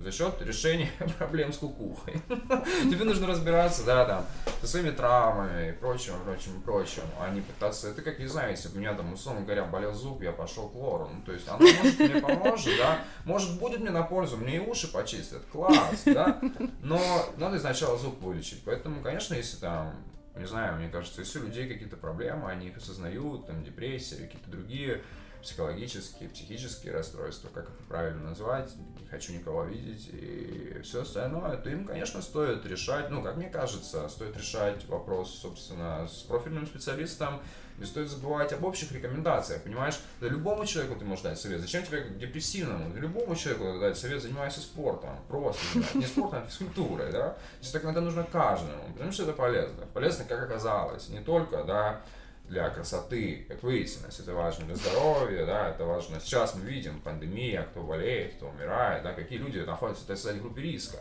за 0.00 0.12
счет 0.12 0.40
решения 0.42 0.90
проблем 1.18 1.52
с 1.52 1.58
кукухой. 1.58 2.20
Тебе 2.28 3.04
нужно 3.04 3.26
разбираться, 3.26 3.84
да, 3.84 4.04
там, 4.04 4.26
со 4.60 4.66
своими 4.66 4.90
травмами 4.90 5.70
и 5.70 5.72
прочим, 5.72 6.14
прочим, 6.24 6.62
прочим, 6.62 7.02
а 7.20 7.30
не 7.30 7.40
пытаться, 7.40 7.88
это 7.88 8.02
как, 8.02 8.18
не 8.18 8.26
знаю, 8.26 8.50
если 8.50 8.68
бы 8.68 8.76
у 8.76 8.78
меня 8.78 8.94
там, 8.94 9.12
условно 9.12 9.42
говоря, 9.42 9.64
болел 9.64 9.94
зуб, 9.94 10.22
я 10.22 10.32
пошел 10.32 10.68
к 10.68 10.74
лору, 10.74 11.10
ну, 11.12 11.22
то 11.22 11.32
есть 11.32 11.48
оно 11.48 11.58
может 11.60 11.98
мне 11.98 12.20
поможет, 12.20 12.76
да, 12.78 12.98
может 13.24 13.58
будет 13.58 13.80
мне 13.80 13.90
на 13.90 14.02
пользу, 14.02 14.36
мне 14.36 14.56
и 14.56 14.60
уши 14.60 14.90
почистят, 14.92 15.42
класс, 15.50 16.02
да, 16.04 16.40
но 16.82 17.00
надо 17.36 17.58
сначала 17.58 17.98
зуб 17.98 18.20
вылечить, 18.20 18.62
поэтому, 18.64 19.02
конечно, 19.02 19.34
если 19.34 19.56
там 19.56 19.94
не 20.36 20.46
знаю, 20.46 20.78
мне 20.78 20.88
кажется, 20.88 21.20
если 21.20 21.40
у 21.40 21.46
людей 21.46 21.68
какие-то 21.68 21.96
проблемы, 21.96 22.48
они 22.48 22.68
их 22.68 22.76
осознают, 22.76 23.48
там, 23.48 23.64
депрессия, 23.64 24.16
какие-то 24.16 24.48
другие 24.48 25.02
психологические, 25.48 26.28
психические 26.28 26.92
расстройства, 26.92 27.48
как 27.54 27.64
это 27.64 27.82
правильно 27.88 28.28
назвать, 28.28 28.70
не 29.00 29.06
хочу 29.06 29.32
никого 29.32 29.64
видеть 29.64 30.10
и 30.12 30.78
все 30.82 31.02
остальное, 31.02 31.56
то 31.56 31.70
им, 31.70 31.86
конечно, 31.86 32.20
стоит 32.20 32.66
решать, 32.66 33.08
ну, 33.08 33.22
как 33.22 33.36
мне 33.36 33.48
кажется, 33.48 34.06
стоит 34.10 34.36
решать 34.36 34.86
вопрос, 34.88 35.38
собственно, 35.40 36.06
с 36.06 36.22
профильным 36.22 36.66
специалистом, 36.66 37.40
не 37.78 37.86
стоит 37.86 38.10
забывать 38.10 38.52
об 38.52 38.64
общих 38.64 38.92
рекомендациях, 38.92 39.62
понимаешь? 39.62 39.98
Да 40.20 40.28
любому 40.28 40.66
человеку 40.66 40.98
ты 40.98 41.04
можешь 41.04 41.22
дать 41.22 41.40
совет. 41.40 41.60
Зачем 41.60 41.84
тебе 41.84 42.10
депрессивному? 42.10 42.92
Да 42.92 43.00
любому 43.00 43.36
человеку 43.36 43.78
дать 43.78 43.96
совет, 43.96 44.20
занимайся 44.20 44.60
спортом. 44.60 45.10
Просто. 45.28 45.62
Не 45.94 46.04
спортом, 46.04 46.42
а 46.42 46.46
физкультурой, 46.46 47.12
да? 47.12 47.36
Если 47.60 47.72
так 47.72 47.84
иногда 47.84 48.00
нужно 48.00 48.24
каждому, 48.24 48.82
потому 48.92 49.12
что 49.12 49.22
это 49.22 49.32
полезно. 49.32 49.86
Полезно, 49.94 50.24
как 50.24 50.42
оказалось, 50.42 51.08
не 51.08 51.20
только, 51.20 51.62
да, 51.62 52.02
для 52.48 52.70
красоты, 52.70 53.44
как 53.48 53.62
выяснилось, 53.62 54.18
это 54.20 54.34
важно 54.34 54.66
для 54.66 54.76
здоровья, 54.76 55.44
да, 55.44 55.68
это 55.70 55.84
важно. 55.84 56.18
Сейчас 56.20 56.54
мы 56.54 56.62
видим 56.62 57.00
пандемия, 57.00 57.62
кто 57.62 57.82
болеет, 57.82 58.34
кто 58.34 58.48
умирает, 58.48 59.02
да, 59.02 59.12
какие 59.12 59.38
люди 59.38 59.58
находятся, 59.58 60.04
в 60.14 60.40
группе 60.40 60.62
риска. 60.62 60.98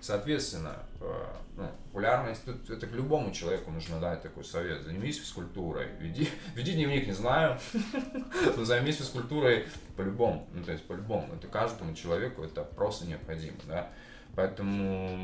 Соответственно, 0.00 0.76
э, 1.00 1.24
ну, 1.56 1.68
популярность, 1.84 2.44
тут, 2.46 2.70
это 2.70 2.86
к 2.86 2.92
любому 2.92 3.32
человеку 3.32 3.70
нужно 3.70 4.00
дать 4.00 4.22
такой 4.22 4.44
совет. 4.44 4.82
Займись 4.82 5.20
физкультурой, 5.20 5.88
веди, 5.98 6.28
веди 6.54 6.72
дневник, 6.72 7.06
не 7.06 7.12
знаю, 7.12 7.58
но 8.56 8.64
займись 8.64 8.96
физкультурой 8.96 9.66
по-любому, 9.96 10.48
ну, 10.54 10.64
то 10.64 10.72
есть 10.72 10.84
по-любому. 10.86 11.34
Это 11.34 11.48
каждому 11.48 11.94
человеку 11.94 12.42
это 12.42 12.64
просто 12.64 13.06
необходимо, 13.06 13.58
да. 13.66 13.90
Поэтому, 14.40 15.18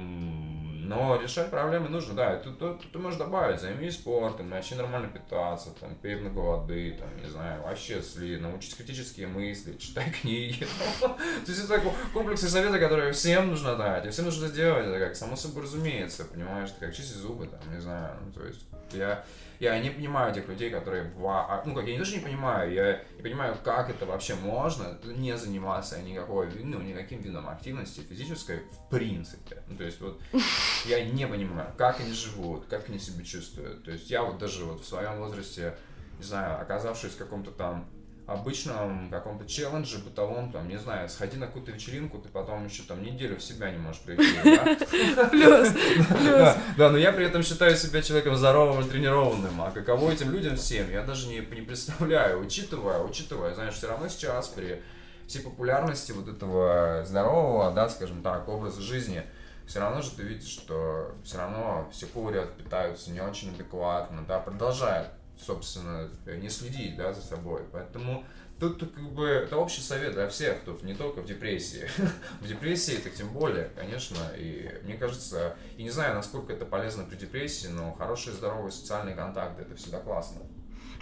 но 0.84 1.18
решать 1.18 1.48
проблемы 1.50 1.88
нужно, 1.88 2.12
да, 2.12 2.36
ты, 2.36 2.50
ты, 2.50 2.74
ты 2.92 2.98
можешь 2.98 3.18
добавить, 3.18 3.62
займись 3.62 3.94
спортом, 3.94 4.50
начни 4.50 4.76
нормально 4.76 5.08
питаться, 5.08 5.70
там, 5.80 5.94
пей 5.94 6.16
много 6.16 6.40
воды, 6.40 6.94
там, 6.98 7.08
не 7.16 7.30
знаю, 7.30 7.62
вообще 7.62 8.02
сли, 8.02 8.36
научись 8.36 8.74
критические 8.74 9.28
мысли, 9.28 9.74
читай 9.78 10.10
книги. 10.10 10.66
То 11.00 11.16
есть 11.46 11.64
это 11.64 11.80
комплексы 12.12 12.46
совета, 12.50 12.78
которые 12.78 13.12
всем 13.12 13.48
нужно 13.48 13.74
дать, 13.76 14.04
и 14.04 14.10
всем 14.10 14.26
нужно 14.26 14.48
сделать, 14.48 14.86
это 14.86 14.98
как 14.98 15.16
само 15.16 15.34
собой 15.34 15.62
разумеется, 15.62 16.26
понимаешь, 16.26 16.68
как 16.78 16.94
чистить 16.94 17.16
зубы, 17.16 17.46
там, 17.46 17.60
не 17.74 17.80
знаю, 17.80 18.18
ну, 18.22 18.32
то 18.32 18.46
есть 18.46 18.66
я 18.92 19.24
я 19.60 19.78
не 19.78 19.90
понимаю 19.90 20.34
тех 20.34 20.48
людей, 20.48 20.70
которые, 20.70 21.12
а, 21.24 21.62
ну, 21.64 21.74
как 21.74 21.86
я 21.86 21.92
не 21.92 21.98
даже 21.98 22.16
не 22.16 22.22
понимаю, 22.22 22.72
я 22.72 23.02
не 23.16 23.22
понимаю, 23.22 23.56
как 23.64 23.90
это 23.90 24.06
вообще 24.06 24.34
можно 24.34 24.98
не 25.04 25.36
заниматься 25.36 26.00
никакой, 26.02 26.48
ну, 26.62 26.80
никаким 26.80 27.20
видом 27.20 27.48
активности 27.48 28.00
физической 28.00 28.60
в 28.70 28.90
принципе. 28.90 29.62
Ну, 29.68 29.76
то 29.76 29.84
есть 29.84 30.00
вот 30.00 30.20
я 30.86 31.04
не 31.04 31.26
понимаю, 31.26 31.72
как 31.76 32.00
они 32.00 32.12
живут, 32.12 32.66
как 32.66 32.88
они 32.88 32.98
себя 32.98 33.24
чувствуют. 33.24 33.84
То 33.84 33.92
есть 33.92 34.10
я 34.10 34.22
вот 34.22 34.38
даже 34.38 34.64
вот 34.64 34.82
в 34.82 34.86
своем 34.86 35.18
возрасте, 35.18 35.76
не 36.18 36.24
знаю, 36.24 36.60
оказавшись 36.60 37.12
в 37.12 37.18
каком-то 37.18 37.50
там 37.50 37.88
обычном 38.26 39.08
каком-то 39.08 39.46
челлендже 39.46 39.98
бытовом, 39.98 40.50
там, 40.50 40.68
не 40.68 40.78
знаю, 40.78 41.08
сходи 41.08 41.36
на 41.36 41.46
какую-то 41.46 41.70
вечеринку, 41.70 42.18
ты 42.18 42.28
потом 42.28 42.66
еще 42.66 42.82
там 42.82 43.02
неделю 43.02 43.36
в 43.36 43.42
себя 43.42 43.70
не 43.70 43.78
можешь 43.78 44.00
прийти, 44.02 44.36
да? 44.44 45.26
Плюс, 45.30 45.68
плюс. 45.70 46.48
Да, 46.76 46.90
но 46.90 46.98
я 46.98 47.12
при 47.12 47.26
этом 47.26 47.44
считаю 47.44 47.76
себя 47.76 48.02
человеком 48.02 48.34
здоровым 48.36 48.84
и 48.84 48.88
тренированным, 48.88 49.62
а 49.62 49.70
каково 49.70 50.10
этим 50.10 50.32
людям 50.32 50.56
всем, 50.56 50.90
я 50.90 51.02
даже 51.02 51.28
не, 51.28 51.36
не 51.36 51.62
представляю, 51.62 52.44
учитывая, 52.44 52.98
учитывая, 52.98 53.54
знаешь, 53.54 53.74
все 53.74 53.86
равно 53.86 54.08
сейчас 54.08 54.48
при 54.48 54.82
всей 55.28 55.42
популярности 55.42 56.10
вот 56.10 56.26
этого 56.28 57.04
здорового, 57.06 57.70
да, 57.72 57.88
скажем 57.88 58.22
так, 58.22 58.48
образа 58.48 58.80
жизни, 58.82 59.22
все 59.66 59.78
равно 59.80 60.02
же 60.02 60.10
ты 60.10 60.22
видишь, 60.22 60.50
что 60.50 61.14
все 61.24 61.38
равно 61.38 61.88
все 61.92 62.06
курят, 62.06 62.56
питаются 62.56 63.10
не 63.12 63.20
очень 63.20 63.50
адекватно, 63.50 64.24
да, 64.26 64.40
продолжают 64.40 65.08
собственно, 65.38 66.08
не 66.26 66.48
следить, 66.48 66.96
да, 66.96 67.12
за 67.12 67.22
собой. 67.22 67.62
Поэтому 67.72 68.24
тут 68.58 68.80
как 68.80 69.10
бы 69.12 69.26
это 69.28 69.56
общий 69.56 69.80
совет 69.80 70.14
для 70.14 70.28
всех, 70.28 70.60
кто 70.62 70.78
не 70.82 70.94
только 70.94 71.20
в 71.20 71.26
депрессии. 71.26 71.88
в 72.40 72.46
депрессии 72.48 72.96
так 72.96 73.14
тем 73.14 73.28
более, 73.30 73.70
конечно. 73.76 74.16
И 74.36 74.70
мне 74.84 74.96
кажется, 74.96 75.56
и 75.76 75.82
не 75.82 75.90
знаю, 75.90 76.14
насколько 76.14 76.52
это 76.52 76.64
полезно 76.64 77.04
при 77.04 77.16
депрессии, 77.16 77.68
но 77.68 77.92
хорошие 77.92 78.34
здоровые 78.34 78.72
социальные 78.72 79.14
контакты 79.14 79.62
это 79.62 79.74
всегда 79.76 79.98
классно. 80.00 80.40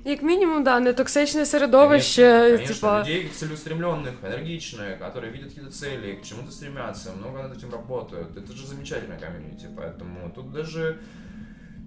Як 0.06 0.22
мінімум, 0.22 0.64
да, 0.64 0.80
не 0.80 0.92
токсичне 0.92 1.46
середовище, 1.46 2.22
Конечно, 2.22 2.56
конечно. 2.56 2.74
типа. 2.74 2.98
людей 2.98 3.28
целеустремленных, 3.28 4.12
энергичных, 4.22 4.98
которые 4.98 5.32
видят 5.32 5.48
какие-то 5.48 5.70
цели, 5.72 6.16
к 6.16 6.22
чему-то 6.22 6.52
стремятся, 6.52 7.12
много 7.12 7.42
над 7.42 7.56
этим 7.56 7.72
работают. 7.72 8.36
Это 8.36 8.52
же 8.52 8.66
замечательная 8.66 9.18
комьюнити, 9.18 9.66
поэтому 9.74 10.30
тут 10.30 10.52
даже, 10.52 10.98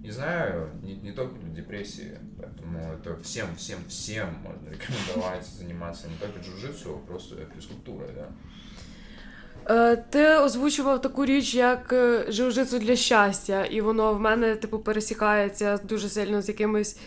не 0.02 0.10
знаю, 0.12 0.70
не, 0.82 0.94
не 0.94 1.12
только 1.12 1.34
для 1.38 1.62
депрессии, 1.62 2.18
поэтому 2.38 2.78
это 2.78 3.16
всем, 3.22 3.46
всем, 3.56 3.78
всем 3.88 4.28
можно 4.44 4.68
рекомендовать 4.70 5.46
заниматься 5.58 6.08
не 6.08 6.16
только 6.16 6.38
джиу-джитсу, 6.40 6.98
просто 7.06 7.36
физкультурой, 7.54 8.08
да. 8.14 8.28
Е, 9.70 9.96
Ти 9.96 10.36
озвучував 10.36 11.00
таку 11.00 11.24
річ, 11.24 11.54
як 11.54 11.92
е, 11.92 12.24
жиу-джитсу 12.28 12.78
для 12.78 12.96
щастя, 12.96 13.64
і 13.64 13.80
воно 13.80 14.14
в 14.14 14.20
мене, 14.20 14.56
типу, 14.56 14.78
пересікається 14.78 15.78
дуже 15.84 16.08
сильно 16.08 16.42
з 16.42 16.48
якимись. 16.48 16.98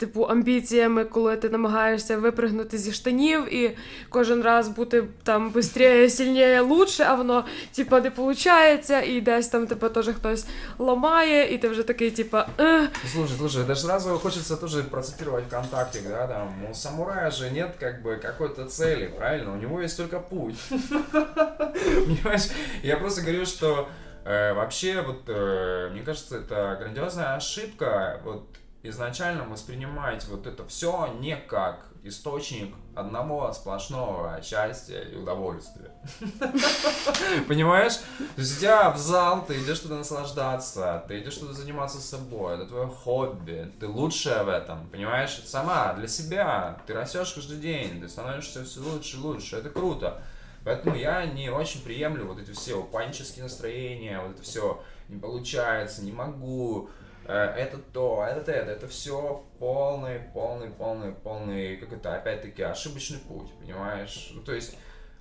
Типу, 0.00 0.22
амбіціями, 0.22 1.04
коли 1.04 1.36
ти 1.36 1.48
намагаєшся 1.48 2.16
випригнути 2.16 2.78
зі 2.78 2.92
штанів 2.92 3.54
і 3.54 3.76
кожен 4.08 4.42
раз 4.42 4.68
бути 4.68 5.04
там 5.22 5.50
швидше, 5.52 6.10
сильніше, 6.10 6.60
лучше, 6.60 7.04
а 7.08 7.14
воно 7.14 7.44
типу, 7.72 7.96
не 7.96 8.08
виходить, 8.08 8.90
і 9.06 9.20
десь 9.20 9.48
там 9.48 9.66
тебе 9.66 9.88
теж 9.88 10.08
хтось 10.08 10.46
ламає, 10.78 11.54
і 11.54 11.58
ти 11.58 11.68
вже 11.68 11.82
такий, 11.82 12.10
типу, 12.10 12.36
«Ех». 12.60 12.88
Слушай, 13.12 13.36
слушай, 13.38 13.64
даже 13.64 13.80
сразу 13.80 14.18
хочется 14.18 14.56
тоже 14.56 14.82
процитировать 14.82 15.44
ВКонтакте, 15.44 16.00
да, 16.08 16.26
там, 16.26 16.48
у 16.70 16.74
самурая 16.74 17.30
же 17.30 17.50
нет 17.50 17.76
как 17.80 18.02
бы 18.02 18.16
какой-то 18.16 18.64
цели, 18.64 19.10
правильно? 19.18 19.52
У 19.52 19.56
него 19.56 19.82
есть 19.82 19.96
только 19.96 20.20
путь. 20.20 20.56
Понимаешь? 20.70 22.48
Я 22.82 22.96
просто 22.96 23.20
говорю, 23.20 23.44
что 23.44 23.88
э, 24.24 24.54
вообще, 24.54 25.02
вот, 25.02 25.28
э, 25.28 25.90
мне 25.92 26.02
кажется, 26.02 26.38
это 26.38 26.76
грандиозная 26.80 27.36
ошибка, 27.36 28.20
вот, 28.24 28.44
изначально 28.89 29.43
воспринимать 29.43 30.27
вот 30.27 30.47
это 30.47 30.65
все 30.67 31.07
не 31.19 31.35
как 31.35 31.85
источник 32.03 32.75
одного 32.93 33.51
сплошного 33.51 34.39
счастья 34.43 35.01
и 35.01 35.15
удовольствия. 35.15 35.91
Понимаешь? 37.47 37.95
То 38.17 38.41
есть 38.41 38.59
идя 38.59 38.91
в 38.91 38.97
зал, 38.97 39.43
ты 39.45 39.59
идешь 39.59 39.79
туда 39.79 39.95
наслаждаться, 39.95 41.03
ты 41.07 41.19
идешь 41.19 41.37
туда 41.37 41.53
заниматься 41.53 41.99
собой, 41.99 42.55
это 42.55 42.67
твое 42.67 42.87
хобби, 42.87 43.71
ты 43.79 43.87
лучшая 43.87 44.43
в 44.43 44.49
этом, 44.49 44.87
понимаешь? 44.89 45.41
Сама, 45.45 45.93
для 45.93 46.07
себя, 46.07 46.79
ты 46.85 46.93
растешь 46.93 47.33
каждый 47.33 47.57
день, 47.57 47.99
ты 47.99 48.07
становишься 48.07 48.63
все 48.63 48.81
лучше 48.81 49.17
и 49.17 49.19
лучше, 49.19 49.57
это 49.57 49.69
круто. 49.69 50.21
Поэтому 50.63 50.95
я 50.95 51.25
не 51.25 51.49
очень 51.49 51.83
приемлю 51.83 52.25
вот 52.25 52.39
эти 52.39 52.51
все 52.51 52.83
панические 52.83 53.43
настроения, 53.43 54.19
вот 54.19 54.35
это 54.35 54.43
все 54.43 54.81
не 55.09 55.19
получается, 55.19 56.03
не 56.03 56.11
могу, 56.11 56.89
это 57.31 57.77
то, 57.77 58.25
это 58.27 58.51
это, 58.51 58.71
это 58.71 58.87
все 58.87 59.43
полный, 59.59 60.19
полный, 60.33 60.69
полный, 60.69 61.11
полный, 61.11 61.77
как 61.77 61.93
это, 61.93 62.15
опять-таки, 62.15 62.61
ошибочный 62.61 63.19
путь, 63.19 63.51
понимаешь? 63.59 64.31
Ну, 64.33 64.41
то 64.41 64.53
есть, 64.53 64.77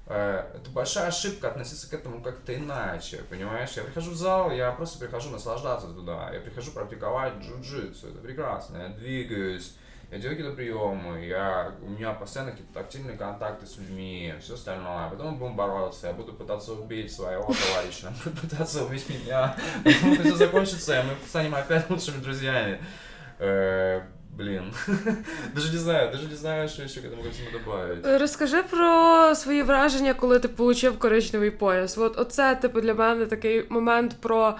э, 0.06 0.50
это 0.54 0.70
большая 0.70 1.08
ошибка 1.08 1.48
относиться 1.48 1.88
к 1.88 1.94
этому 1.94 2.22
как-то 2.22 2.54
иначе, 2.54 3.22
понимаешь? 3.30 3.72
Я 3.72 3.84
прихожу 3.84 4.10
в 4.10 4.16
зал, 4.16 4.50
я 4.50 4.72
просто 4.72 4.98
прихожу 4.98 5.30
наслаждаться 5.30 5.88
туда, 5.88 6.30
я 6.32 6.40
прихожу 6.40 6.72
практиковать 6.72 7.34
джиу-джитсу, 7.34 8.10
это 8.10 8.18
прекрасно, 8.18 8.76
я 8.78 8.88
двигаюсь, 8.88 9.74
я 10.10 10.18
делаю 10.18 10.36
какие-то 10.36 10.56
приемы, 10.56 11.24
я, 11.26 11.72
у 11.82 11.88
меня 11.88 12.12
постоянно 12.12 12.52
какие-то 12.52 12.74
тактильные 12.74 13.16
контакты 13.16 13.66
с 13.66 13.78
людьми, 13.78 14.34
все 14.40 14.54
остальное. 14.54 15.08
Потом 15.10 15.32
мы 15.32 15.38
будем 15.38 15.56
бороться, 15.56 16.08
я 16.08 16.12
буду 16.12 16.32
пытаться 16.32 16.72
убить 16.72 17.12
своего 17.12 17.44
товарища, 17.44 18.06
он 18.08 18.14
будет 18.24 18.40
пытаться 18.40 18.84
убить 18.84 19.08
меня. 19.08 19.56
Потом 19.84 20.16
все 20.24 20.36
закончится, 20.36 21.00
и 21.00 21.02
мы 21.04 21.14
станем 21.26 21.54
опять 21.54 21.88
лучшими 21.90 22.22
друзьями. 22.22 22.80
Э, 24.33 24.33
Блин, 24.39 24.73
даже 25.55 25.71
не 25.71 25.77
знаю, 25.77 26.11
даже 26.11 26.27
не 26.27 26.35
знаю, 26.35 26.69
що 26.69 26.87
ще 26.87 27.01
к 27.01 27.07
этому 27.07 27.23
ко 27.23 27.29
всему 27.29 27.49
добавить. 27.65 28.21
Розкажи 28.21 28.63
про 28.63 29.35
свої 29.35 29.63
враження, 29.63 30.13
коли 30.13 30.39
ти 30.39 30.49
отримав 30.57 30.99
коричневий 30.99 31.51
пояс. 31.51 31.97
От 31.97 32.19
оце, 32.19 32.55
типу, 32.55 32.81
для 32.81 32.93
мене 32.93 33.25
такий 33.25 33.65
момент 33.69 34.15
про, 34.19 34.55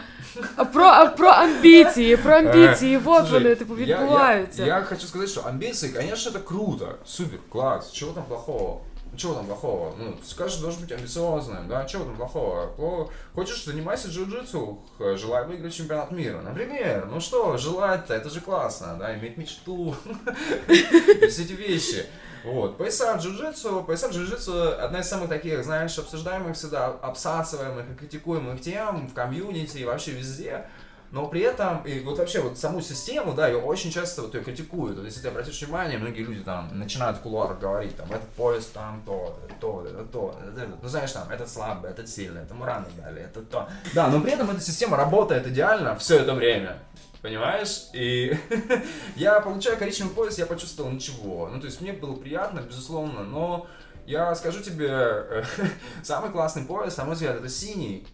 а, 0.56 0.66
про, 0.66 0.86
а, 0.86 1.06
про 1.06 1.28
амбіції, 1.30 2.18
про 2.18 2.34
амбіції. 2.34 2.98
Э, 2.98 3.02
от 3.06 3.28
слушай, 3.28 3.44
вони, 3.44 3.56
типу, 3.56 3.80
я- 3.80 3.86
я- 3.86 3.98
відбуваються. 4.02 4.66
Я, 4.66 4.82
хочу 4.82 5.08
сказать, 5.08 5.30
что 5.30 5.42
амбиции, 5.42 5.90
конечно, 5.90 6.32
это 6.32 6.44
круто, 6.44 6.96
супер, 7.06 7.40
класс, 7.50 7.92
чего 7.92 8.12
там 8.12 8.24
плохого? 8.24 8.82
Ну, 9.15 9.21
чего 9.21 9.35
там 9.35 9.47
плохого? 9.47 9.95
Ну, 9.97 10.17
скажешь, 10.25 10.59
должен 10.59 10.81
быть 10.81 10.91
амбициозным, 10.91 11.69
да, 11.69 11.85
чего 11.85 12.05
там 12.05 12.17
плохого? 12.17 12.75
Пло- 12.77 13.11
Хочешь, 13.35 13.65
занимайся 13.65 14.09
джиу-джитсу, 14.09 14.79
желай 15.17 15.47
выиграть 15.47 15.73
чемпионат 15.75 16.11
мира, 16.11 16.41
например. 16.41 17.07
Ну 17.11 17.21
что, 17.21 17.57
желать-то, 17.57 18.13
это 18.15 18.29
же 18.29 18.41
классно, 18.41 18.97
да, 18.99 19.17
иметь 19.17 19.37
мечту, 19.37 19.95
все 20.67 21.43
эти 21.45 21.53
вещи. 21.53 22.07
Вот, 22.45 22.77
в 23.17 23.25
джиу-джитсу, 23.25 23.85
в 24.09 24.13
джиу-джитсу 24.13 24.75
одна 24.79 25.01
из 25.01 25.09
самых 25.09 25.29
таких, 25.31 25.65
знаешь, 25.65 25.97
обсуждаемых 25.99 26.57
всегда, 26.57 26.89
обсасываемых 26.89 27.91
и 27.91 27.95
критикуемых 27.95 28.61
тем 28.61 29.07
в 29.09 29.15
комьюнити 29.15 29.79
и 29.79 29.85
вообще 29.85 30.11
везде. 30.11 30.69
Но 31.15 31.29
при 31.29 31.43
этом, 31.43 31.87
и 31.87 32.01
вот 32.01 32.19
вообще 32.19 32.41
вот 32.41 32.59
саму 32.59 32.81
систему, 32.81 33.35
да, 33.35 33.47
ее 33.47 33.59
очень 33.59 33.93
часто 33.93 34.23
вот 34.23 34.35
ее 34.35 34.43
критикуют. 34.43 34.97
Вот 34.99 35.05
если 35.05 35.21
ты 35.21 35.29
обратишь 35.29 35.63
внимание, 35.63 35.97
многие 35.97 36.23
люди 36.23 36.43
там 36.43 36.77
начинают 36.77 37.19
в 37.19 37.61
говорить, 37.61 37.97
там, 37.97 38.11
этот 38.11 38.29
поезд 38.31 38.73
там 38.73 39.01
то, 39.07 39.39
то, 39.61 39.87
это 39.87 40.03
то, 40.07 40.37
это, 40.45 40.69
ну 40.83 40.89
знаешь, 40.89 41.13
там, 41.13 41.31
этот 41.31 41.49
слабый, 41.49 41.93
этот 41.93 42.09
сильный, 42.09 42.43
этому 42.43 42.65
рано 42.65 42.87
дали, 42.97 43.23
это 43.23 43.43
то. 43.43 43.69
Да, 43.95 44.09
но 44.09 44.21
при 44.21 44.33
этом 44.33 44.51
эта 44.51 44.61
система 44.61 44.97
работает 44.97 45.47
идеально 45.47 45.95
все 45.99 46.19
это 46.19 46.35
время. 46.35 46.79
Понимаешь? 47.23 47.85
И 47.93 48.37
я 49.15 49.39
получаю 49.39 49.79
коричневый 49.79 50.13
пояс, 50.13 50.37
я 50.37 50.47
почувствовал 50.47 50.91
ничего. 50.91 51.49
Ну, 51.49 51.61
то 51.61 51.67
есть 51.67 51.81
мне 51.81 51.93
было 51.93 52.17
приятно, 52.17 52.59
безусловно, 52.59 53.23
но 53.23 53.69
я 54.05 54.35
скажу 54.35 54.61
тебе, 54.63 54.89
э, 54.91 55.45
самый 56.03 56.33
классный 56.33 56.65
пояс, 56.65 56.97
на 56.97 57.05
мой 57.05 57.15
взгляд, 57.15 57.37
это 57.37 57.49
синий. 57.49 58.05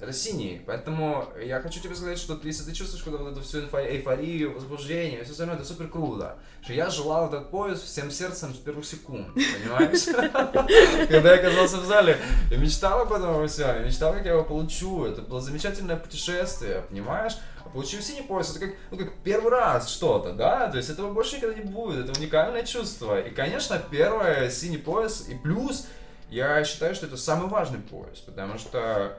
Это 0.00 0.12
синий, 0.12 0.62
поэтому 0.64 1.24
я 1.44 1.60
хочу 1.60 1.80
тебе 1.80 1.96
сказать, 1.96 2.18
что 2.18 2.36
ты- 2.36 2.46
если 2.46 2.62
ты 2.62 2.72
чувствуешь 2.72 3.02
какую-то 3.02 3.24
вот 3.24 3.32
эту 3.32 3.42
всю 3.42 3.58
эйфо- 3.62 3.84
эйфорию, 3.84 4.54
возбуждение, 4.54 5.24
все 5.24 5.32
остальное, 5.32 5.56
это 5.56 5.64
супер 5.64 5.88
круто. 5.88 6.38
Что 6.62 6.72
я 6.72 6.88
желал 6.88 7.26
этот 7.26 7.50
пояс 7.50 7.80
всем 7.80 8.10
сердцем 8.12 8.54
с 8.54 8.58
первых 8.58 8.84
секунд, 8.86 9.26
понимаешь? 9.34 10.04
Когда 11.08 11.34
я 11.34 11.40
оказался 11.40 11.78
в 11.78 11.84
зале, 11.84 12.16
я 12.50 12.56
мечтал 12.58 13.00
об 13.00 13.12
этом 13.12 13.34
во 13.34 13.44
я 13.46 13.78
мечтал, 13.80 14.12
как 14.12 14.24
я 14.24 14.32
его 14.34 14.44
получу. 14.44 15.04
Это 15.04 15.22
было 15.22 15.40
замечательное 15.40 15.96
путешествие, 15.96 16.82
понимаешь? 16.88 17.36
А 17.64 17.68
получив 17.68 18.04
синий 18.04 18.22
пояс, 18.22 18.50
это 18.54 18.66
как, 18.66 18.74
ну, 18.92 18.98
как 18.98 19.12
первый 19.24 19.50
раз 19.50 19.88
что-то, 19.88 20.32
да? 20.32 20.68
То 20.70 20.76
есть 20.76 20.90
этого 20.90 21.12
больше 21.12 21.36
никогда 21.38 21.56
не 21.56 21.64
будет, 21.68 22.08
это 22.08 22.16
уникальное 22.20 22.62
чувство. 22.64 23.20
И, 23.20 23.30
конечно, 23.30 23.82
первое 23.90 24.48
синий 24.50 24.78
пояс, 24.78 25.26
и 25.28 25.34
плюс, 25.34 25.88
я 26.30 26.62
считаю, 26.62 26.94
что 26.94 27.06
это 27.06 27.16
самый 27.16 27.48
важный 27.48 27.80
пояс, 27.80 28.20
потому 28.20 28.58
что 28.58 29.18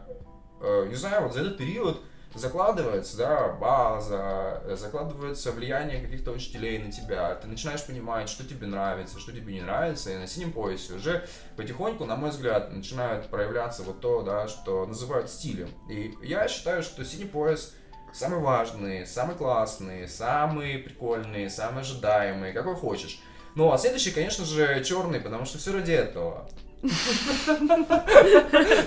не 0.61 0.95
знаю, 0.95 1.23
вот 1.23 1.33
за 1.33 1.41
этот 1.41 1.57
период 1.57 2.01
закладывается, 2.33 3.17
да, 3.17 3.47
база, 3.49 4.61
э, 4.65 4.75
закладывается 4.75 5.51
влияние 5.51 6.01
каких-то 6.01 6.31
учителей 6.31 6.77
на 6.77 6.91
тебя, 6.91 7.35
ты 7.35 7.47
начинаешь 7.47 7.85
понимать, 7.85 8.29
что 8.29 8.45
тебе 8.47 8.67
нравится, 8.67 9.19
что 9.19 9.31
тебе 9.31 9.53
не 9.53 9.61
нравится, 9.61 10.11
и 10.11 10.17
на 10.17 10.27
синем 10.27 10.51
поясе 10.51 10.93
уже 10.93 11.27
потихоньку, 11.55 12.05
на 12.05 12.15
мой 12.15 12.29
взгляд, 12.29 12.71
начинает 12.71 13.27
проявляться 13.27 13.83
вот 13.83 13.99
то, 13.99 14.21
да, 14.21 14.47
что 14.47 14.85
называют 14.85 15.29
стилем. 15.29 15.69
И 15.89 16.13
я 16.21 16.47
считаю, 16.47 16.83
что 16.83 17.03
синий 17.03 17.25
пояс 17.25 17.73
самый 18.13 18.39
важный, 18.39 19.07
самый 19.07 19.35
классный, 19.35 20.07
самый 20.07 20.77
прикольный, 20.77 21.49
самый 21.49 21.81
ожидаемый, 21.81 22.53
какой 22.53 22.75
хочешь. 22.75 23.19
Ну, 23.55 23.71
а 23.71 23.77
следующий, 23.77 24.11
конечно 24.11 24.45
же, 24.45 24.83
черный, 24.83 25.19
потому 25.19 25.45
что 25.45 25.57
все 25.57 25.73
ради 25.73 25.91
этого. 25.91 26.47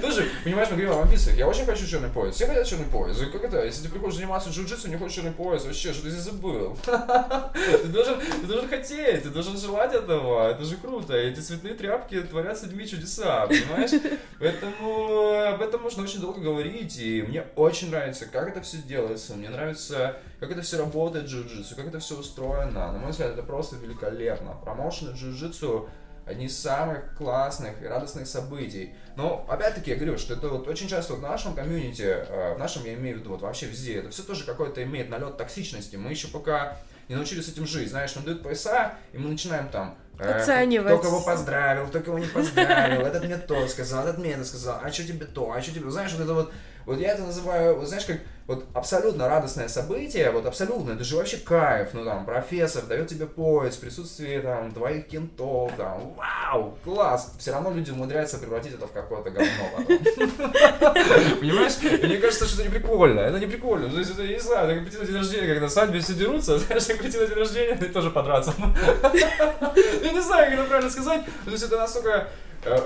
Тоже, 0.00 0.30
понимаешь, 0.44 0.70
мы 0.70 0.76
говорим 0.76 0.92
об 0.92 1.00
амбициях. 1.06 1.36
Я 1.36 1.46
очень 1.46 1.66
хочу 1.66 1.86
черный 1.86 2.08
пояс. 2.08 2.34
Все 2.34 2.46
хотят 2.46 2.66
черный 2.66 2.86
пояс. 2.86 3.18
Как 3.30 3.44
это? 3.44 3.64
Если 3.64 3.82
ты 3.82 3.90
приходишь 3.90 4.16
заниматься 4.16 4.48
джиу-джитсу, 4.48 4.88
не 4.88 4.96
хочешь 4.96 5.16
черный 5.16 5.32
пояс, 5.32 5.64
вообще, 5.64 5.92
что 5.92 6.04
ты 6.04 6.10
здесь 6.10 6.22
забыл? 6.22 6.76
Ты 6.84 7.88
должен, 7.88 8.18
ты 8.18 8.46
должен 8.46 8.68
хотеть, 8.68 9.24
ты 9.24 9.28
должен 9.28 9.58
желать 9.58 9.92
этого. 9.92 10.50
Это 10.50 10.64
же 10.64 10.76
круто. 10.76 11.14
Эти 11.14 11.40
цветные 11.40 11.74
тряпки 11.74 12.20
творят 12.22 12.58
с 12.58 12.62
людьми 12.62 12.86
чудеса, 12.88 13.46
понимаешь? 13.46 13.90
Поэтому 14.38 15.52
об 15.54 15.60
этом 15.60 15.82
можно 15.82 16.02
очень 16.02 16.20
долго 16.20 16.40
говорить. 16.40 16.98
И 16.98 17.22
мне 17.22 17.44
очень 17.56 17.90
нравится, 17.90 18.24
как 18.24 18.48
это 18.48 18.62
все 18.62 18.78
делается. 18.78 19.34
Мне 19.34 19.50
нравится, 19.50 20.16
как 20.40 20.50
это 20.50 20.62
все 20.62 20.78
работает 20.78 21.26
джиу-джитсу, 21.26 21.76
как 21.76 21.88
это 21.88 21.98
все 21.98 22.16
устроено. 22.18 22.90
На 22.90 22.98
мой 22.98 23.10
взгляд, 23.10 23.32
это 23.32 23.42
просто 23.42 23.76
великолепно. 23.76 24.56
Промоушены 24.64 25.10
джиу-джитсу 25.10 25.88
одни 26.26 26.46
из 26.46 26.58
самых 26.58 27.16
классных 27.16 27.82
и 27.82 27.86
радостных 27.86 28.26
событий. 28.26 28.94
Но, 29.16 29.46
опять-таки, 29.48 29.90
я 29.90 29.96
говорю, 29.96 30.18
что 30.18 30.34
это 30.34 30.48
вот 30.48 30.68
очень 30.68 30.88
часто 30.88 31.14
в 31.14 31.20
нашем 31.20 31.54
комьюнити, 31.54 32.02
э, 32.02 32.54
в 32.54 32.58
нашем, 32.58 32.84
я 32.84 32.94
имею 32.94 33.16
в 33.16 33.20
виду, 33.20 33.30
вот 33.30 33.42
вообще 33.42 33.66
везде, 33.66 33.98
это 33.98 34.10
все 34.10 34.22
тоже 34.22 34.44
какой-то 34.44 34.82
имеет 34.82 35.10
налет 35.10 35.36
токсичности. 35.36 35.96
Мы 35.96 36.10
еще 36.10 36.28
пока 36.28 36.78
не 37.08 37.16
научились 37.16 37.46
с 37.46 37.48
этим 37.48 37.66
жить. 37.66 37.90
Знаешь, 37.90 38.14
нам 38.14 38.24
дают 38.24 38.42
пояса, 38.42 38.94
и 39.12 39.18
мы 39.18 39.28
начинаем 39.28 39.68
там 39.68 39.96
Э, 40.18 40.40
Оценивать. 40.40 41.00
Кто 41.00 41.02
кого 41.02 41.20
поздравил, 41.22 41.86
кто 41.86 42.00
кого 42.00 42.18
не 42.18 42.26
поздравил, 42.26 43.00
этот 43.06 43.24
мне 43.24 43.38
то 43.38 43.66
сказал, 43.66 44.06
этот 44.06 44.18
мне 44.18 44.32
это 44.32 44.44
сказал, 44.44 44.80
а 44.82 44.92
что 44.92 45.04
тебе 45.04 45.26
то, 45.26 45.52
а 45.52 45.60
что 45.60 45.72
тебе... 45.72 45.90
Знаешь, 45.90 46.12
вот 46.12 46.22
это 46.22 46.34
вот 46.34 46.52
вот 46.84 46.98
я 46.98 47.12
это 47.12 47.22
называю, 47.22 47.78
вот 47.78 47.88
знаешь, 47.88 48.04
как 48.04 48.18
вот 48.46 48.64
абсолютно 48.74 49.28
радостное 49.28 49.68
событие, 49.68 50.30
вот 50.30 50.46
абсолютно, 50.46 50.92
это 50.92 51.04
же 51.04 51.16
вообще 51.16 51.36
кайф, 51.36 51.90
ну 51.92 52.04
там, 52.04 52.24
профессор 52.24 52.84
дает 52.84 53.08
тебе 53.08 53.26
поезд, 53.26 53.80
присутствие 53.80 54.40
там 54.40 54.72
твоих 54.72 55.06
кентов, 55.06 55.72
там, 55.76 56.14
вау, 56.14 56.76
класс, 56.84 57.34
все 57.38 57.52
равно 57.52 57.70
люди 57.70 57.90
умудряются 57.90 58.38
превратить 58.38 58.74
это 58.74 58.86
в 58.86 58.92
какое-то 58.92 59.30
говно 59.30 59.48
Понимаешь? 61.40 62.02
Мне 62.02 62.16
кажется, 62.16 62.46
что 62.46 62.62
это 62.62 62.70
не 62.70 62.78
прикольно, 62.78 63.20
это 63.20 63.38
не 63.38 63.46
прикольно, 63.46 63.88
то 63.88 63.98
есть 63.98 64.10
это, 64.10 64.26
не 64.26 64.40
знаю, 64.40 64.66
это 64.66 64.74
как 64.74 64.84
прийти 64.84 64.98
на 64.98 65.06
день 65.06 65.16
рождения, 65.16 65.46
когда 65.54 65.68
свадьбе 65.68 66.00
все 66.00 66.14
дерутся, 66.14 66.58
знаешь, 66.58 66.86
как 66.86 66.98
прийти 66.98 67.18
на 67.18 67.26
день 67.26 67.38
рождения, 67.38 67.78
и 67.80 67.92
тоже 67.92 68.10
подраться. 68.10 68.52
Я 70.02 70.12
не 70.12 70.20
знаю, 70.20 70.50
как 70.50 70.58
это 70.58 70.68
правильно 70.68 70.90
сказать, 70.90 71.24
то 71.44 71.50
есть 71.50 71.64
это 71.64 71.78
настолько 71.78 72.28
э, 72.64 72.76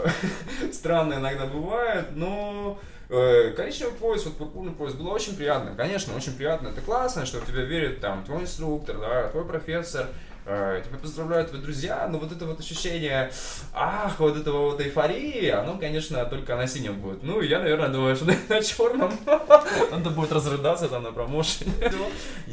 странно 0.73 1.15
иногда 1.15 1.47
бывает, 1.47 2.09
но... 2.15 2.79
Э, 3.09 3.53
коричневый 3.57 3.95
пояс, 3.95 4.25
вот 4.25 4.37
пурпурный 4.37 4.73
пояс, 4.73 4.95
было 4.95 5.11
очень 5.11 5.37
приятно. 5.37 5.75
Конечно, 5.77 6.17
очень 6.17 6.33
приятно. 6.37 6.69
Это 6.69 6.81
классно, 6.81 7.25
что 7.25 7.39
в 7.39 7.47
тебя 7.47 7.63
верит 7.63 8.01
там 8.01 8.25
твой 8.25 8.43
инструктор, 8.43 8.99
да, 8.99 9.29
твой 9.29 9.45
профессор, 9.45 10.09
тебя 10.47 10.99
поздравляют 11.03 11.51
твои 11.51 11.61
друзья, 11.61 12.07
но 12.09 12.19
вот 12.19 12.31
это 12.31 12.47
вот 12.47 12.61
ощущение, 12.61 13.33
ах, 13.75 14.19
вот 14.21 14.37
этого 14.37 14.71
вот 14.71 14.81
эйфории, 14.81 15.49
оно, 15.49 15.77
конечно, 15.77 16.25
только 16.27 16.57
на 16.57 16.67
синем 16.67 17.01
будет. 17.01 17.23
Ну, 17.23 17.41
я, 17.41 17.59
наверное, 17.59 17.89
думаю, 17.89 18.15
что 18.15 18.27
на 18.49 18.63
черном 18.63 19.13
надо 19.27 20.11
будет 20.11 20.33
разрыдаться 20.33 20.89
там 20.89 21.03
на 21.03 21.13
промоушене. 21.13 21.73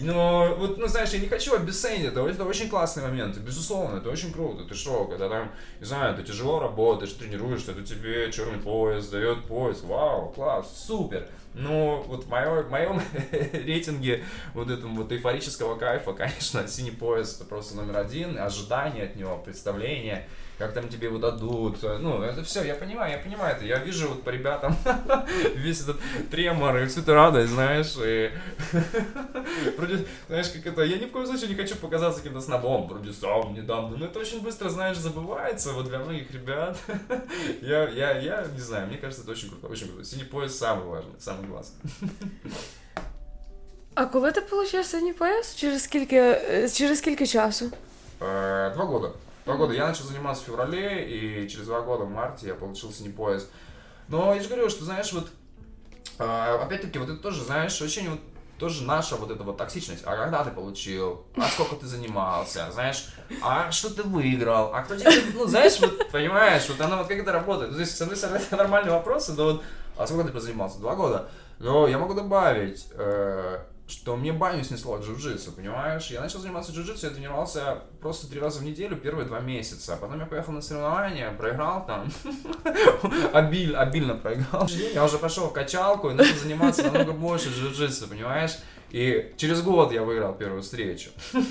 Но, 0.02 0.56
вот, 0.58 0.78
ну, 0.78 0.88
знаешь, 0.88 1.10
я 1.10 1.20
не 1.20 1.28
хочу 1.28 1.54
обесценить 1.54 2.06
это, 2.06 2.26
это 2.28 2.46
очень 2.46 2.70
классный 2.70 3.04
момент, 3.04 3.38
безусловно, 3.38 3.98
это 3.98 4.10
очень 4.10 4.34
круто. 4.34 4.64
Ты 4.64 4.74
что, 4.74 5.06
когда 5.06 5.30
там, 5.30 5.52
не 5.80 5.86
знаю, 5.86 6.16
ты 6.16 6.24
тяжело 6.24 6.60
работаешь, 6.60 7.14
тренируешься, 7.14 7.74
то 7.74 7.84
тебе 7.84 8.32
черный 8.32 8.60
пояс 8.60 9.08
дает 9.08 9.44
пояс, 9.46 9.82
вау, 9.84 10.30
класс, 10.30 10.84
супер. 10.88 11.28
Ну, 11.54 12.04
вот 12.08 12.26
в, 12.26 12.30
моё, 12.30 12.64
в 12.64 12.72
моем 12.72 13.02
рейтинге 13.32 14.24
вот 14.54 14.70
этого 14.70 14.90
вот 14.90 15.12
эйфорического 15.12 15.78
кайфа, 15.78 16.14
конечно, 16.14 16.68
синий 16.68 16.92
пояс 16.92 17.36
это 17.36 17.46
просто 17.46 17.76
номер 17.76 17.98
один, 17.98 18.38
ожидание 18.38 19.06
от 19.06 19.16
него, 19.16 19.38
представление– 19.38 20.28
как 20.59 20.73
там 20.73 20.89
тебе 20.89 21.07
его 21.07 21.19
дадут. 21.19 21.83
Ну, 21.83 22.23
это 22.23 22.43
все, 22.43 22.65
я 22.65 22.75
понимаю, 22.75 23.13
я 23.13 23.19
понимаю 23.19 23.57
это. 23.57 23.65
Я 23.65 23.79
вижу 23.79 24.09
вот 24.09 24.25
по 24.25 24.31
ребятам 24.31 24.77
весь 25.55 25.83
этот 25.83 25.99
тремор 26.31 26.77
и 26.79 26.87
всю 26.87 27.01
эту 27.01 27.15
радость, 27.15 27.53
знаешь, 27.53 27.95
и 27.97 28.31
вроде, 29.77 30.05
знаешь, 30.27 30.49
как 30.49 30.67
это, 30.67 30.83
я 30.83 30.99
ни 30.99 31.07
в 31.07 31.13
коем 31.13 31.27
случае 31.27 31.49
не 31.49 31.55
хочу 31.55 31.77
показаться 31.77 32.21
каким-то 32.21 32.41
снобом, 32.41 32.89
продюсером 32.89 33.55
недавно, 33.55 33.97
но 33.97 34.07
это 34.07 34.19
очень 34.19 34.43
быстро, 34.43 34.69
знаешь, 34.69 34.97
забывается 34.97 35.73
вот 35.73 35.89
для 35.89 36.01
многих 36.01 36.31
ребят. 36.33 36.77
я, 37.63 37.89
я, 37.89 38.19
я 38.19 38.47
не 38.53 38.61
знаю, 38.61 38.89
мне 38.89 38.97
кажется, 38.97 39.23
это 39.23 39.33
очень 39.33 39.49
круто, 39.51 39.69
очень 39.69 39.87
круто. 39.89 40.05
Синий 40.05 40.25
пояс 40.25 40.59
самый 40.59 40.85
важный, 40.85 41.21
самый 41.21 41.47
главный. 41.47 41.73
А 43.95 44.07
коли 44.07 44.33
ти 44.33 44.41
отримав 44.41 44.87
синій 44.87 45.13
пояс? 45.13 45.55
Через 45.57 45.83
скільки, 45.83 46.41
через 46.73 46.99
скільки 46.99 47.27
часу? 47.27 47.71
Два 48.21 48.85
года. 48.85 49.11
Два 49.46 49.56
года. 49.56 49.74
Я 49.74 49.88
начал 49.88 50.06
заниматься 50.06 50.44
в 50.44 50.48
феврале, 50.48 51.06
и 51.08 51.50
через 51.50 51.66
два 51.66 51.82
года 51.82 52.06
в 52.06 52.10
марте 52.10 52.48
я 52.48 52.56
получил 52.56 52.92
пояс. 53.16 53.48
Но 54.08 54.34
я 54.34 54.42
же 54.42 54.48
говорю, 54.48 54.70
что, 54.70 54.86
знаешь, 54.86 55.12
вот, 55.14 55.30
э, 56.20 56.58
опять-таки, 56.62 57.00
вот 57.00 57.10
это 57.10 57.18
тоже, 57.18 57.44
знаешь, 57.44 57.82
очень 57.82 58.10
вот 58.10 58.20
тоже 58.60 58.84
наша 58.84 59.16
вот 59.16 59.32
эта 59.32 59.44
вот 59.44 59.58
токсичность. 59.58 60.04
А 60.06 60.16
когда 60.16 60.44
ты 60.44 60.52
получил? 60.52 61.26
А 61.36 61.48
сколько 61.48 61.76
ты 61.76 61.88
занимался? 61.88 62.72
Знаешь, 62.72 63.08
а 63.42 63.72
что 63.72 63.94
ты 63.94 64.04
выиграл? 64.04 64.74
А 64.74 64.84
кто 64.84 64.96
тебе, 64.96 65.12
ну, 65.34 65.46
знаешь, 65.46 65.80
вот, 65.80 66.10
понимаешь, 66.12 66.68
вот 66.70 66.80
оно 66.80 66.98
вот 66.98 67.08
как 67.08 67.18
это 67.18 67.32
работает. 67.32 67.72
Ну, 67.72 67.76
то 67.76 67.82
есть, 67.82 67.98
с 67.98 68.02
одной 68.02 68.16
стороны, 68.16 68.38
это 68.38 68.56
нормальные 68.56 68.94
вопросы, 68.94 69.34
но 69.34 69.44
вот, 69.46 69.64
а 69.98 70.08
сколько 70.08 70.28
ты 70.28 70.34
позанимался? 70.34 70.80
Два 70.80 70.96
года? 70.96 71.30
Но 71.60 71.88
я 71.88 71.98
могу 71.98 72.14
добавить, 72.14 72.88
э, 72.92 73.60
что 73.88 74.16
мне 74.16 74.32
баню 74.32 74.64
снесло 74.64 74.96
от 74.96 75.04
джиу-джитсу, 75.04 75.52
понимаешь? 75.52 76.08
Я 76.08 76.22
начал 76.22 76.40
заниматься 76.40 76.72
джиу-джитсу, 76.72 77.06
я 77.06 77.10
тренировался 77.10 77.82
просто 78.02 78.30
три 78.30 78.40
раза 78.40 78.60
в 78.60 78.64
неделю 78.64 78.96
первые 78.96 79.26
два 79.26 79.40
месяца. 79.42 79.98
Потом 80.00 80.20
я 80.20 80.26
поехал 80.26 80.54
на 80.54 80.62
соревнования, 80.62 81.32
проиграл 81.32 81.86
там, 81.86 82.10
обиль, 83.34 83.76
обильно 83.76 84.16
проиграл. 84.16 84.68
Я 84.68 85.04
уже 85.04 85.18
пошел 85.18 85.50
в 85.50 85.54
качалку 85.54 86.10
и 86.10 86.14
начал 86.14 86.36
заниматься 86.38 86.84
намного 86.84 87.12
больше 87.12 87.50
джиу-джитсу, 87.50 88.08
понимаешь? 88.08 88.58
И 88.92 89.34
через 89.38 89.62
год 89.64 89.92
я 89.92 90.04
выиграл 90.04 90.34
первую 90.34 90.62
встречу. 90.62 91.10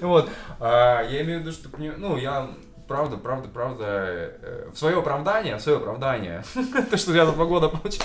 Вот. 0.00 0.28
А, 0.60 1.02
я 1.02 1.22
имею 1.22 1.38
в 1.38 1.42
виду, 1.42 1.52
что, 1.52 1.68
ну, 1.78 2.16
я 2.16 2.50
правда, 2.86 3.16
правда, 3.16 3.48
правда, 3.48 3.84
э, 3.86 4.68
в 4.72 4.78
свое 4.78 4.98
оправдание, 4.98 5.56
в 5.56 5.60
свое 5.60 5.78
оправдание, 5.78 6.44
то, 6.90 6.96
что 6.96 7.12
я 7.12 7.26
за 7.26 7.32
два 7.32 7.44
года 7.44 7.68
получил. 7.68 8.02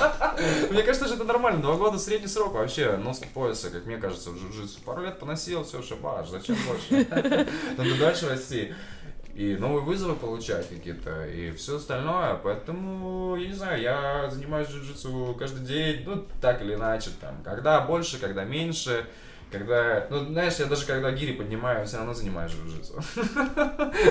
Мне 0.71 0.84
кажется, 0.84 1.05
что 1.07 1.15
это 1.15 1.23
нормально, 1.23 1.61
два 1.61 1.75
года 1.75 1.97
средний 1.97 2.28
срок 2.28 2.53
вообще, 2.53 2.97
носки 2.97 3.28
пояса, 3.34 3.69
как 3.69 3.86
мне 3.86 3.97
кажется, 3.97 4.32
в 4.32 4.36
джиу-джитсу. 4.36 4.84
Пару 4.86 5.01
лет 5.01 5.19
поносил, 5.19 5.63
все, 5.63 5.82
шабаш, 5.82 6.30
зачем 6.30 6.55
больше? 6.67 7.07
Надо 7.78 7.97
дальше 7.99 8.30
расти. 8.30 8.73
И 9.38 9.55
новые 9.55 9.84
вызовы 9.84 10.15
получать 10.15 10.67
какие-то, 10.67 11.28
и 11.28 11.51
все 11.51 11.78
остальное. 11.78 12.39
Поэтому, 12.43 13.36
я 13.36 13.47
не 13.47 13.53
знаю, 13.53 13.80
я 13.80 14.30
занимаюсь 14.32 14.67
джиу-джитсу 14.67 15.36
каждый 15.38 15.63
день, 15.63 16.03
ну, 16.07 16.25
так 16.41 16.63
или 16.63 16.73
иначе, 16.73 17.11
там, 17.21 17.43
когда 17.43 17.82
больше, 17.82 18.19
когда 18.19 18.45
меньше. 18.45 19.05
Когда, 19.51 20.07
ну, 20.09 20.25
знаешь, 20.25 20.55
я 20.59 20.65
даже 20.65 20.85
когда 20.85 21.11
гири 21.11 21.33
поднимаю, 21.33 21.85
все 21.85 21.97
равно 21.97 22.13
занимаюсь 22.13 22.51
джиу-джитсу. 22.51 23.01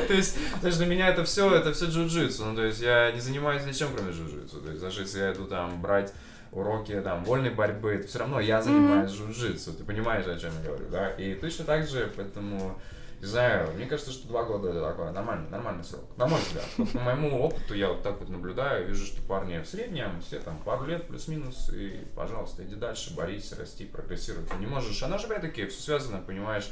То 0.09 0.15
есть, 0.15 0.39
знаешь, 0.61 0.77
для 0.77 0.87
меня 0.87 1.09
это 1.09 1.25
все, 1.25 1.55
это 1.55 1.75
все 1.75 1.87
джиу-джитсу. 1.87 2.45
Ну, 2.47 2.55
то 2.57 2.65
есть, 2.65 2.81
я 2.81 3.13
не 3.13 3.21
занимаюсь 3.21 3.67
ничем, 3.67 3.89
кроме 3.95 4.13
джиу-джитсу. 4.13 4.63
То 4.63 4.71
есть, 4.71 4.81
даже 4.81 5.03
если 5.03 5.19
я 5.19 5.33
иду 5.33 5.45
там 5.45 5.83
брать 5.83 6.15
уроки 6.53 6.99
там 7.03 7.23
вольной 7.25 7.51
борьбы, 7.51 7.99
то 7.99 8.09
все 8.09 8.21
равно 8.21 8.41
я 8.41 8.63
занимаюсь 8.63 9.11
джиу-джитсу. 9.11 9.77
Ты 9.77 9.85
понимаешь, 9.85 10.27
о 10.27 10.39
чем 10.39 10.53
я 10.63 10.69
говорю, 10.69 10.89
да? 10.91 11.11
И 11.11 11.35
точно 11.35 11.67
так 11.67 11.87
же, 11.87 12.11
поэтому 12.17 12.81
не 13.21 13.27
знаю, 13.27 13.73
мне 13.75 13.87
кажется, 13.87 14.13
что 14.13 14.29
два 14.29 14.45
года 14.45 14.69
это 14.69 14.83
такой 14.83 15.11
нормальный, 15.11 15.49
нормальный 15.49 15.85
срок. 15.85 16.05
На 16.17 16.27
мой 16.27 16.41
взгляд. 16.41 16.67
По 16.93 17.01
моему 17.01 17.41
опыту 17.41 17.75
я 17.75 17.89
вот 17.89 18.03
так 18.03 18.19
вот 18.21 18.29
наблюдаю, 18.29 18.87
вижу, 18.89 19.07
что 19.07 19.23
парни 19.23 19.59
в 19.59 19.67
среднем, 19.67 20.21
все 20.21 20.39
там 20.39 20.59
пару 20.59 20.85
лет 20.85 21.07
плюс-минус, 21.09 21.71
и, 21.73 22.07
пожалуйста, 22.15 22.65
иди 22.65 22.75
дальше, 22.75 23.15
борись, 23.15 23.53
расти, 23.53 23.85
прогрессируй. 23.85 24.45
Ты 24.45 24.57
не 24.57 24.67
можешь, 24.67 25.03
она 25.03 25.19
же 25.19 25.27
опять-таки 25.27 25.67
все 25.67 25.81
связано, 25.81 26.21
понимаешь, 26.21 26.71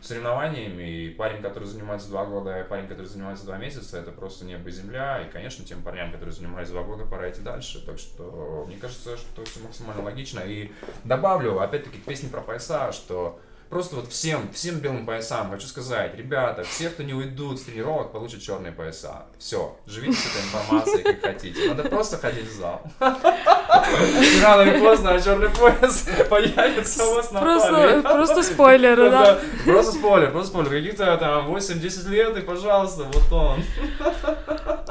соревнованиями, 0.00 0.82
и 0.82 1.10
парень, 1.10 1.40
который 1.40 1.64
занимается 1.64 2.08
два 2.08 2.26
года, 2.26 2.60
и 2.60 2.64
парень, 2.68 2.88
который 2.88 3.06
занимается 3.06 3.46
два 3.46 3.56
месяца, 3.56 3.98
это 3.98 4.10
просто 4.10 4.44
небо 4.44 4.68
и 4.68 4.72
земля, 4.72 5.22
и, 5.22 5.30
конечно, 5.30 5.64
тем 5.64 5.82
парням, 5.82 6.12
которые 6.12 6.34
занимаются 6.34 6.74
два 6.74 6.82
года, 6.82 7.04
пора 7.04 7.30
идти 7.30 7.40
дальше, 7.40 7.84
так 7.84 7.98
что 7.98 8.64
мне 8.66 8.76
кажется, 8.76 9.16
что 9.16 9.44
все 9.44 9.60
максимально 9.60 10.02
логично, 10.02 10.40
и 10.40 10.72
добавлю, 11.04 11.60
опять-таки, 11.60 11.98
к 11.98 12.04
песне 12.04 12.28
про 12.28 12.42
пояса, 12.42 12.92
что 12.92 13.40
Просто 13.70 13.96
вот 13.96 14.08
всем, 14.10 14.52
всем 14.52 14.78
белым 14.78 15.04
поясам 15.06 15.50
хочу 15.50 15.66
сказать, 15.66 16.14
ребята, 16.16 16.62
все, 16.64 16.90
кто 16.90 17.02
не 17.02 17.14
уйдут 17.14 17.58
с 17.58 17.62
тренировок, 17.64 18.12
получат 18.12 18.42
черные 18.42 18.72
пояса. 18.72 19.24
Все, 19.38 19.76
живите 19.86 20.16
с 20.16 20.26
этой 20.26 20.42
информацией, 20.42 21.02
как 21.02 21.20
хотите. 21.22 21.68
Надо 21.68 21.88
просто 21.88 22.18
ходить 22.18 22.46
в 22.48 22.56
зал. 22.56 22.82
Рано 23.00 24.62
или 24.62 24.78
поздно, 24.78 25.14
а 25.14 25.20
черный 25.20 25.50
пояс 25.50 26.06
появится 26.30 27.04
у 27.06 27.14
вас 27.14 27.32
на 27.32 27.40
Просто, 27.40 28.00
просто 28.02 28.42
спойлер, 28.42 28.96
да? 29.10 29.40
Просто 29.64 29.92
спойлер, 29.92 30.30
просто 30.30 30.50
спойлер. 30.50 30.70
Каких-то 30.70 31.16
там 31.16 31.48
8-10 31.52 32.08
лет, 32.10 32.36
и 32.36 32.40
пожалуйста, 32.42 33.04
вот 33.04 33.32
он. 33.32 33.64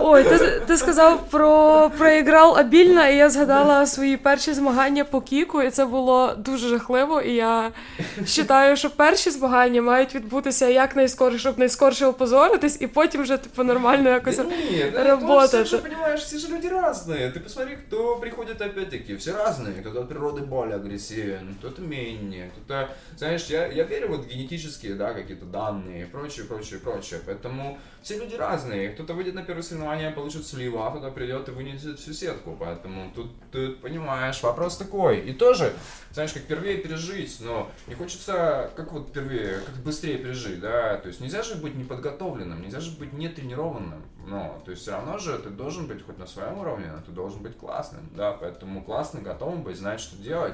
Ой, 0.03 0.25
ти, 0.25 0.63
ти 0.67 0.77
сказав 0.77 1.29
про 1.31 1.91
проіграл 1.99 2.59
обільно, 2.59 3.09
і 3.09 3.17
я 3.17 3.31
згадала 3.31 3.87
свої 3.87 4.17
перші 4.17 4.53
змагання 4.53 5.05
по 5.05 5.21
кіку, 5.21 5.63
і 5.63 5.71
це 5.71 5.85
було 5.85 6.35
дуже 6.37 6.69
жахливо. 6.69 7.21
І 7.21 7.35
я 7.35 7.71
вважаю, 8.19 8.77
що 8.77 8.91
перші 8.91 9.31
змагання 9.31 9.83
мають 9.83 10.15
відбутися 10.15 10.69
якнайскорше, 10.69 11.39
щоб 11.39 11.59
найскорше 11.59 12.07
опозоритись, 12.07 12.81
і 12.81 12.87
потім 12.87 13.23
вже 13.23 13.37
типу 13.37 13.63
нормально 13.63 14.11
якось 14.11 14.37
да 14.37 14.45
нет, 14.45 14.95
работать. 14.95 15.67
Все 15.67 15.77
же, 15.77 15.79
понимаешь, 15.79 16.21
все 16.21 16.39
же 16.39 16.49
люди 16.49 16.69
разные. 16.69 17.33
Ты 17.33 17.41
посмотри, 17.41 17.77
кто 17.77 18.17
приходит 18.17 18.63
опять-таки, 18.63 19.17
все 19.17 19.33
разные. 19.33 19.81
Кто-то 19.81 20.01
от 20.01 20.09
природы 20.09 20.43
более 20.43 20.77
агрессивен, 20.77 21.57
кто-то 21.61 21.83
менее, 21.83 22.51
кто-то, 22.57 22.89
знаешь, 23.17 23.47
я, 23.47 23.67
я 23.67 23.85
верю 23.85 24.09
вот 24.09 24.27
генетические, 24.27 24.95
да, 24.95 25.13
какие-то 25.13 25.45
данные 25.45 26.03
и 26.03 26.05
прочее, 26.05 26.47
прочее, 26.47 26.79
прочее. 26.79 27.21
Поэтому 27.27 27.79
все 28.03 28.19
люди 28.19 28.37
разные. 28.37 28.89
Кто-то 28.91 29.15
выйдет 29.15 29.35
на 29.35 29.43
первое 29.43 29.63
соревнование, 29.94 30.12
получит 30.12 30.46
сливу, 30.46 30.82
а 30.82 30.92
кто-то 30.92 31.12
придет 31.12 31.48
и 31.48 31.52
вынесет 31.52 32.00
всю 32.00 32.14
сетку. 32.14 32.56
Поэтому 32.60 33.12
тут 33.14 33.32
ты 33.52 33.70
понимаешь, 33.70 34.42
вопрос 34.44 34.78
такой. 34.78 35.20
И 35.20 35.34
тоже, 35.34 35.74
знаешь, 36.12 36.34
как 36.34 36.44
впервые 36.44 36.78
пережить, 36.78 37.38
но 37.42 37.70
не 37.88 37.96
хочется, 37.96 38.72
как 38.76 38.92
вот 38.92 39.10
впервые, 39.10 39.60
как 39.60 39.76
быстрее 39.84 40.18
пережить, 40.18 40.60
да. 40.60 40.98
То 40.98 41.08
есть 41.08 41.22
нельзя 41.22 41.44
же 41.44 41.56
быть 41.56 41.76
неподготовленным, 41.76 42.62
нельзя 42.62 42.80
же 42.80 42.98
быть 42.98 43.14
нетренированным. 43.14 44.04
Но, 44.26 44.62
то 44.66 44.72
есть 44.72 44.84
все 44.84 44.92
равно 44.92 45.18
же 45.18 45.38
ты 45.38 45.50
должен 45.50 45.88
быть 45.88 46.06
хоть 46.06 46.18
на 46.18 46.28
своем 46.28 46.58
уровне, 46.60 46.88
но 46.92 47.02
ты 47.02 47.12
должен 47.12 47.42
быть 47.42 47.58
классным, 47.58 48.10
да. 48.16 48.32
Поэтому 48.34 48.84
классно, 48.84 49.22
готовым 49.22 49.64
быть, 49.64 49.78
знать, 49.78 50.00
что 50.00 50.16
делать. 50.18 50.54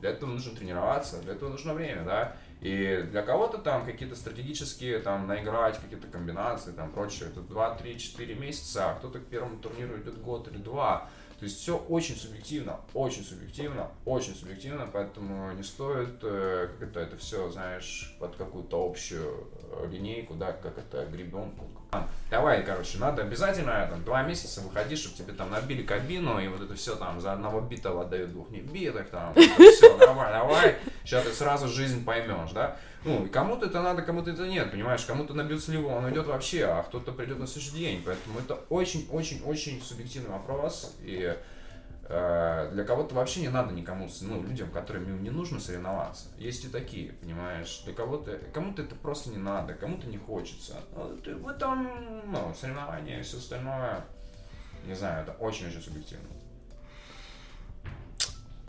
Для 0.00 0.10
этого 0.10 0.30
нужно 0.30 0.54
тренироваться, 0.54 1.20
для 1.22 1.32
этого 1.32 1.50
нужно 1.50 1.74
время, 1.74 2.04
да. 2.04 2.36
И 2.60 3.06
для 3.10 3.22
кого-то 3.22 3.58
там 3.58 3.84
какие-то 3.86 4.16
стратегические, 4.16 4.98
там, 4.98 5.28
наиграть 5.28 5.78
какие-то 5.78 6.08
комбинации, 6.08 6.72
там, 6.72 6.90
прочее, 6.90 7.28
это 7.28 7.40
2, 7.40 7.74
3, 7.76 7.98
4 7.98 8.34
месяца, 8.34 8.90
а 8.90 8.94
кто-то 8.94 9.20
к 9.20 9.26
первому 9.26 9.58
турниру 9.58 9.96
идет 10.00 10.20
год 10.20 10.48
или 10.48 10.58
два. 10.58 11.08
То 11.38 11.44
есть 11.44 11.60
все 11.60 11.76
очень 11.76 12.16
субъективно, 12.16 12.80
очень 12.94 13.22
субъективно, 13.22 13.92
очень 14.04 14.34
субъективно, 14.34 14.88
поэтому 14.92 15.52
не 15.52 15.62
стоит 15.62 16.18
э, 16.22 16.68
как 16.72 16.88
это, 16.88 16.98
это 16.98 17.16
все, 17.16 17.48
знаешь, 17.48 18.16
под 18.18 18.34
какую-то 18.34 18.84
общую 18.84 19.46
э, 19.70 19.88
линейку, 19.88 20.34
да, 20.34 20.50
как 20.50 20.76
это 20.78 21.06
гребенку. 21.06 21.64
Давай, 22.30 22.62
короче, 22.62 22.98
надо 22.98 23.22
обязательно 23.22 23.86
там, 23.90 24.04
два 24.04 24.22
месяца 24.22 24.60
выходить, 24.60 24.98
чтобы 24.98 25.16
тебе 25.16 25.32
там 25.32 25.50
набили 25.50 25.82
кабину, 25.82 26.38
и 26.38 26.46
вот 26.48 26.60
это 26.60 26.74
все 26.74 26.94
там 26.94 27.20
за 27.22 27.32
одного 27.32 27.62
битого 27.62 28.02
отдают 28.02 28.32
двух 28.32 28.50
небитых, 28.50 29.08
там, 29.08 29.32
все, 29.34 29.96
давай, 29.96 30.30
давай, 30.30 30.76
сейчас 31.04 31.24
ты 31.24 31.32
сразу 31.32 31.68
жизнь 31.68 32.04
поймешь, 32.04 32.50
да. 32.52 32.76
Ну, 33.04 33.26
кому-то 33.32 33.66
это 33.66 33.80
надо, 33.80 34.02
кому-то 34.02 34.30
это 34.30 34.46
нет, 34.46 34.70
понимаешь, 34.70 35.06
кому-то 35.06 35.32
набьют 35.32 35.64
сливу, 35.64 35.88
он 35.88 36.10
идет 36.12 36.26
вообще, 36.26 36.64
а 36.64 36.82
кто-то 36.82 37.12
придет 37.12 37.38
на 37.38 37.46
следующий 37.46 37.76
день, 37.76 38.02
поэтому 38.04 38.40
это 38.40 38.58
очень-очень-очень 38.68 39.80
субъективный 39.82 40.30
вопрос, 40.30 40.94
и 41.00 41.34
для 42.09 42.83
кого-то 42.83 43.15
вообще 43.15 43.41
не 43.41 43.49
надо 43.49 43.73
никому, 43.73 44.09
ну, 44.21 44.43
людям, 44.43 44.69
которым 44.71 45.23
не 45.23 45.29
нужно 45.29 45.59
соревноваться. 45.59 46.25
Есть 46.37 46.65
и 46.65 46.67
такие, 46.67 47.13
понимаешь, 47.13 47.81
для 47.85 47.93
кого-то, 47.93 48.39
кому-то 48.53 48.81
это 48.81 48.95
просто 48.95 49.29
не 49.29 49.37
надо, 49.37 49.73
кому-то 49.73 50.07
не 50.07 50.17
хочется. 50.17 50.75
В 50.93 51.47
этом, 51.47 51.87
ну, 52.27 52.53
соревнования 52.59 53.19
и 53.19 53.23
все 53.23 53.37
остальное, 53.37 54.01
не 54.85 54.95
знаю, 54.95 55.23
это 55.23 55.33
очень-очень 55.39 55.81
субъективно. 55.81 56.27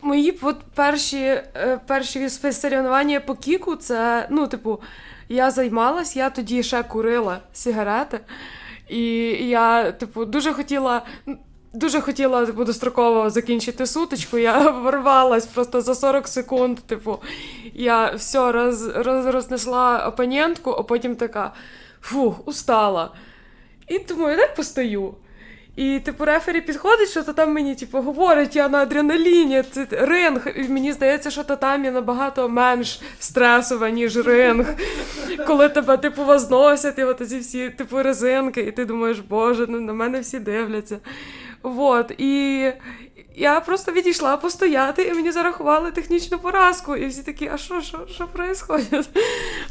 Мої 0.01 0.39
от 0.41 0.59
перші 0.75 1.17
е, 1.17 1.79
перші 1.87 2.29
соревнування 2.29 3.19
по 3.19 3.35
кіку, 3.35 3.75
це, 3.75 4.27
ну, 4.31 4.47
типу, 4.47 4.81
я 5.29 5.51
займалась, 5.51 6.15
я 6.15 6.29
тоді 6.29 6.63
ще 6.63 6.83
курила 6.83 7.39
сигарети. 7.53 8.19
І 8.89 9.03
я, 9.49 9.91
типу, 9.91 10.25
дуже 10.25 10.53
хотіла. 10.53 11.05
Дуже 11.72 12.00
хотіла 12.00 12.46
типу, 12.46 12.64
достроково 12.64 13.30
закінчити 13.30 13.86
сутичку. 13.86 14.38
Я 14.38 14.70
ворвалась 14.70 15.46
просто 15.46 15.80
за 15.80 15.94
40 15.94 16.28
секунд. 16.28 16.80
Типу, 16.80 17.18
я 17.74 18.10
все 18.10 18.52
роз, 18.52 18.86
роз, 18.86 19.26
рознесла 19.26 20.08
опонентку, 20.08 20.70
а 20.70 20.82
потім 20.82 21.16
така 21.16 21.52
фух, 22.02 22.48
устала. 22.48 23.10
І 23.88 23.98
думаю, 23.98 24.36
дай 24.36 24.56
постою. 24.56 25.14
І 25.76 25.98
типу 25.98 26.24
рефері 26.24 26.60
підходить, 26.60 27.08
що 27.08 27.22
то 27.22 27.32
там 27.32 27.52
мені 27.52 27.74
типу, 27.74 27.98
говорить, 27.98 28.56
я 28.56 28.68
на 28.68 28.78
адреналіні, 28.78 29.62
це 29.70 29.86
ринг. 29.90 30.52
І 30.56 30.68
мені 30.68 30.92
здається, 30.92 31.30
що 31.30 31.44
татамі 31.44 31.90
набагато 31.90 32.48
менш 32.48 33.00
стресова, 33.18 33.90
ніж 33.90 34.16
ринг. 34.16 34.74
Коли 35.46 35.68
тебе 35.68 35.96
типу 35.96 36.24
возносять, 36.24 36.98
і 36.98 37.04
от 37.04 37.28
ці 37.28 37.38
всі 37.38 37.70
типу 37.70 38.02
резинки, 38.02 38.60
і 38.60 38.72
ти 38.72 38.84
думаєш, 38.84 39.18
боже, 39.18 39.66
ну 39.68 39.80
на 39.80 39.92
мене 39.92 40.20
всі 40.20 40.38
дивляться. 40.38 40.98
Вот. 41.63 42.11
І 42.17 42.71
я 43.35 43.61
просто 43.61 43.91
відійшла 43.91 44.37
постояти, 44.37 45.03
і 45.03 45.13
мені 45.13 45.31
зарахували 45.31 45.91
технічну 45.91 46.39
поразку. 46.39 46.95
І 46.95 47.07
всі 47.07 47.23
такі, 47.23 47.49
а 47.53 47.57
що 47.57 47.81
що, 47.81 48.07
що 48.07 48.27
происходит? 48.27 49.09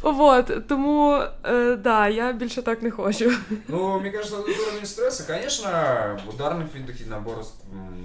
Вот. 0.03 0.67
Тому, 0.69 1.23
э, 1.43 1.77
да, 1.77 2.09
я 2.09 2.33
більше 2.33 2.63
так 2.63 2.83
не 2.83 2.91
хочу. 2.91 3.33
Ну, 3.69 4.01
мне 4.01 4.11
кажется, 4.11 4.37
уровень 4.37 4.87
стресса, 4.87 5.25
конечно, 5.27 6.21
ударный 6.29 6.67
финтах 6.73 7.01
и 7.01 7.05
набор... 7.05 7.45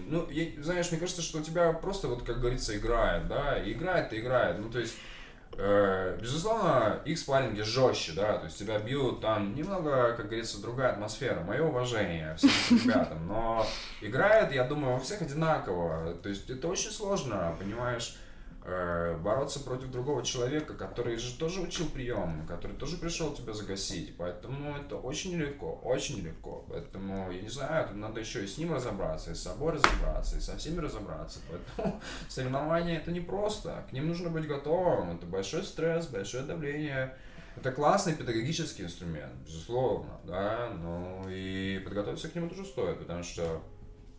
Ну, 0.09 0.25
я, 0.31 0.45
знаешь, 0.63 0.91
мне 0.91 0.99
кажется, 0.99 1.21
что 1.21 1.39
у 1.39 1.41
тебя 1.41 1.73
просто, 1.73 2.07
вот 2.07 2.21
как 2.21 2.37
говорится, 2.37 2.73
играет, 2.73 3.27
да, 3.27 3.57
и 3.65 3.71
играет 3.71 4.13
и 4.13 4.19
играет. 4.19 4.55
Ну, 4.59 4.69
то 4.69 4.79
есть 4.79 4.93
Э, 4.93 5.12
безусловно, 5.56 7.00
их 7.04 7.18
спарринги 7.18 7.62
жестче, 7.62 8.12
да, 8.12 8.38
то 8.38 8.46
есть 8.46 8.58
тебя 8.58 8.78
бьют 8.78 9.20
там 9.20 9.54
немного, 9.54 10.14
как 10.16 10.26
говорится, 10.26 10.60
другая 10.60 10.92
атмосфера. 10.92 11.40
Мое 11.40 11.62
уважение 11.62 12.36
всем 12.36 12.50
ребятам, 12.70 13.26
но 13.26 13.66
играет, 14.00 14.52
я 14.52 14.64
думаю, 14.64 14.96
у 14.96 15.00
всех 15.00 15.22
одинаково. 15.22 16.14
То 16.22 16.28
есть 16.28 16.50
это 16.50 16.68
очень 16.68 16.90
сложно, 16.90 17.54
понимаешь, 17.58 18.16
Э, 18.23 18.23
бороться 18.64 19.60
против 19.60 19.90
другого 19.90 20.24
человека, 20.24 20.74
который 20.74 21.16
же 21.16 21.36
тоже 21.36 21.60
учил 21.60 21.86
прием, 21.88 22.46
который 22.46 22.76
тоже 22.76 22.96
пришел 22.96 23.34
тебя 23.34 23.52
загасить. 23.52 24.16
Поэтому 24.16 24.76
это 24.76 24.96
очень 24.96 25.34
легко, 25.34 25.80
очень 25.82 26.20
легко. 26.20 26.64
Поэтому, 26.68 27.30
я 27.30 27.42
не 27.42 27.48
знаю, 27.48 27.88
тут 27.88 27.96
надо 27.96 28.20
еще 28.20 28.42
и 28.42 28.46
с 28.46 28.56
ним 28.56 28.72
разобраться, 28.72 29.32
и 29.32 29.34
с 29.34 29.42
собой 29.42 29.72
разобраться, 29.72 30.38
и 30.38 30.40
со 30.40 30.56
всеми 30.56 30.78
разобраться. 30.78 31.40
Поэтому 31.50 32.00
соревнования 32.28 32.98
это 32.98 33.12
не 33.12 33.20
просто. 33.20 33.84
К 33.90 33.92
ним 33.92 34.08
нужно 34.08 34.30
быть 34.30 34.46
готовым. 34.46 35.16
Это 35.16 35.26
большой 35.26 35.62
стресс, 35.62 36.06
большое 36.06 36.44
давление. 36.44 37.16
Это 37.56 37.70
классный 37.70 38.14
педагогический 38.14 38.82
инструмент, 38.82 39.32
безусловно, 39.46 40.18
да, 40.24 40.70
но 40.70 41.24
и 41.28 41.80
подготовиться 41.84 42.28
к 42.28 42.34
нему 42.34 42.48
тоже 42.48 42.64
стоит, 42.64 42.98
потому 42.98 43.22
что 43.22 43.62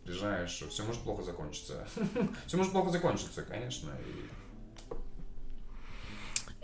ты 0.06 0.12
знаешь, 0.14 0.50
что 0.50 0.68
все 0.68 0.84
может 0.84 1.02
плохо 1.02 1.22
закончиться. 1.22 1.86
все 2.46 2.56
может 2.56 2.72
плохо 2.72 2.90
закончиться, 2.90 3.42
конечно. 3.42 3.90
И 4.06 4.35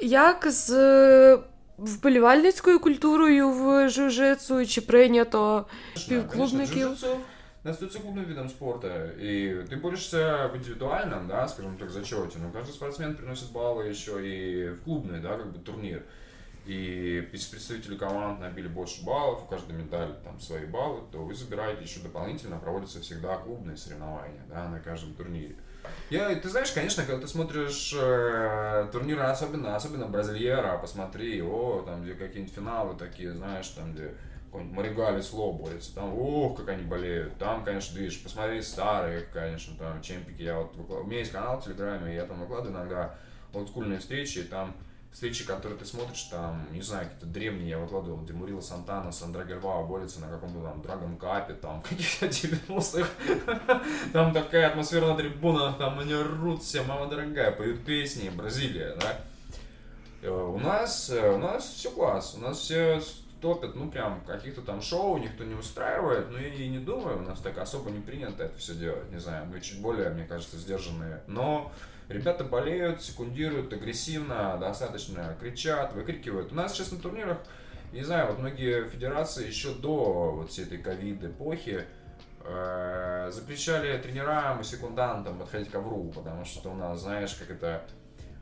Як 0.01 0.51
з 0.51 0.69
е, 0.69 1.39
вболівальницькою 1.77 2.79
культурою 2.79 3.49
в 3.49 3.89
жужицу, 3.89 4.65
чи 4.65 4.81
прийнято 4.81 5.65
півклубників? 6.09 6.89
остается 7.69 7.99
клубным 7.99 8.25
видом 8.25 8.49
спорта, 8.49 9.11
и 9.17 9.65
ты 9.69 9.75
борешься 9.75 10.49
в 10.53 10.57
индивидуальном, 10.57 11.27
да, 11.27 11.47
скажем 11.47 11.77
так, 11.77 11.89
зачете, 11.89 12.39
но 12.39 12.51
каждый 12.51 12.71
спортсмен 12.71 13.15
приносит 13.15 13.51
баллы 13.51 13.88
еще 13.88 14.25
и 14.25 14.69
в 14.69 14.81
клубный, 14.83 15.19
да, 15.19 15.38
как 15.38 15.51
бы 15.51 15.59
турнир. 15.59 16.03
И 16.65 17.27
если 17.31 17.51
представители 17.51 17.97
команд 17.97 18.41
набили 18.41 18.67
больше 18.67 19.03
баллов, 19.05 19.43
у 19.43 19.47
каждой 19.47 19.75
медали 19.75 20.13
там 20.23 20.39
свои 20.39 20.65
баллы, 20.65 21.01
то 21.11 21.19
вы 21.19 21.33
забираете 21.33 21.83
еще 21.83 22.01
дополнительно, 22.01 22.57
проводятся 22.57 22.99
всегда 22.99 23.38
клубные 23.38 23.77
соревнования, 23.77 24.41
да, 24.49 24.67
на 24.67 24.79
каждом 24.79 25.13
турнире. 25.13 25.55
Я, 26.10 26.34
ты 26.34 26.48
знаешь, 26.48 26.72
конечно, 26.72 27.04
когда 27.04 27.22
ты 27.22 27.28
смотришь 27.28 27.94
э, 27.98 28.88
турниры, 28.92 29.22
особенно, 29.22 29.76
особенно 29.76 30.06
Бразильера, 30.06 30.76
посмотри, 30.78 31.42
о, 31.42 31.82
там, 31.86 32.02
где 32.02 32.14
какие-нибудь 32.14 32.54
финалы 32.54 32.96
такие, 32.96 33.32
знаешь, 33.32 33.68
там, 33.68 33.94
где 33.94 34.14
какой-нибудь 34.46 34.76
Маригали 34.76 35.20
Сло 35.22 35.52
борется, 35.52 35.94
там, 35.94 36.12
ох, 36.14 36.58
как 36.58 36.68
они 36.68 36.84
болеют, 36.84 37.38
там, 37.38 37.64
конечно, 37.64 37.96
видишь, 37.96 38.22
посмотри 38.22 38.60
старые, 38.60 39.22
конечно, 39.32 39.74
там, 39.78 40.02
чемпики, 40.02 40.42
я 40.42 40.58
вот, 40.58 40.74
у 40.76 41.04
меня 41.04 41.20
есть 41.20 41.32
канал 41.32 41.58
в 41.58 41.64
Телеграме, 41.64 42.14
я 42.14 42.26
там 42.26 42.40
выкладываю 42.40 42.78
иногда 42.78 43.14
олдскульные 43.54 43.98
встречи, 43.98 44.40
и 44.40 44.42
там 44.42 44.76
встречи, 45.12 45.44
которые 45.44 45.78
ты 45.78 45.84
смотришь, 45.84 46.22
там, 46.24 46.66
не 46.72 46.80
знаю, 46.80 47.04
какие-то 47.04 47.26
древние, 47.26 47.70
я 47.70 47.78
выкладывал, 47.78 48.18
где 48.18 48.32
Мурила 48.32 48.60
Сантана 48.60 49.12
с 49.12 49.22
Андре 49.22 49.44
Гальвао 49.44 49.86
борются 49.86 50.20
на 50.20 50.28
каком-то 50.28 50.62
там 50.62 50.80
Драгон 50.80 51.16
Капе, 51.16 51.54
там, 51.54 51.82
каких-то 51.88 52.26
90-х. 52.26 53.08
Там 54.12 54.32
такая 54.32 54.68
атмосфера 54.68 55.06
на 55.08 55.16
трибунах, 55.16 55.78
там 55.78 55.98
они 55.98 56.14
рут 56.14 56.62
все, 56.62 56.82
мама 56.82 57.06
дорогая, 57.08 57.52
поют 57.52 57.84
песни, 57.84 58.30
Бразилия, 58.30 58.96
да. 59.00 59.20
Э, 60.22 60.30
у 60.30 60.58
нас, 60.58 61.10
э, 61.10 61.30
у 61.30 61.38
нас 61.38 61.68
все 61.68 61.90
класс, 61.90 62.34
у 62.36 62.40
нас 62.40 62.58
все 62.58 63.00
топят, 63.42 63.74
ну, 63.74 63.90
прям, 63.90 64.22
каких-то 64.24 64.62
там 64.62 64.80
шоу 64.80 65.18
никто 65.18 65.44
не 65.44 65.54
устраивает, 65.54 66.30
но 66.30 66.38
я 66.38 66.48
и 66.54 66.68
не 66.68 66.78
думаю, 66.78 67.18
у 67.18 67.22
нас 67.22 67.40
так 67.40 67.58
особо 67.58 67.90
не 67.90 68.00
принято 68.00 68.44
это 68.44 68.56
все 68.56 68.74
делать, 68.74 69.10
не 69.10 69.18
знаю, 69.18 69.46
мы 69.46 69.60
чуть 69.60 69.82
более, 69.82 70.10
мне 70.10 70.24
кажется, 70.24 70.56
сдержанные, 70.56 71.22
но 71.26 71.72
Ребята 72.12 72.44
болеют, 72.44 73.02
секундируют 73.02 73.72
агрессивно, 73.72 74.58
достаточно 74.60 75.34
кричат, 75.40 75.94
выкрикивают. 75.94 76.52
У 76.52 76.54
нас 76.54 76.74
сейчас 76.74 76.92
на 76.92 76.98
турнирах, 76.98 77.38
не 77.92 78.02
знаю, 78.02 78.26
вот 78.28 78.38
многие 78.38 78.86
федерации 78.88 79.46
еще 79.46 79.72
до 79.72 80.32
вот 80.32 80.50
всей 80.50 80.66
этой 80.66 80.76
ковид-эпохи 80.76 81.86
э, 82.44 83.30
запрещали 83.32 83.96
тренерам 83.96 84.60
и 84.60 84.64
секундантам 84.64 85.38
подходить 85.38 85.70
к 85.70 85.72
ковру, 85.72 86.12
потому 86.14 86.44
что 86.44 86.70
у 86.70 86.74
нас, 86.74 87.00
знаешь, 87.00 87.34
как 87.34 87.50
это 87.50 87.82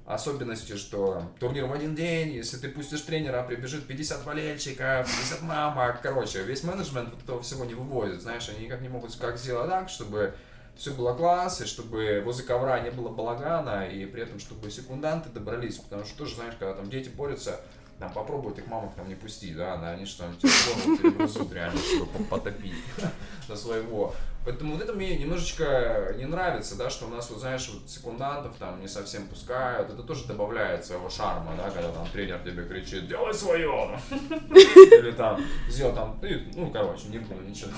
особенности, 0.05 0.77
что 0.77 1.23
турнир 1.39 1.67
в 1.67 1.73
один 1.73 1.95
день, 1.95 2.31
если 2.31 2.57
ты 2.57 2.69
пустишь 2.69 3.03
тренера, 3.03 3.45
прибежит 3.45 3.87
50 3.87 4.25
болельщиков, 4.25 5.07
50 5.07 5.43
мамок, 5.43 6.01
короче, 6.03 6.43
весь 6.43 6.65
менеджмент 6.65 7.11
вот 7.13 7.23
этого 7.23 7.41
всего 7.43 7.65
не 7.65 7.75
вывозит, 7.75 8.21
знаешь, 8.21 8.49
они 8.49 8.65
никак 8.65 8.81
не 8.81 8.89
могут 8.89 9.15
как 9.15 9.39
сделать 9.39 9.71
так, 9.71 9.89
чтобы 9.89 10.35
все 10.81 10.93
было 10.93 11.13
класс, 11.13 11.61
и 11.61 11.67
чтобы 11.67 12.23
возле 12.25 12.43
ковра 12.43 12.81
не 12.81 12.91
было 12.91 13.11
балагана, 13.11 13.87
и 13.87 14.07
при 14.07 14.23
этом, 14.23 14.41
чтобы 14.41 14.71
секунданты 14.71 15.29
добрались, 15.29 15.77
потому 15.77 16.07
что 16.07 16.17
тоже, 16.17 16.37
знаешь, 16.37 16.55
когда 16.59 16.73
там 16.73 16.89
дети 16.89 17.11
борются, 17.11 17.61
там 17.99 18.11
попробуют 18.15 18.59
их 18.59 18.67
мамок 18.67 18.95
там 18.95 19.07
не 19.07 19.15
пустить, 19.15 19.55
да, 19.59 19.75
они 19.91 20.07
что 20.07 20.25
там 20.25 20.37
перегрызут 20.39 21.53
реально, 21.53 21.79
чтобы 21.79 22.25
потопить 22.25 22.73
до 23.49 23.57
своего. 23.57 24.15
Поэтому 24.43 24.73
вот 24.73 24.83
это 24.83 24.95
мне 24.95 25.19
немножечко 25.19 26.15
не 26.17 26.25
нравится, 26.25 26.77
да, 26.77 26.89
что 26.89 27.07
у 27.07 27.09
нас, 27.11 27.29
вот 27.29 27.41
знаешь, 27.41 27.69
вот 27.69 27.91
секундантов 27.91 28.57
там 28.57 28.81
не 28.81 28.89
совсем 28.89 29.27
пускают. 29.29 29.91
Это 29.91 30.03
тоже 30.03 30.27
добавляет 30.27 30.85
своего 30.85 31.11
шарма, 31.11 31.53
да, 31.59 31.71
когда 31.71 31.91
там 31.91 32.09
тренер 32.09 32.39
тебе 32.39 32.65
кричит, 32.65 33.07
делай 33.07 33.35
свое. 33.35 34.01
Или 34.11 35.13
там, 35.13 35.41
сделал 35.69 35.95
там, 35.95 36.19
ну, 36.55 36.71
короче, 36.71 37.09
не 37.09 37.19
буду 37.19 37.43
ничего. 37.43 37.71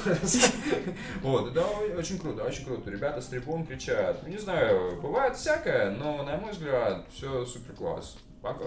Вот, 1.21 1.51
это 1.51 1.63
очень 1.97 2.19
круто, 2.19 2.45
очень 2.45 2.65
круто. 2.65 2.91
Ребята 2.91 3.21
с 3.21 3.27
трибун 3.27 3.67
кричат. 3.67 4.27
Не 4.27 4.39
знаю, 4.39 5.01
бывает 5.01 5.37
всякое, 5.37 5.91
но, 5.91 6.23
на 6.23 6.37
мой 6.37 6.53
взгляд, 6.53 7.07
все 7.13 7.45
супер 7.45 7.75
класс. 7.75 8.17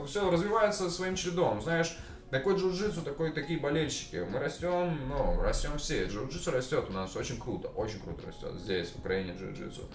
все 0.08 0.30
развивается 0.30 0.90
своим 0.90 1.16
чередом, 1.16 1.62
знаешь, 1.62 1.96
такой 2.36 2.56
джиу-джитсу, 2.56 3.02
такой, 3.02 3.32
такие 3.32 3.58
болельщики. 3.58 4.28
Мы 4.30 4.40
растем, 4.40 5.00
ну, 5.08 5.42
растем 5.42 5.78
все. 5.78 6.06
Джиу-джитсу 6.06 6.52
растет 6.52 6.86
у 6.90 6.92
нас 6.92 7.16
очень 7.16 7.40
круто, 7.40 7.70
очень 7.70 8.02
круто 8.02 8.28
растет 8.28 8.54
здесь, 8.56 8.90
в 8.90 9.00
Украине 9.00 9.32
джиу-джитсу. 9.32 9.86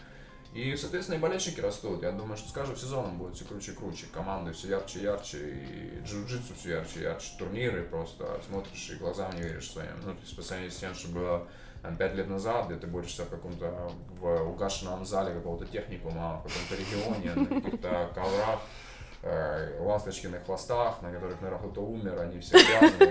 И, 0.54 0.74
соответственно, 0.74 1.16
и 1.16 1.20
болельщики 1.20 1.60
растут. 1.60 2.02
Я 2.02 2.12
думаю, 2.12 2.38
что 2.38 2.48
с 2.48 2.52
каждым 2.52 2.76
сезоном 2.76 3.18
будет 3.18 3.34
все 3.34 3.44
круче 3.44 3.72
и 3.72 3.74
круче. 3.74 4.06
Команды 4.12 4.52
все 4.52 4.68
ярче 4.68 5.00
и 5.00 5.02
ярче, 5.02 5.38
и 5.38 6.00
джиу-джитсу 6.02 6.54
все 6.58 6.70
ярче 6.70 7.00
и 7.00 7.02
ярче. 7.02 7.30
Турниры 7.38 7.82
просто 7.82 8.40
смотришь 8.48 8.88
и 8.90 8.94
глазам 8.94 9.36
не 9.36 9.42
веришь 9.42 9.70
своим. 9.70 9.92
Ну, 10.02 10.14
то 10.14 10.20
есть, 10.22 10.34
по 10.34 10.42
сравнению 10.42 10.72
с 10.72 10.78
тем, 10.78 10.94
что 10.94 11.08
было 11.08 11.46
там, 11.82 11.96
пять 11.98 12.14
лет 12.14 12.28
назад, 12.28 12.66
где 12.68 12.76
ты 12.76 12.86
борешься 12.86 13.26
в 13.26 13.28
каком-то 13.28 13.92
в 14.18 14.48
угашенном 14.48 15.04
зале 15.04 15.34
какого-то 15.34 15.66
техникума, 15.66 16.42
в 16.42 16.44
каком-то 16.44 16.74
регионе, 16.74 17.34
на 17.34 17.60
каких-то 17.60 18.10
коврах, 18.14 18.60
э, 19.22 19.78
ласточкиных 19.80 20.44
хвостах, 20.44 21.02
на 21.02 21.12
которых, 21.12 21.40
наверное, 21.40 21.58
кто-то 21.58 21.80
умер, 21.82 22.20
они 22.20 22.40
все 22.40 22.58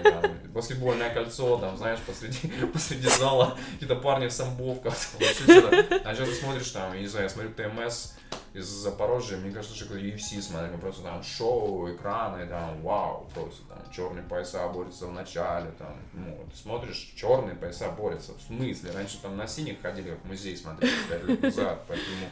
там, 0.04 0.32
баскетбольное 0.54 1.14
кольцо, 1.14 1.58
там, 1.58 1.78
знаешь, 1.78 2.00
посреди, 2.00 2.48
посреди 2.74 3.08
зала, 3.08 3.58
какие-то 3.74 3.96
парни 3.96 4.28
в 4.28 4.34
самбовках, 4.34 4.94
А 5.20 6.16
сейчас 6.16 6.30
ты 6.30 6.36
смотришь 6.36 6.72
там, 6.72 6.94
я 6.94 7.02
не 7.02 7.08
знаю, 7.08 7.26
я 7.26 7.30
смотрю 7.30 7.54
ТМС 7.54 8.14
из 8.54 8.66
Запорожья, 8.66 9.38
мне 9.38 9.52
кажется, 9.52 9.76
что 9.76 9.86
это 9.86 10.04
UFC 10.04 10.42
смотрю, 10.42 10.78
просто 10.80 11.04
там 11.04 11.22
шоу, 11.24 11.94
экраны, 11.94 12.48
там, 12.48 12.82
вау, 12.82 13.30
просто 13.34 13.62
там 13.70 13.78
черные 13.92 14.24
пояса 14.24 14.68
борются 14.70 15.06
в 15.06 15.14
начале, 15.14 15.72
там, 15.78 15.96
ну, 16.14 16.46
ты 16.52 16.58
смотришь, 16.58 17.14
черные 17.16 17.56
пояса 17.56 17.90
борются, 17.92 18.34
в 18.34 18.42
смысле, 18.42 18.92
раньше 18.92 19.22
там 19.22 19.38
на 19.38 19.46
синих 19.46 19.82
ходили, 19.82 20.12
как 20.12 20.24
в 20.24 20.28
музей 20.28 20.58
смотрели, 20.58 20.92
пять 21.08 21.24
лет 21.24 21.42
назад, 21.42 21.84
поэтому 21.88 22.26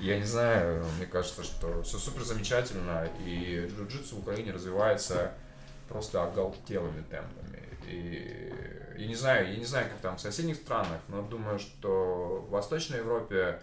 я 0.00 0.18
не 0.18 0.24
знаю, 0.24 0.84
мне 0.96 1.06
кажется, 1.06 1.42
что 1.42 1.82
все 1.82 1.98
супер 1.98 2.22
замечательно, 2.22 3.08
и 3.24 3.68
джиу-джитсу 3.68 4.16
в 4.16 4.20
Украине 4.20 4.52
развивается 4.52 5.32
просто 5.88 6.22
оголтелыми 6.22 7.02
темпами. 7.02 7.62
И 7.86 8.52
я 8.96 9.06
не 9.06 9.14
знаю, 9.14 9.50
я 9.50 9.56
не 9.56 9.64
знаю, 9.64 9.88
как 9.88 9.98
там 9.98 10.16
в 10.16 10.20
соседних 10.20 10.56
странах, 10.56 11.00
но 11.08 11.22
думаю, 11.22 11.58
что 11.58 12.44
в 12.46 12.50
Восточной 12.50 12.98
Европе 12.98 13.60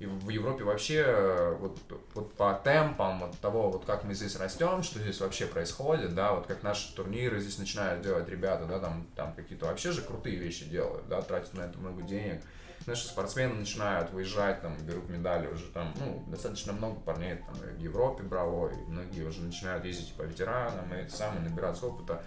и 0.00 0.06
в 0.06 0.28
Европе 0.28 0.64
вообще 0.64 1.56
вот, 1.60 1.78
вот 2.14 2.34
по 2.34 2.52
темпам 2.64 3.24
от 3.24 3.38
того, 3.38 3.70
вот 3.70 3.84
как 3.84 4.04
мы 4.04 4.14
здесь 4.14 4.36
растем, 4.36 4.82
что 4.82 4.98
здесь 4.98 5.20
вообще 5.20 5.46
происходит, 5.46 6.14
да, 6.14 6.34
вот 6.34 6.46
как 6.46 6.62
наши 6.62 6.94
турниры 6.94 7.40
здесь 7.40 7.58
начинают 7.58 8.02
делать 8.02 8.28
ребята, 8.28 8.66
да, 8.66 8.80
там, 8.80 9.06
там 9.14 9.32
какие-то 9.34 9.66
вообще 9.66 9.92
же 9.92 10.02
крутые 10.02 10.36
вещи 10.36 10.64
делают, 10.64 11.08
да, 11.08 11.22
тратят 11.22 11.54
на 11.54 11.62
это 11.62 11.78
много 11.78 12.02
денег, 12.02 12.42
наши 12.86 13.06
спортсмены 13.06 13.54
начинают 13.54 14.10
выезжать, 14.10 14.60
там, 14.62 14.76
берут 14.82 15.08
медали 15.08 15.46
уже 15.48 15.66
там, 15.66 15.94
ну, 15.98 16.22
достаточно 16.28 16.72
много 16.72 17.00
парней 17.00 17.36
там 17.36 17.54
в 17.54 17.78
Европе 17.78 18.22
браво, 18.22 18.68
и 18.68 18.76
многие 18.88 19.22
уже 19.22 19.40
начинают 19.42 19.84
ездить 19.84 20.12
по 20.14 20.22
ветеранам, 20.22 20.92
и 20.94 21.08
самое, 21.08 21.40
набираться 21.40 21.86
опыта. 21.86 22.22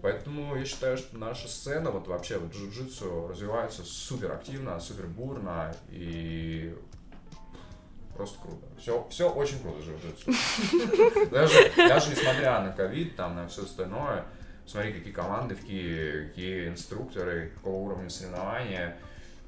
Поэтому 0.00 0.56
я 0.56 0.64
считаю, 0.64 0.96
что 0.96 1.16
наша 1.18 1.48
сцена, 1.48 1.90
вот 1.90 2.06
вообще 2.06 2.38
вот 2.38 2.52
джиу-джитсу 2.52 3.28
развивается 3.28 3.82
супер 3.82 4.32
активно, 4.32 4.78
супер 4.78 5.06
бурно, 5.06 5.74
и 5.90 6.76
просто 8.14 8.38
круто. 8.40 8.64
Все, 8.80 9.06
все 9.10 9.28
очень 9.28 9.60
круто 9.60 9.80
джиу-джитсу. 9.80 11.30
Даже, 11.30 11.72
даже 11.76 12.10
несмотря 12.10 12.60
на 12.60 12.72
ковид, 12.72 13.16
там, 13.16 13.34
на 13.34 13.48
все 13.48 13.64
остальное, 13.64 14.24
смотри, 14.66 14.92
какие 14.92 15.12
команды, 15.12 15.56
какие, 15.56 16.28
какие 16.28 16.68
инструкторы, 16.68 17.50
какого 17.56 17.76
уровня 17.76 18.08
соревнования, 18.08 18.96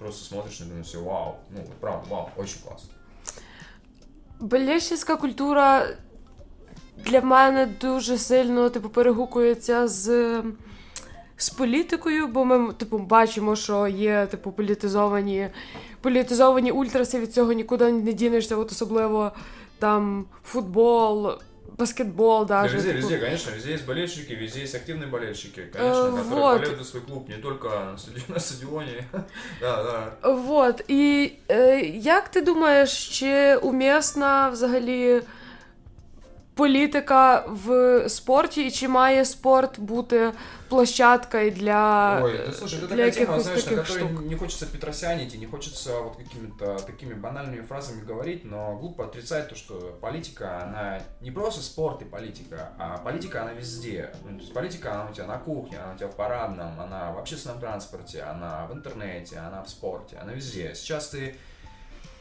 просто 0.01 0.25
смотришь 0.25 0.61
и 0.61 0.65
думаешь, 0.65 0.95
вау, 0.95 1.37
ну, 1.51 1.61
правда, 1.81 2.09
вау, 2.11 2.31
очень 2.37 2.61
классно. 2.63 2.89
Болельщицька 4.41 5.17
культура 5.17 5.87
для 6.97 7.21
мене 7.21 7.67
дуже 7.67 8.19
сильно 8.19 8.71
типу, 8.71 8.89
перегукується 8.89 9.89
з 9.89 10.43
з 11.37 11.51
політикою, 11.51 12.29
бо 12.29 12.45
ми 12.45 12.73
типу, 12.73 12.99
бачимо, 12.99 13.57
що 13.57 13.87
є 13.87 14.27
типу, 14.27 14.53
політизовані 14.53 15.51
політизовані 16.01 16.71
ультраси, 16.71 17.21
від 17.21 17.35
цього 17.35 17.53
нікуди 17.53 17.93
не 17.93 18.13
дінешся, 18.13 18.57
от 18.57 18.73
особливо 18.73 19.33
там 19.79 20.25
футбол, 20.45 21.33
баскетбол 21.78 22.46
даже. 22.46 22.70
Да, 22.70 22.76
везде, 22.78 22.92
типа... 22.94 23.02
везде, 23.02 23.18
конечно, 23.18 23.50
везде 23.52 23.72
есть 23.72 23.86
болельщики, 23.86 24.34
везде 24.34 24.62
есть 24.62 24.76
активные 24.76 25.08
болельщики, 25.08 25.70
конечно, 25.74 26.08
э, 26.08 26.12
которые 26.12 26.24
вот. 26.24 26.60
болеют 26.60 26.80
за 26.80 26.86
свой 26.86 27.02
клуб, 27.02 27.30
не 27.30 27.36
только 27.36 27.96
на 28.28 28.40
стадионе. 28.40 29.08
да, 29.62 29.84
да. 29.84 30.32
Вот, 30.32 30.84
і 30.88 31.32
е, 31.50 31.80
як 31.86 32.30
ти 32.30 32.42
думаєш, 32.42 33.20
чи 33.20 33.56
умісна 33.56 34.50
взагалі 34.50 35.22
політика 36.60 37.46
в 37.48 38.10
спорті, 38.10 38.68
і 38.68 38.72
чи 38.72 38.88
має 38.88 39.26
спорт 39.26 39.80
бути 39.80 40.32
площадкой 40.70 41.52
для 41.52 42.22
Ой, 42.24 42.40
да 42.48 42.54
слушай, 42.54 42.80
это 42.80 42.88
такая 42.88 43.12
тема, 43.12 43.40
знаешь, 43.40 43.66
на 43.66 43.78
которой 43.78 44.00
штук. 44.00 44.22
не 44.22 44.36
хочется 44.36 44.66
петросянить 44.66 45.36
и 45.36 45.38
не 45.38 45.46
хочется 45.46 46.00
вот 46.00 46.16
какими-то 46.16 46.76
такими 46.86 47.14
банальными 47.14 47.62
фразами 47.62 48.06
говорить, 48.08 48.46
но 48.46 48.78
глупо 48.78 49.04
отрицать 49.06 49.50
то, 49.50 49.56
что 49.56 49.98
политика, 50.02 50.64
она 50.64 51.02
не 51.22 51.32
просто 51.32 51.62
спорт 51.62 52.02
и 52.02 52.06
политика, 52.06 52.70
а 52.80 52.98
политика, 52.98 53.42
она 53.42 53.54
везде. 53.54 54.12
Ну, 54.24 54.38
то 54.38 54.42
есть 54.42 54.54
политика, 54.54 54.94
она 54.94 55.10
у 55.10 55.14
тебя 55.14 55.28
на 55.28 55.38
кухне, 55.38 55.78
она 55.78 55.94
у 55.94 55.98
тебя 55.98 56.08
в 56.08 56.16
парадном, 56.16 56.80
она 56.80 57.12
в 57.12 57.18
общественном 57.20 57.60
транспорте, 57.60 58.24
она 58.24 58.66
в 58.68 58.74
интернете, 58.74 59.38
она 59.40 59.62
в 59.62 59.70
спорте, 59.70 60.18
она 60.22 60.34
везде. 60.34 60.74
Сейчас 60.74 61.10
ты 61.10 61.36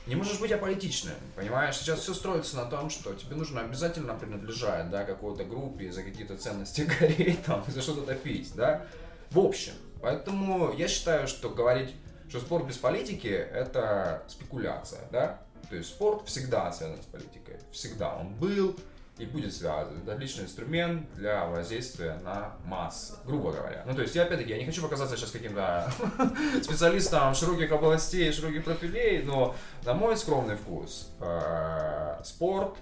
не 0.10 0.16
можешь 0.16 0.40
быть 0.40 0.52
аполитичным, 0.52 1.14
понимаешь? 1.36 1.78
Сейчас 1.78 2.00
все 2.00 2.14
строится 2.14 2.58
на 2.58 2.66
том, 2.66 2.90
что 2.90 3.14
тебе 3.14 3.36
нужно 3.36 3.62
обязательно 3.62 4.16
принадлежать, 4.16 4.90
да, 4.90 5.06
какой-то 5.06 5.46
группе, 5.46 5.92
за 5.92 6.04
какие-то 6.04 6.36
ценности 6.36 6.82
гореть, 7.00 7.44
там, 7.46 7.64
за 7.68 7.82
что-то 7.82 8.02
топить, 8.02 8.52
да? 8.56 8.86
В 9.30 9.40
общем, 9.40 9.74
поэтому 10.02 10.74
я 10.74 10.88
считаю, 10.88 11.28
что 11.28 11.50
говорить, 11.50 11.94
что 12.28 12.40
спорт 12.40 12.66
без 12.66 12.78
политики– 12.78 13.28
это 13.28 14.24
спекуляция, 14.28 15.02
да? 15.12 15.42
То 15.70 15.76
есть 15.76 15.90
спорт 15.90 16.28
всегда 16.28 16.72
связан 16.72 17.02
с 17.02 17.06
политикой, 17.06 17.58
всегда. 17.72 18.16
Он 18.16 18.34
был, 18.34 18.76
и 19.20 19.26
будет 19.26 19.54
связан. 19.54 20.02
Это 20.02 20.14
отличный 20.14 20.46
инструмент 20.46 21.14
для 21.14 21.46
воздействия 21.46 22.16
на 22.24 22.56
массы, 22.64 23.16
грубо 23.26 23.52
говоря. 23.52 23.84
Ну, 23.86 23.94
то 23.94 24.02
есть, 24.02 24.16
я 24.16 24.24
опять-таки, 24.24 24.52
я 24.52 24.58
не 24.58 24.66
хочу 24.66 24.82
показаться 24.82 25.18
сейчас 25.18 25.32
каким-то 25.32 25.92
специалистом 26.64 27.36
широких 27.36 27.72
областей, 27.72 28.32
широких 28.32 28.64
профилей, 28.64 29.24
но 29.24 29.56
на 29.84 29.94
мой 29.94 30.16
скромный 30.18 30.56
вкус, 30.56 31.12
э, 31.20 32.22
спорт 32.24 32.78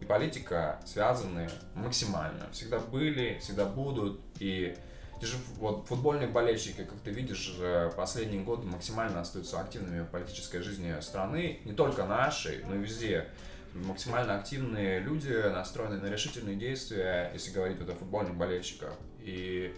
и 0.00 0.04
политика 0.04 0.80
связаны 0.84 1.50
максимально. 1.74 2.48
Всегда 2.52 2.78
были, 2.78 3.38
всегда 3.40 3.64
будут, 3.64 4.20
и 4.38 4.76
те 5.20 5.26
вот 5.58 5.86
футбольные 5.86 6.28
болельщики, 6.28 6.84
как 6.84 6.98
ты 7.04 7.10
видишь, 7.12 7.54
последние 7.96 8.42
годы 8.42 8.66
максимально 8.66 9.20
остаются 9.20 9.60
активными 9.60 10.02
в 10.02 10.06
политической 10.06 10.60
жизни 10.62 11.00
страны, 11.00 11.60
не 11.64 11.72
только 11.72 12.04
нашей, 12.04 12.64
но 12.64 12.74
и 12.74 12.78
везде 12.78 13.28
максимально 13.74 14.38
активные 14.38 15.00
люди, 15.00 15.32
настроенные 15.48 16.00
на 16.00 16.06
решительные 16.06 16.56
действия, 16.56 17.30
если 17.32 17.50
говорить 17.52 17.78
вот 17.78 17.90
о 17.90 17.94
футбольных 17.94 18.34
болельщиках. 18.34 18.92
И 19.20 19.74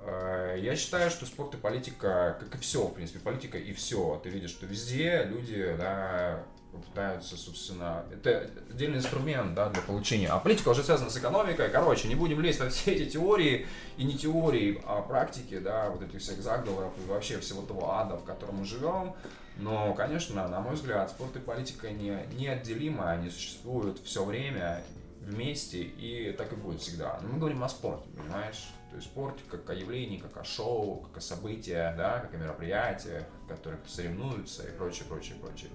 э, 0.00 0.56
я 0.60 0.76
считаю, 0.76 1.10
что 1.10 1.26
спорт 1.26 1.54
и 1.54 1.56
политика, 1.56 2.38
как 2.40 2.54
и 2.54 2.58
все, 2.58 2.86
в 2.86 2.94
принципе, 2.94 3.20
политика 3.20 3.58
и 3.58 3.72
все. 3.72 4.20
Ты 4.22 4.30
видишь, 4.30 4.50
что 4.50 4.66
везде 4.66 5.24
люди, 5.24 5.74
да, 5.78 6.44
пытаются, 6.76 7.36
собственно, 7.36 8.04
это 8.12 8.50
отдельный 8.70 8.98
инструмент, 8.98 9.54
да, 9.54 9.68
для 9.70 9.82
получения. 9.82 10.28
А 10.28 10.38
политика 10.38 10.70
уже 10.70 10.82
связана 10.82 11.10
с 11.10 11.16
экономикой. 11.16 11.70
Короче, 11.70 12.08
не 12.08 12.14
будем 12.14 12.40
лезть 12.40 12.60
во 12.60 12.68
все 12.68 12.92
эти 12.92 13.10
теории, 13.10 13.66
и 13.96 14.04
не 14.04 14.16
теории, 14.16 14.80
а 14.84 15.02
практики, 15.02 15.58
да, 15.58 15.90
вот 15.90 16.02
этих 16.02 16.20
всех 16.20 16.42
заговоров 16.42 16.92
и 16.98 17.08
вообще 17.08 17.38
всего 17.38 17.62
того 17.62 17.92
ада, 17.92 18.16
в 18.16 18.24
котором 18.24 18.56
мы 18.56 18.64
живем. 18.64 19.14
Но, 19.58 19.94
конечно, 19.94 20.46
на 20.48 20.60
мой 20.60 20.74
взгляд, 20.74 21.10
спорт 21.10 21.34
и 21.36 21.38
политика 21.38 21.90
не, 21.90 22.26
неотделимы, 22.34 23.04
они 23.04 23.30
существуют 23.30 23.98
все 24.04 24.24
время 24.24 24.82
вместе, 25.20 25.82
и 25.82 26.32
так 26.32 26.52
и 26.52 26.56
будет 26.56 26.80
всегда. 26.80 27.18
Но 27.22 27.28
мы 27.28 27.38
говорим 27.38 27.64
о 27.64 27.68
спорте, 27.68 28.08
понимаешь? 28.16 28.68
То 28.90 28.96
есть 28.96 29.08
спорт 29.08 29.36
как 29.50 29.68
о 29.70 29.74
явлении, 29.74 30.18
как 30.18 30.36
о 30.36 30.44
шоу, 30.44 31.00
как 31.00 31.18
о 31.18 31.20
событии, 31.20 31.72
да, 31.72 32.20
как 32.20 32.34
о 32.34 32.36
мероприятиях, 32.36 33.24
в 33.44 33.48
которых 33.48 33.80
соревнуются 33.86 34.62
и 34.62 34.70
прочее, 34.70 35.04
прочее, 35.08 35.36
прочее. 35.40 35.70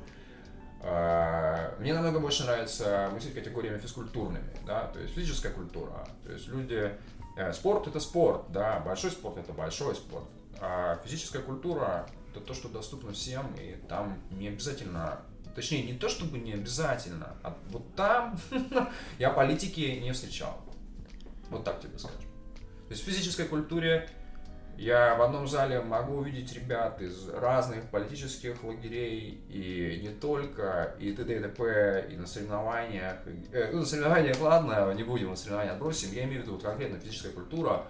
А, 0.83 1.75
мне 1.79 1.93
намного 1.93 2.19
больше 2.19 2.43
нравится 2.43 3.09
мыслить 3.13 3.35
категориями 3.35 3.77
физкультурными, 3.77 4.49
да, 4.65 4.87
то 4.87 4.99
есть 4.99 5.13
физическая 5.13 5.51
культура. 5.51 6.07
То 6.23 6.31
есть 6.31 6.47
люди... 6.47 6.91
Э, 7.37 7.53
спорт— 7.53 7.87
это 7.87 7.99
спорт, 7.99 8.43
да, 8.49 8.79
большой 8.79 9.11
спорт— 9.11 9.37
это 9.39 9.53
большой 9.53 9.95
спорт. 9.95 10.25
А 10.59 10.99
физическая 11.03 11.41
культура 11.41 12.07
это 12.31 12.39
то, 12.39 12.53
что 12.53 12.69
доступно 12.69 13.13
всем, 13.13 13.53
и 13.55 13.75
там 13.87 14.17
не 14.31 14.47
обязательно, 14.47 15.21
точнее, 15.55 15.83
не 15.83 15.93
то 15.93 16.09
чтобы 16.09 16.39
не 16.39 16.53
обязательно, 16.53 17.35
а 17.43 17.57
вот 17.69 17.95
там 17.95 18.39
я 19.19 19.29
политики 19.29 19.99
не 20.01 20.11
встречал. 20.11 20.61
Вот 21.49 21.63
так 21.63 21.81
тебе 21.81 21.97
скажу. 21.99 22.17
То 22.87 22.93
есть 22.93 23.03
в 23.03 23.05
физической 23.05 23.45
культуре 23.45 24.09
Я 24.77 25.15
в 25.15 25.21
одном 25.21 25.47
зале 25.47 25.81
могу 25.81 26.15
увидеть 26.15 26.53
ребят 26.53 27.01
из 27.01 27.27
разных 27.29 27.89
политических 27.91 28.63
лагерей, 28.63 29.43
и 29.49 29.99
не 30.01 30.09
только, 30.09 30.95
и 30.97 31.11
т.д. 31.13 31.37
и 31.37 31.39
т.п., 31.39 32.07
и 32.11 32.15
на 32.15 32.25
соревнованиях. 32.25 33.17
Э, 33.51 33.69
ну, 33.71 33.79
на 33.81 33.85
соревнованиях, 33.85 34.41
ладно, 34.41 34.91
не 34.93 35.03
будем 35.03 35.29
на 35.29 35.35
соревнования 35.35 35.73
отбросим. 35.73 36.11
Я 36.13 36.23
имею 36.23 36.41
в 36.41 36.43
виду 36.43 36.53
вот 36.53 36.63
конкретно 36.63 36.99
физическая 36.99 37.31
культура, 37.31 37.85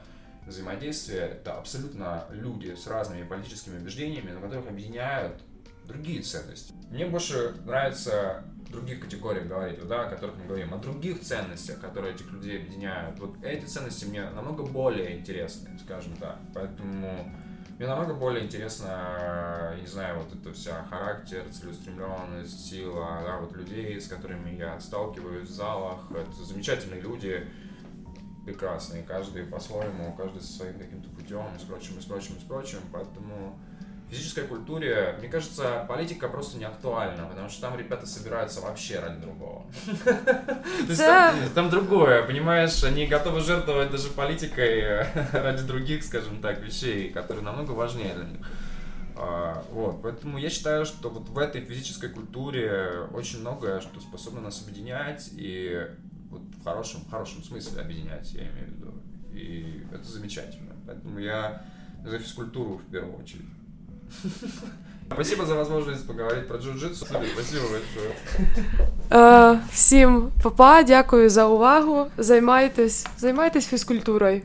взаимодействие. 0.45 1.21
Это 1.21 1.57
абсолютно 1.57 2.25
люди 2.31 2.73
с 2.75 2.87
разными 2.87 3.27
политическими 3.27 3.77
убеждениями, 3.77 4.31
но 4.31 4.41
которых 4.41 4.67
объединяют 4.67 5.41
другие 5.85 6.21
ценности. 6.21 6.73
Мне 6.89 7.05
больше 7.05 7.55
нравится 7.65 8.43
других 8.71 9.01
категориях 9.01 9.47
говорить, 9.47 9.85
да, 9.87 10.07
о 10.07 10.09
которых 10.09 10.37
мы 10.37 10.45
говорим, 10.45 10.73
о 10.73 10.77
других 10.77 11.21
ценностях, 11.21 11.79
которые 11.79 12.15
этих 12.15 12.31
людей 12.31 12.59
объединяют. 12.59 13.19
Вот 13.19 13.35
эти 13.43 13.65
ценности 13.65 14.05
мне 14.05 14.29
намного 14.29 14.63
более 14.63 15.19
интересны, 15.19 15.77
скажем 15.83 16.15
так. 16.15 16.37
Поэтому 16.53 17.31
мне 17.77 17.87
намного 17.87 18.13
более 18.13 18.45
интересно, 18.45 19.75
не 19.79 19.87
знаю, 19.87 20.19
вот 20.19 20.33
это 20.33 20.53
вся 20.53 20.83
характер, 20.83 21.43
целеустремленность, 21.51 22.69
сила, 22.69 23.21
да, 23.25 23.37
вот 23.37 23.55
людей, 23.55 23.99
с 23.99 24.07
которыми 24.07 24.55
я 24.55 24.79
сталкиваюсь 24.79 25.49
в 25.49 25.53
залах. 25.53 25.99
Это 26.11 26.43
замечательные 26.43 27.01
люди, 27.01 27.47
прекрасные, 28.45 29.03
каждый 29.03 29.43
по-своему, 29.43 30.13
каждый 30.15 30.41
со 30.41 30.53
своим 30.53 30.79
каким-то 30.79 31.09
путем, 31.09 31.45
и 31.55 31.59
с 31.59 31.63
прочим, 31.63 31.97
и 31.97 32.01
с 32.01 32.05
прочим, 32.05 32.35
и 32.37 32.39
с 32.39 32.43
прочим. 32.43 32.79
Поэтому 32.91 33.59
физической 34.11 34.45
культуре, 34.45 35.15
мне 35.19 35.29
кажется, 35.29 35.85
политика 35.87 36.27
просто 36.27 36.57
не 36.57 36.65
актуальна, 36.65 37.25
потому 37.27 37.47
что 37.47 37.61
там 37.61 37.79
ребята 37.79 38.05
собираются 38.05 38.59
вообще 38.59 38.99
ради 38.99 39.21
другого. 39.21 39.65
Там 41.55 41.69
другое, 41.69 42.23
понимаешь, 42.23 42.83
они 42.83 43.07
готовы 43.07 43.39
жертвовать 43.39 43.89
даже 43.89 44.09
политикой 44.09 45.05
ради 45.31 45.63
других, 45.63 46.03
скажем 46.03 46.41
так, 46.41 46.59
вещей, 46.59 47.09
которые 47.09 47.43
намного 47.43 47.71
важнее 47.71 48.13
для 48.13 48.25
них. 48.25 48.47
А, 49.15 49.63
вот, 49.71 50.01
поэтому 50.01 50.37
я 50.37 50.49
считаю, 50.49 50.85
что 50.85 51.09
вот 51.09 51.29
в 51.29 51.37
этой 51.37 51.61
физической 51.61 52.09
культуре 52.09 53.07
очень 53.13 53.39
многое, 53.39 53.79
что 53.79 54.01
способно 54.01 54.41
нас 54.41 54.61
объединять, 54.61 55.29
и 55.33 55.87
вот 56.31 56.41
в 56.41 56.63
хорошем, 56.63 57.01
в 57.01 57.11
хорошем 57.11 57.43
смысле 57.43 57.81
объединять, 57.81 58.33
я 58.33 58.41
имею 58.41 58.67
в 58.67 58.71
виду. 58.71 58.93
И 59.33 59.83
это 59.91 60.03
замечательно. 60.03 60.73
Поэтому 60.87 61.19
я 61.19 61.63
за 62.05 62.17
физкультуру 62.17 62.77
в 62.77 62.91
первую 62.91 63.17
очередь. 63.19 63.45
Спасибо 65.13 65.45
за 65.45 65.55
возможность 65.55 66.07
поговорити 66.07 66.47
про 66.47 66.57
джиу-джитсу. 66.57 67.05
Спасибо 67.05 67.65
большое. 69.09 69.59
Всім 69.71 70.31
папа, 70.43 70.83
дякую 70.83 71.29
за 71.29 71.47
увагу. 71.47 72.09
Займайтесь, 72.17 73.05
займайтесь 73.17 73.65
фізкультурою. 73.65 74.41